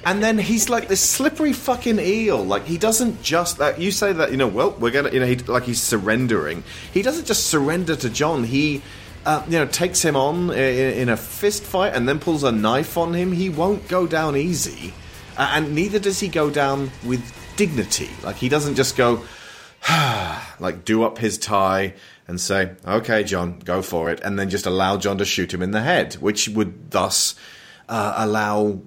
[0.06, 2.44] And then he's like this slippery fucking eel.
[2.44, 4.46] Like he doesn't just that you say that you know.
[4.46, 6.62] Well, we're gonna you know he, like he's surrendering.
[6.94, 8.44] He doesn't just surrender to John.
[8.44, 8.82] He
[9.24, 12.52] uh, you know takes him on in, in a fist fight and then pulls a
[12.52, 13.32] knife on him.
[13.32, 14.94] He won't go down easy,
[15.36, 17.22] uh, and neither does he go down with
[17.56, 18.10] dignity.
[18.22, 19.24] Like he doesn't just go
[20.60, 21.94] like do up his tie
[22.26, 25.62] and say, "Okay, John, go for it," and then just allow John to shoot him
[25.62, 27.34] in the head, which would thus
[27.88, 28.80] uh, allow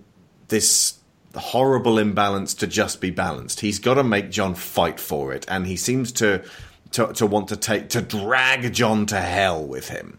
[0.49, 0.95] this
[1.35, 3.59] horrible imbalance to just be balanced.
[3.59, 6.43] He's got to make John fight for it, and he seems to
[6.91, 10.17] to, to want to take to drag John to hell with him.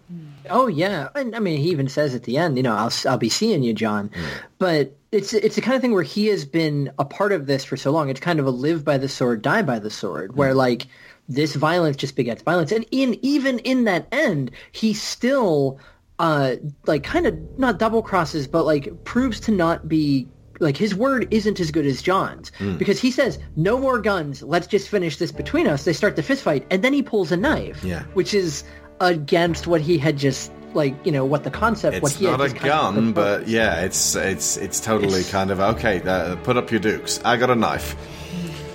[0.50, 3.18] Oh yeah, and I mean he even says at the end, you know, I'll I'll
[3.18, 4.10] be seeing you, John.
[4.58, 7.64] But it's it's the kind of thing where he has been a part of this
[7.64, 8.08] for so long.
[8.10, 10.86] It's kind of a live by the sword, die by the sword, where like
[11.28, 15.78] this violence just begets violence, and in even in that end, he still
[16.18, 16.56] uh
[16.86, 20.28] like kind of not double crosses, but like proves to not be
[20.58, 22.76] like his word isn't as good as John's Mm.
[22.76, 24.42] because he says no more guns.
[24.42, 25.84] Let's just finish this between us.
[25.84, 28.02] They start the fist fight, and then he pulls a knife Yeah.
[28.12, 28.62] which is
[29.00, 32.38] against what he had just like you know what the concept what It's he had
[32.38, 35.58] not a just kind of gun, but yeah, it's it's it's totally It's- kind of
[35.60, 36.00] okay.
[36.02, 37.20] Uh, put up your dukes.
[37.24, 37.96] I got a knife.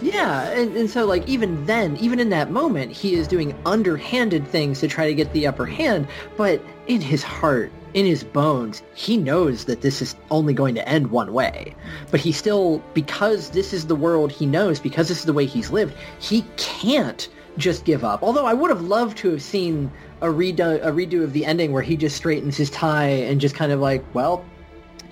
[0.02, 4.46] yeah and, and so like even then even in that moment he is doing underhanded
[4.48, 6.08] things to try to get the upper hand
[6.38, 10.88] but in his heart in his bones he knows that this is only going to
[10.88, 11.74] end one way
[12.12, 15.46] but he still because this is the world he knows because this is the way
[15.46, 19.90] he's lived he can't just give up although i would have loved to have seen
[20.26, 23.56] a redo a redo of the ending where he just straightens his tie and just
[23.56, 24.44] kind of like well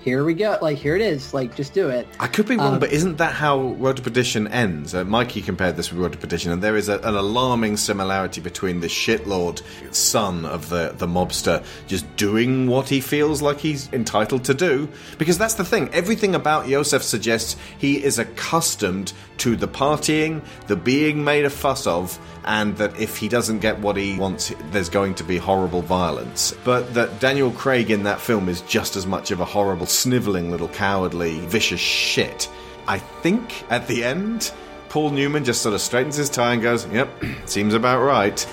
[0.00, 2.74] here we go like here it is like just do it I could be wrong,
[2.74, 4.94] Um, but isn't that how Road to Perdition ends?
[4.94, 8.42] Uh, Mikey compared this with Road to Perdition, and there is a, an alarming similarity
[8.42, 9.62] between the shitlord
[9.94, 14.90] son of the, the mobster just doing what he feels like he's entitled to do.
[15.16, 20.76] Because that's the thing, everything about Yosef suggests he is accustomed to the partying, the
[20.76, 24.88] being made a fuss of, and that if he doesn't get what he wants, there's
[24.88, 26.54] going to be horrible violence.
[26.64, 30.50] But that Daniel Craig in that film is just as much of a horrible, snivelling
[30.50, 32.50] little cowardly, vicious shit.
[32.86, 34.52] I think at the end,
[34.88, 37.08] Paul Newman just sort of straightens his tie and goes, Yep,
[37.46, 38.46] seems about right.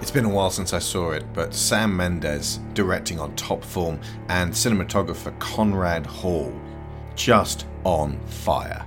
[0.00, 4.00] It's been a while since I saw it, but Sam Mendes directing on top form
[4.28, 6.58] and cinematographer Conrad Hall
[7.16, 8.86] just on fire.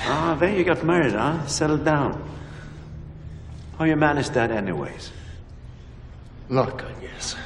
[0.00, 1.46] Ah, there you got married, huh?
[1.46, 2.28] Settled down.
[3.78, 5.12] Oh, How you managed that anyways?
[6.48, 7.36] Luck, I guess.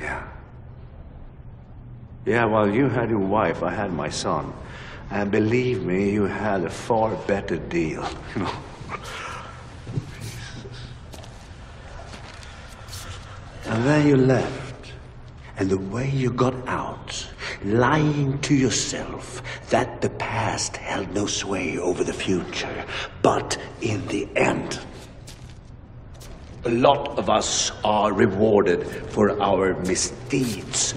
[0.00, 0.26] Yeah.
[2.26, 4.52] Yeah, while you had your wife, I had my son.
[5.10, 8.08] And believe me, you had a far better deal.
[8.34, 8.52] You know.
[13.66, 14.71] And then you left.
[15.58, 17.28] And the way you got out,
[17.64, 22.84] lying to yourself that the past held no sway over the future.
[23.20, 24.80] But in the end,
[26.64, 30.92] a lot of us are rewarded for our misdeeds,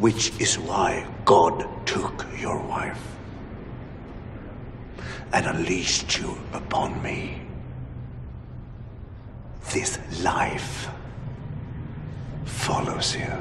[0.00, 3.00] which is why God took your wife
[5.32, 7.40] and unleashed you upon me.
[9.72, 10.88] This life
[12.44, 13.32] follows you,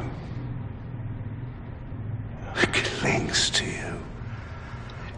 [2.56, 4.00] clings to you,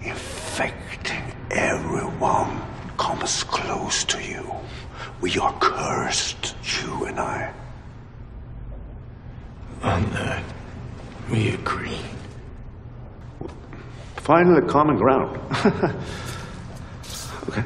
[0.01, 2.61] infecting everyone
[2.97, 4.51] comes close to you.
[5.21, 7.51] We are cursed, you and I.
[9.83, 10.43] On that,
[11.31, 11.99] we agree.
[14.17, 15.39] Finally, common ground.
[17.47, 17.63] okay.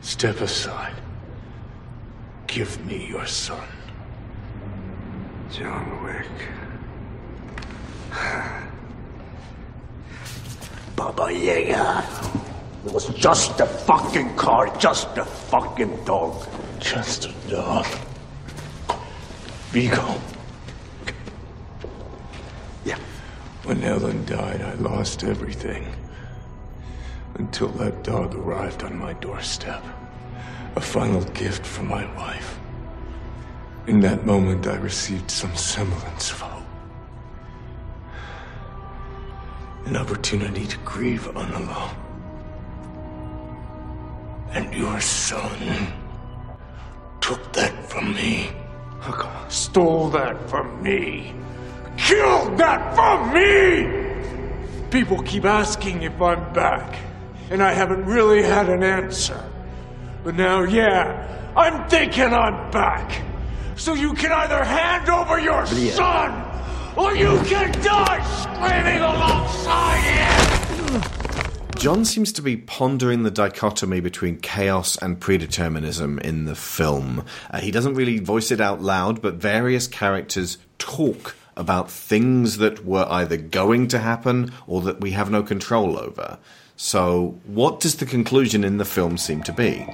[0.00, 0.94] Step aside.
[2.46, 3.66] Give me your son.
[5.50, 6.26] John Wick.
[10.96, 12.04] Baba Yaga
[12.84, 16.46] It was just a fucking car, just a fucking dog.
[16.78, 17.86] Just a dog.
[19.70, 20.20] Viggo.
[22.84, 22.98] Yeah.
[23.64, 25.86] When Ellen died, I lost everything.
[27.34, 29.84] Until that dog arrived on my doorstep.
[30.76, 32.58] A final gift from my wife.
[33.86, 36.55] In that moment, I received some semblance of hope.
[39.86, 41.94] An opportunity to grieve unalone.
[44.50, 45.92] And your son
[47.20, 48.50] took that from me.
[49.48, 51.34] Stole that from me.
[51.96, 54.90] Killed that from me!
[54.90, 56.98] People keep asking if I'm back,
[57.50, 59.40] and I haven't really had an answer.
[60.24, 63.22] But now, yeah, I'm thinking I'm back.
[63.76, 65.92] So you can either hand over your Yeah.
[65.92, 66.45] son,
[66.96, 71.26] or you can die screaming alongside him!
[71.76, 77.24] John seems to be pondering the dichotomy between chaos and predeterminism in the film.
[77.50, 82.84] Uh, he doesn't really voice it out loud, but various characters talk about things that
[82.84, 86.38] were either going to happen or that we have no control over.
[86.76, 89.86] So, what does the conclusion in the film seem to be?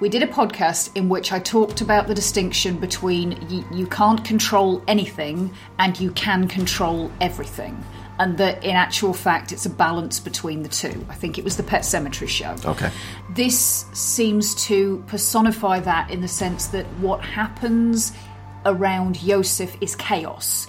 [0.00, 4.24] We did a podcast in which I talked about the distinction between y- you can't
[4.24, 7.84] control anything and you can control everything.
[8.18, 11.06] And that in actual fact, it's a balance between the two.
[11.10, 12.56] I think it was the Pet Sematary show.
[12.64, 12.90] Okay.
[13.30, 18.12] This seems to personify that in the sense that what happens
[18.64, 20.66] around Yosef is chaos.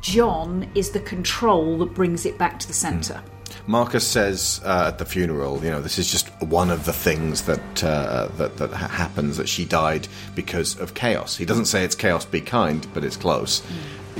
[0.00, 3.22] John is the control that brings it back to the centre.
[3.70, 7.42] Marcus says uh, at the funeral, you know, this is just one of the things
[7.42, 9.36] that uh, that that ha- happens.
[9.36, 11.36] That she died because of chaos.
[11.36, 12.24] He doesn't say it's chaos.
[12.24, 13.62] Be kind, but it's close.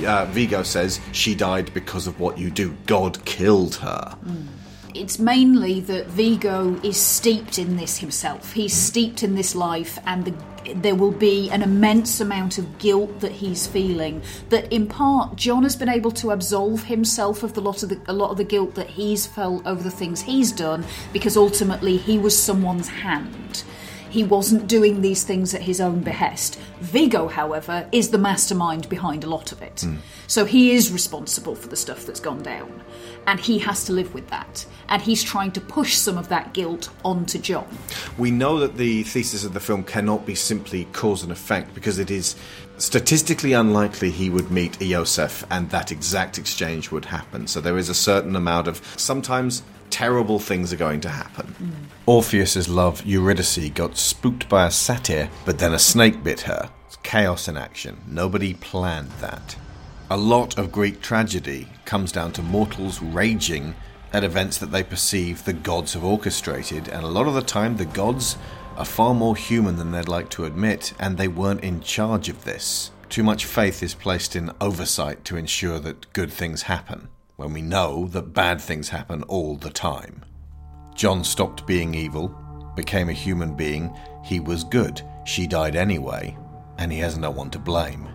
[0.05, 2.73] Uh, Viggo says she died because of what you do.
[2.85, 4.17] God killed her.
[4.93, 8.53] It's mainly that Viggo is steeped in this himself.
[8.53, 13.21] He's steeped in this life, and the, there will be an immense amount of guilt
[13.21, 14.21] that he's feeling.
[14.49, 18.01] That in part, John has been able to absolve himself of the lot of the,
[18.07, 21.97] a lot of the guilt that he's felt over the things he's done, because ultimately
[21.97, 23.63] he was someone's hand.
[24.09, 26.59] He wasn't doing these things at his own behest.
[26.81, 29.81] Viggo, however, is the mastermind behind a lot of it.
[29.81, 29.97] Hmm.
[30.27, 32.83] So he is responsible for the stuff that's gone down.
[33.27, 34.65] And he has to live with that.
[34.89, 37.67] And he's trying to push some of that guilt onto John.
[38.17, 41.99] We know that the thesis of the film cannot be simply cause and effect because
[41.99, 42.35] it is
[42.77, 47.47] statistically unlikely he would meet Yosef and that exact exchange would happen.
[47.47, 51.55] So there is a certain amount of sometimes terrible things are going to happen.
[51.59, 51.71] Mm.
[52.07, 56.71] Orpheus's love Eurydice got spooked by a satyr, but then a snake bit her.
[56.87, 58.01] It's chaos in action.
[58.07, 59.55] Nobody planned that.
[60.11, 63.73] A lot of Greek tragedy comes down to mortals raging
[64.11, 67.77] at events that they perceive the gods have orchestrated, and a lot of the time
[67.77, 68.37] the gods
[68.75, 72.43] are far more human than they'd like to admit, and they weren't in charge of
[72.43, 72.91] this.
[73.07, 77.07] Too much faith is placed in oversight to ensure that good things happen,
[77.37, 80.25] when we know that bad things happen all the time.
[80.93, 82.37] John stopped being evil,
[82.75, 86.37] became a human being, he was good, she died anyway,
[86.79, 88.09] and he has no one to blame.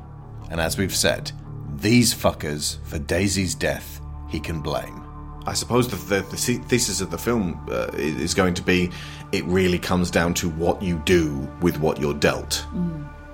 [0.50, 1.32] And as we've said,
[1.80, 5.02] these fuckers, for Daisy's death, he can blame.
[5.46, 8.90] I suppose the, the, the the- thesis of the film uh, is going to be
[9.32, 12.66] it really comes down to what you do with what you're dealt.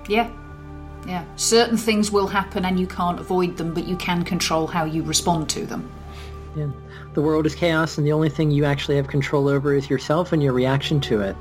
[0.07, 0.29] Yeah.
[1.07, 1.25] Yeah.
[1.35, 5.03] Certain things will happen and you can't avoid them, but you can control how you
[5.03, 5.89] respond to them.
[6.55, 6.69] Yeah.
[7.13, 10.33] The world is chaos, and the only thing you actually have control over is yourself
[10.33, 11.35] and your reaction to it.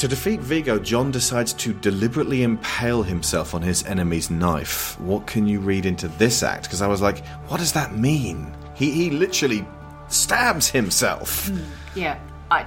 [0.00, 4.98] To defeat Viggo, John decides to deliberately impale himself on his enemy's knife.
[4.98, 6.62] What can you read into this act?
[6.62, 8.50] Because I was like, what does that mean?
[8.74, 9.62] He, he literally
[10.08, 11.50] stabs himself.
[11.94, 12.18] Yeah.
[12.50, 12.64] I.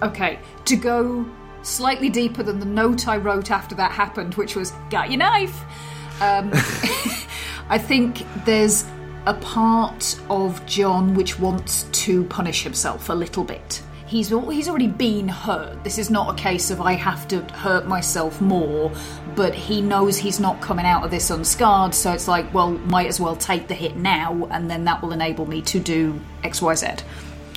[0.00, 0.38] Okay.
[0.64, 1.26] To go
[1.60, 5.60] slightly deeper than the note I wrote after that happened, which was "Got your knife."
[6.22, 6.50] Um,
[7.68, 8.86] I think there's
[9.26, 13.82] a part of John which wants to punish himself a little bit.
[14.06, 15.82] He's he's already been hurt.
[15.82, 18.92] This is not a case of I have to hurt myself more,
[19.34, 21.94] but he knows he's not coming out of this unscarred.
[21.94, 25.12] So it's like, well, might as well take the hit now, and then that will
[25.12, 26.86] enable me to do X, Y, Z.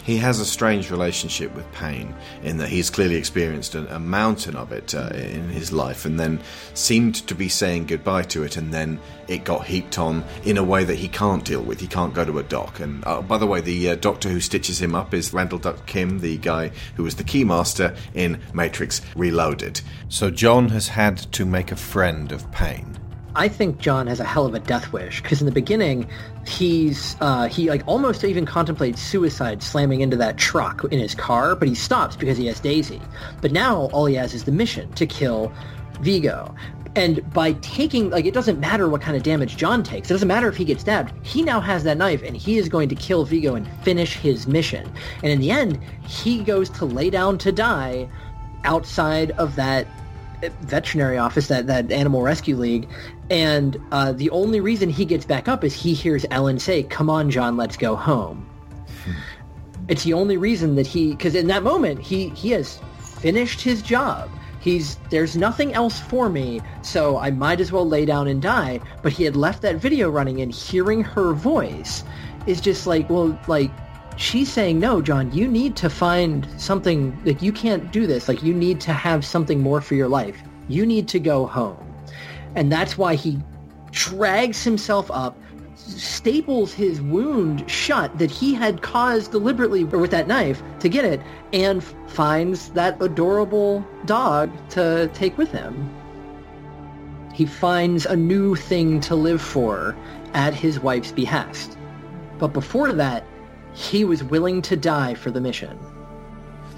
[0.09, 4.55] He has a strange relationship with pain in that he's clearly experienced a, a mountain
[4.55, 6.41] of it uh, in his life and then
[6.73, 10.63] seemed to be saying goodbye to it and then it got heaped on in a
[10.63, 11.79] way that he can't deal with.
[11.79, 12.79] He can't go to a doc.
[12.79, 15.85] And uh, by the way, the uh, doctor who stitches him up is Randall Duk
[15.85, 19.79] Kim, the guy who was the keymaster in Matrix Reloaded.
[20.07, 22.98] So John has had to make a friend of pain.
[23.39, 26.09] I think John has a hell of a death wish because in the beginning,
[26.45, 31.55] he's uh, he like almost even contemplates suicide, slamming into that truck in his car,
[31.55, 33.01] but he stops because he has Daisy.
[33.41, 35.53] But now all he has is the mission to kill
[36.01, 36.53] Viggo.
[36.97, 40.09] And by taking, like, it doesn't matter what kind of damage John takes.
[40.09, 41.13] It doesn't matter if he gets stabbed.
[41.25, 44.47] He now has that knife, and he is going to kill Viggo and finish his
[44.47, 44.91] mission.
[45.23, 48.09] And in the end, he goes to lay down to die
[48.65, 49.87] outside of that
[50.61, 52.87] veterinary office, that, that animal rescue league.
[53.29, 57.09] And uh, the only reason he gets back up is he hears Ellen say, come
[57.09, 58.49] on, John, let's go home.
[59.87, 63.81] it's the only reason that he, because in that moment, he, he has finished his
[63.81, 64.29] job.
[64.61, 68.81] He's, there's nothing else for me, so I might as well lay down and die.
[69.01, 72.03] But he had left that video running and hearing her voice
[72.45, 73.71] is just like, well, like,
[74.19, 78.27] she's saying, no, John, you need to find something, like, you can't do this.
[78.27, 80.43] Like, you need to have something more for your life.
[80.67, 81.77] You need to go home.
[82.55, 83.39] And that's why he
[83.91, 85.37] drags himself up,
[85.75, 91.05] staples his wound shut that he had caused deliberately or with that knife to get
[91.05, 91.21] it,
[91.53, 95.89] and finds that adorable dog to take with him.
[97.33, 99.95] He finds a new thing to live for
[100.33, 101.77] at his wife's behest.
[102.37, 103.23] But before that,
[103.73, 105.77] he was willing to die for the mission.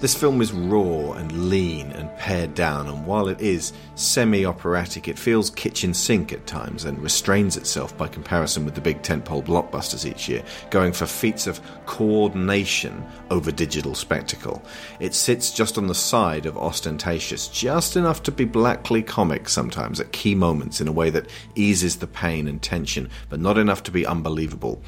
[0.02, 5.08] This film is raw and lean and pared down, and while it is semi operatic,
[5.08, 9.46] it feels kitchen sink at times and restrains itself by comparison with the big tentpole
[9.46, 14.64] blockbusters each year, going for feats of coordination over digital spectacle.
[15.00, 20.00] It sits just on the side of ostentatious, just enough to be blackly comic sometimes
[20.00, 23.84] at key moments in a way that eases the pain and tension, but not enough
[23.84, 24.82] to be unbelievable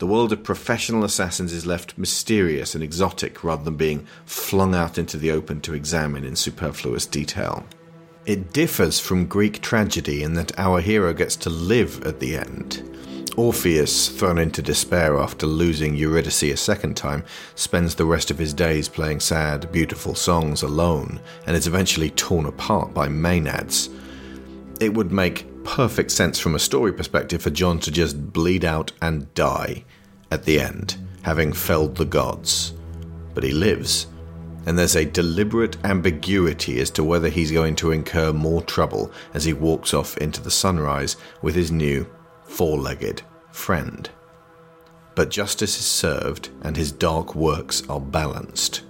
[0.00, 4.96] the world of professional assassins is left mysterious and exotic rather than being flung out
[4.96, 7.66] into the open to examine in superfluous detail.
[8.24, 12.82] It differs from Greek tragedy in that our hero gets to live at the end.
[13.36, 17.22] Orpheus, thrown into despair after losing Eurydice a second time,
[17.54, 22.46] spends the rest of his days playing sad, beautiful songs alone and is eventually torn
[22.46, 23.94] apart by Maenads.
[24.80, 28.92] It would make perfect sense from a story perspective for John to just bleed out
[29.02, 29.84] and die
[30.30, 32.74] at the end, having felled the gods.
[33.34, 34.06] But he lives,
[34.66, 39.44] and there's a deliberate ambiguity as to whether he's going to incur more trouble as
[39.44, 42.06] he walks off into the sunrise with his new
[42.44, 44.10] four legged friend.
[45.14, 48.82] But justice is served, and his dark works are balanced.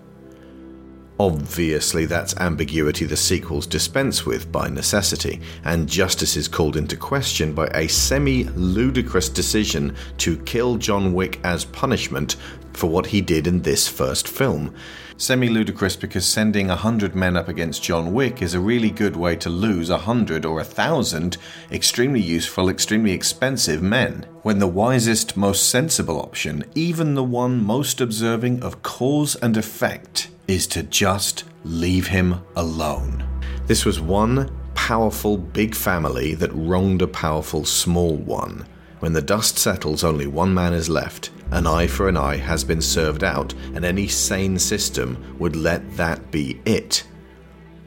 [1.20, 7.52] Obviously, that's ambiguity the sequels dispense with by necessity, and justice is called into question
[7.52, 12.36] by a semi ludicrous decision to kill John Wick as punishment
[12.72, 14.74] for what he did in this first film.
[15.18, 19.14] Semi ludicrous because sending a hundred men up against John Wick is a really good
[19.14, 21.36] way to lose a hundred or a thousand
[21.70, 24.24] extremely useful, extremely expensive men.
[24.40, 30.30] When the wisest, most sensible option, even the one most observing of cause and effect,
[30.50, 33.24] is to just leave him alone.
[33.66, 38.66] This was one powerful big family that wronged a powerful small one.
[38.98, 41.30] When the dust settles, only one man is left.
[41.52, 45.96] An eye for an eye has been served out, and any sane system would let
[45.96, 47.04] that be it.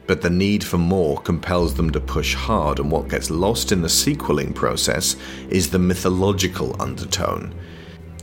[0.06, 3.82] But the need for more compels them to push hard, and what gets lost in
[3.82, 5.16] the sequeling process
[5.50, 7.54] is the mythological undertone.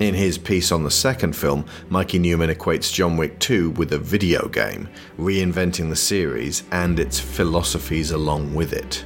[0.01, 3.99] In his piece on the second film, Mikey Newman equates John Wick 2 with a
[3.99, 9.05] video game, reinventing the series and its philosophies along with it.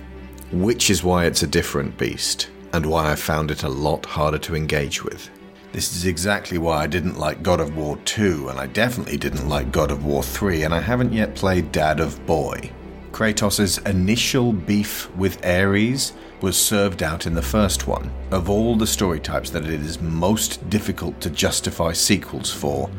[0.54, 4.38] Which is why it's a different beast, and why I found it a lot harder
[4.38, 5.30] to engage with.
[5.74, 9.50] This is exactly why I didn't like God of War 2, and I definitely didn't
[9.50, 12.72] like God of War 3, and I haven't yet played Dad of Boy.
[13.12, 18.12] Kratos' initial beef with Ares was served out in the first one.
[18.32, 22.90] Of all the story types that it is most difficult to justify sequels for,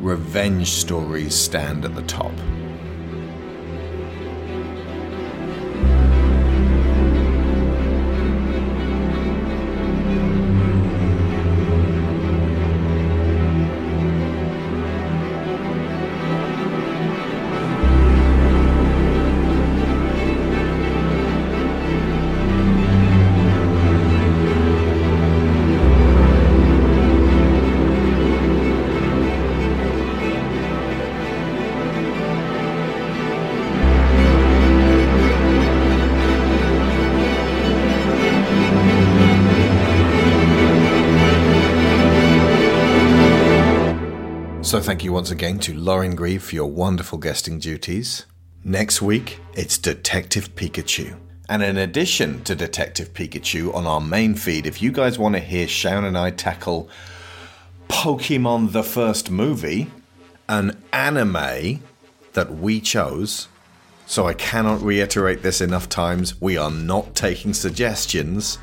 [0.00, 2.32] revenge stories stand at the top.
[44.76, 48.26] So thank you once again to Lauren Grieve for your wonderful guesting duties.
[48.62, 51.16] Next week, it's Detective Pikachu.
[51.48, 55.40] And in addition to Detective Pikachu on our main feed, if you guys want to
[55.40, 56.90] hear Sharon and I tackle
[57.88, 59.90] Pokemon the first movie,
[60.46, 61.82] an anime
[62.34, 63.48] that we chose,
[64.04, 68.58] so I cannot reiterate this enough times, we are not taking suggestions.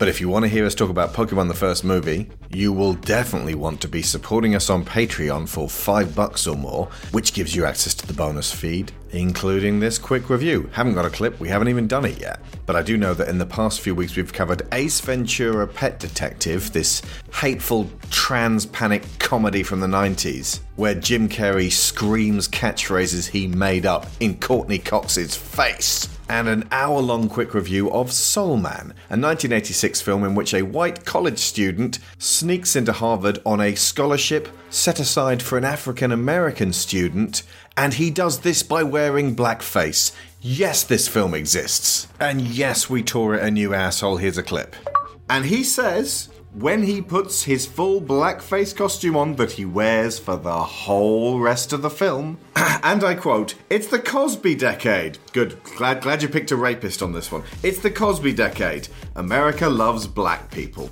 [0.00, 2.94] But if you want to hear us talk about Pokemon the first movie, you will
[2.94, 7.54] definitely want to be supporting us on Patreon for 5 bucks or more, which gives
[7.54, 10.70] you access to the bonus feed, including this quick review.
[10.72, 12.40] Haven't got a clip, we haven't even done it yet.
[12.64, 16.00] But I do know that in the past few weeks we've covered Ace Ventura Pet
[16.00, 17.02] Detective, this
[17.34, 24.06] hateful trans panic comedy from the 90s, where Jim Carrey screams catchphrases he made up
[24.18, 30.00] in Courteney Cox's face and an hour long quick review of Soul Man, a 1986
[30.00, 35.42] film in which a white college student sneaks into Harvard on a scholarship set aside
[35.42, 37.42] for an African American student,
[37.76, 40.14] and he does this by wearing blackface.
[40.40, 42.06] Yes, this film exists.
[42.20, 44.18] And yes, we tore it a new asshole.
[44.18, 44.76] Here's a clip.
[45.28, 50.36] And he says, when he puts his full blackface costume on that he wears for
[50.36, 52.38] the whole rest of the film.
[52.56, 55.18] and I quote, It's the Cosby decade.
[55.32, 57.44] Good, glad, glad you picked a rapist on this one.
[57.62, 58.88] It's the Cosby decade.
[59.16, 60.90] America loves black people.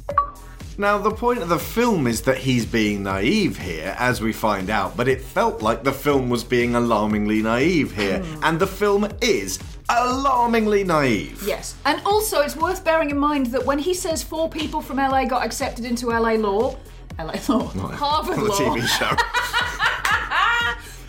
[0.80, 4.70] Now, the point of the film is that he's being naive here, as we find
[4.70, 8.44] out, but it felt like the film was being alarmingly naive here, hmm.
[8.44, 11.42] and the film is alarmingly naive.
[11.44, 11.74] Yes.
[11.84, 15.24] And also, it's worth bearing in mind that when he says four people from LA
[15.24, 16.76] got accepted into LA law,
[17.18, 18.54] LA law, Harvard the law.
[18.54, 19.16] TV show.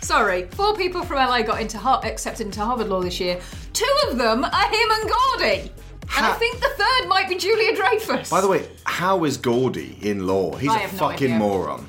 [0.00, 3.40] Sorry, four people from LA got into Har- accepted into Harvard law this year.
[3.72, 5.70] Two of them are him and Gordy.
[6.16, 8.28] And I think the third might be Julia Dreyfus.
[8.30, 10.54] By the way, how is Gordy in law?
[10.56, 11.38] He's I a have no fucking idea.
[11.38, 11.86] moron.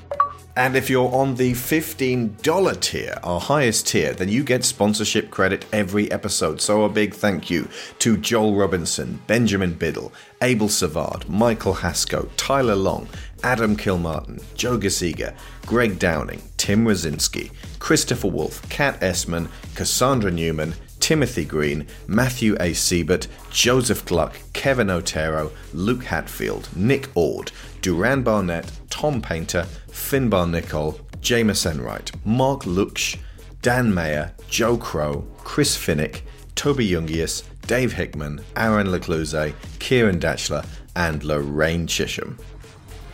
[0.56, 5.66] And if you're on the $15 tier, our highest tier, then you get sponsorship credit
[5.72, 6.60] every episode.
[6.60, 7.70] So a big thank you
[8.00, 10.12] to Joel Robinson, Benjamin Biddle,
[10.42, 13.08] Abel Savard, Michael Haskell, Tyler Long,
[13.44, 15.34] Adam Kilmartin, Joe Gasiga,
[15.66, 22.74] Greg Downing, Tim Rosinski, Christopher Wolf, Kat Essman, Cassandra Newman, Timothy Green, Matthew A.
[22.74, 27.52] Siebert, Joseph Gluck, Kevin Otero, Luke Hatfield, Nick Ord,
[27.82, 33.18] Duran Barnett, Tom Painter, Finbar Nicol, Jameis Enright, Mark Luksch,
[33.62, 36.22] Dan Mayer, Joe Crow, Chris Finnick,
[36.56, 40.66] Toby Jungius, Dave Hickman, Aaron Lecluse, Kieran Datchler,
[40.96, 42.38] and Lorraine Chisholm.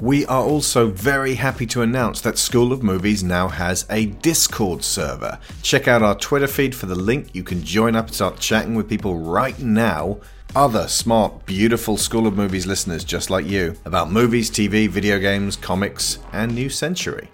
[0.01, 4.83] We are also very happy to announce that School of Movies now has a Discord
[4.83, 5.39] server.
[5.63, 7.33] Check out our Twitter feed for the link.
[7.33, 10.19] You can join up and start chatting with people right now.
[10.55, 15.55] Other smart, beautiful School of Movies listeners just like you about movies, TV, video games,
[15.55, 17.31] comics, and New Century.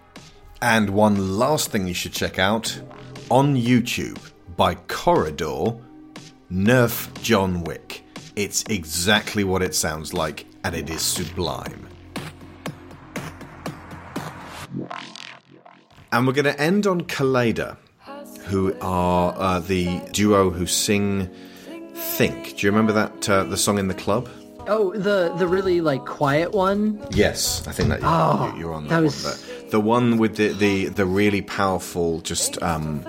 [0.61, 2.81] And one last thing you should check out
[3.29, 4.19] on YouTube
[4.55, 5.77] by Corridor
[6.49, 8.05] Nerf John Wick.
[8.37, 11.89] It's exactly what it sounds like, and it is sublime.
[16.11, 17.77] And we're going to end on Kaleida,
[18.45, 21.29] who are uh, the duo who sing
[21.95, 22.57] Think.
[22.57, 24.29] Do you remember that uh, the song in the club?
[24.67, 27.05] Oh, the the really like quiet one.
[27.11, 29.03] Yes, I think that Oh, you're on that, that one.
[29.05, 29.23] was-
[29.63, 33.03] The, the one with the, the, the really powerful, just um,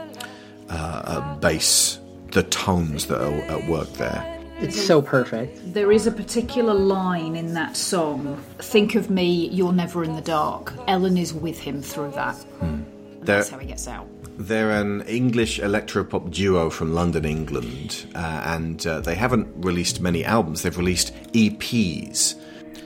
[0.70, 0.73] uh,
[1.05, 1.99] uh, bass,
[2.32, 4.34] the tones that are at work there.
[4.61, 5.75] It's so perfect.
[5.75, 10.23] There is a particular line in that song Think of me, you're never in the
[10.23, 10.73] dark.
[10.87, 12.37] Ellen is with him through that.
[12.61, 12.87] And
[13.23, 14.09] that's how he gets out.
[14.37, 20.25] They're an English electropop duo from London, England, uh, and uh, they haven't released many
[20.25, 20.63] albums.
[20.63, 22.35] They've released EPs.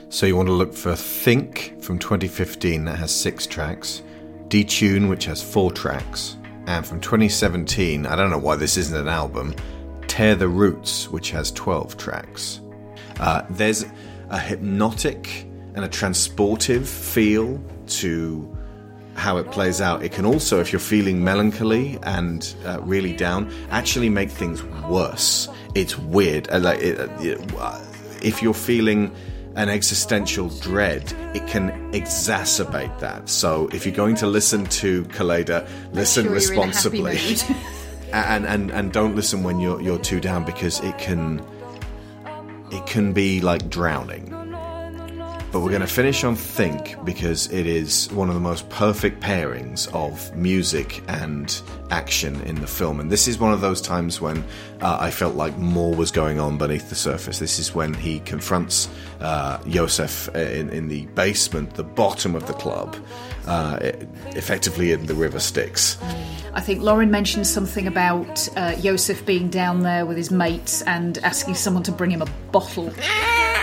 [0.09, 4.01] So you want to look for Think from 2015, that has six tracks,
[4.47, 6.37] Detune, which has four tracks,
[6.67, 9.55] and from 2017, I don't know why this isn't an album,
[10.09, 12.59] Tear the Roots, which has 12 tracks.
[13.19, 13.85] Uh, there's
[14.29, 15.45] a hypnotic
[15.75, 18.57] and a transportive feel to
[19.13, 20.03] how it plays out.
[20.03, 25.47] It can also, if you're feeling melancholy and uh, really down, actually make things worse.
[25.75, 26.49] It's weird.
[26.49, 27.79] Uh, like, it, it, uh,
[28.21, 29.15] if you're feeling
[29.55, 33.29] an existential dread, it can exacerbate that.
[33.29, 37.15] So if you're going to listen to Kaleida, listen sure you're in a happy responsibly.
[38.11, 41.43] and, and and don't listen when you're you're too down because it can
[42.71, 44.35] it can be like drowning.
[45.51, 49.19] But we're going to finish on Think because it is one of the most perfect
[49.19, 51.59] pairings of music and
[51.89, 52.99] action in the film.
[52.99, 54.43] And this is one of those times when
[54.79, 57.39] uh, I felt like more was going on beneath the surface.
[57.39, 58.89] This is when he confronts
[59.21, 62.95] uh, Yosef in, in the basement, the bottom of the club,
[63.49, 63.79] uh,
[64.35, 65.97] effectively in the river Styx.
[66.53, 71.17] I think Lauren mentioned something about uh, Yosef being down there with his mates and
[71.19, 72.93] asking someone to bring him a bottle.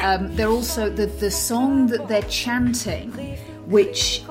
[0.02, 3.10] Um, they're also the the song that they're chanting,
[3.66, 4.24] which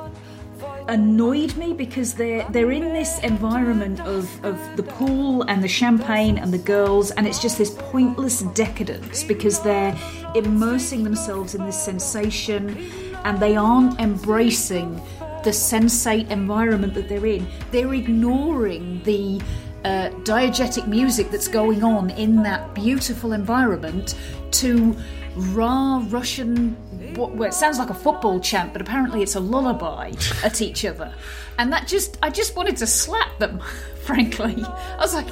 [0.87, 6.37] annoyed me because they're they're in this environment of, of the pool and the champagne
[6.37, 9.97] and the girls and it's just this pointless decadence because they're
[10.35, 12.77] immersing themselves in this sensation
[13.23, 15.01] and they aren't embracing
[15.45, 17.47] the sensate environment that they're in.
[17.71, 19.39] They're ignoring the
[19.85, 24.15] uh, diegetic music that's going on in that beautiful environment
[24.51, 24.97] to
[25.35, 26.71] raw Russian.
[27.15, 30.13] What, well, it sounds like a football chant, but apparently it's a lullaby
[30.43, 31.13] at each other,
[31.59, 33.61] and that just I just wanted to slap them.
[34.03, 35.27] Frankly, I was like,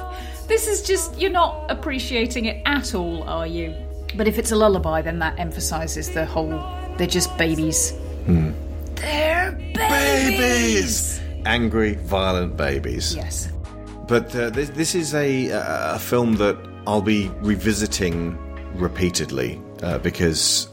[0.46, 3.74] "This is just you're not appreciating it at all, are you?"
[4.16, 6.62] But if it's a lullaby, then that emphasises the whole.
[6.96, 7.90] They're just babies.
[8.26, 8.52] Hmm.
[8.96, 11.20] They're babies.
[11.46, 13.14] Angry, violent babies.
[13.14, 13.50] Yes.
[14.06, 16.56] But uh, this, this is a, a film that
[16.86, 18.38] I'll be revisiting
[18.74, 20.68] repeatedly uh, because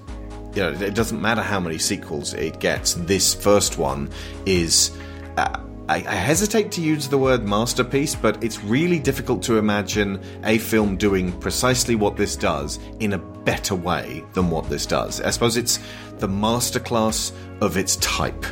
[0.54, 2.94] you know, it doesn't matter how many sequels it gets.
[2.96, 4.10] This first one
[4.46, 4.92] is.
[5.38, 10.22] Uh, I, I hesitate to use the word masterpiece, but it's really difficult to imagine
[10.46, 15.20] a film doing precisely what this does in a better way than what this does.
[15.20, 15.80] I suppose it's
[16.22, 18.46] the masterclass of its type.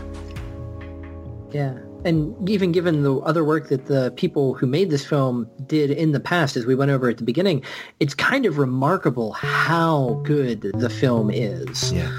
[1.51, 1.77] Yeah.
[2.05, 6.11] And even given the other work that the people who made this film did in
[6.11, 7.63] the past, as we went over at the beginning,
[7.99, 11.91] it's kind of remarkable how good the film is.
[11.91, 12.11] Yeah.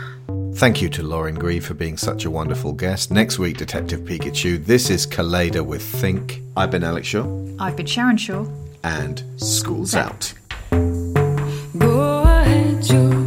[0.55, 3.11] Thank you to Lauren Grieve for being such a wonderful guest.
[3.11, 4.63] Next week, Detective Pikachu.
[4.63, 6.43] This is Kaleida with Think.
[6.57, 7.25] I've been Alex Shaw.
[7.59, 8.47] I've been Sharon Shaw.
[8.85, 10.35] And School's out.
[10.71, 13.20] Go ahead, you're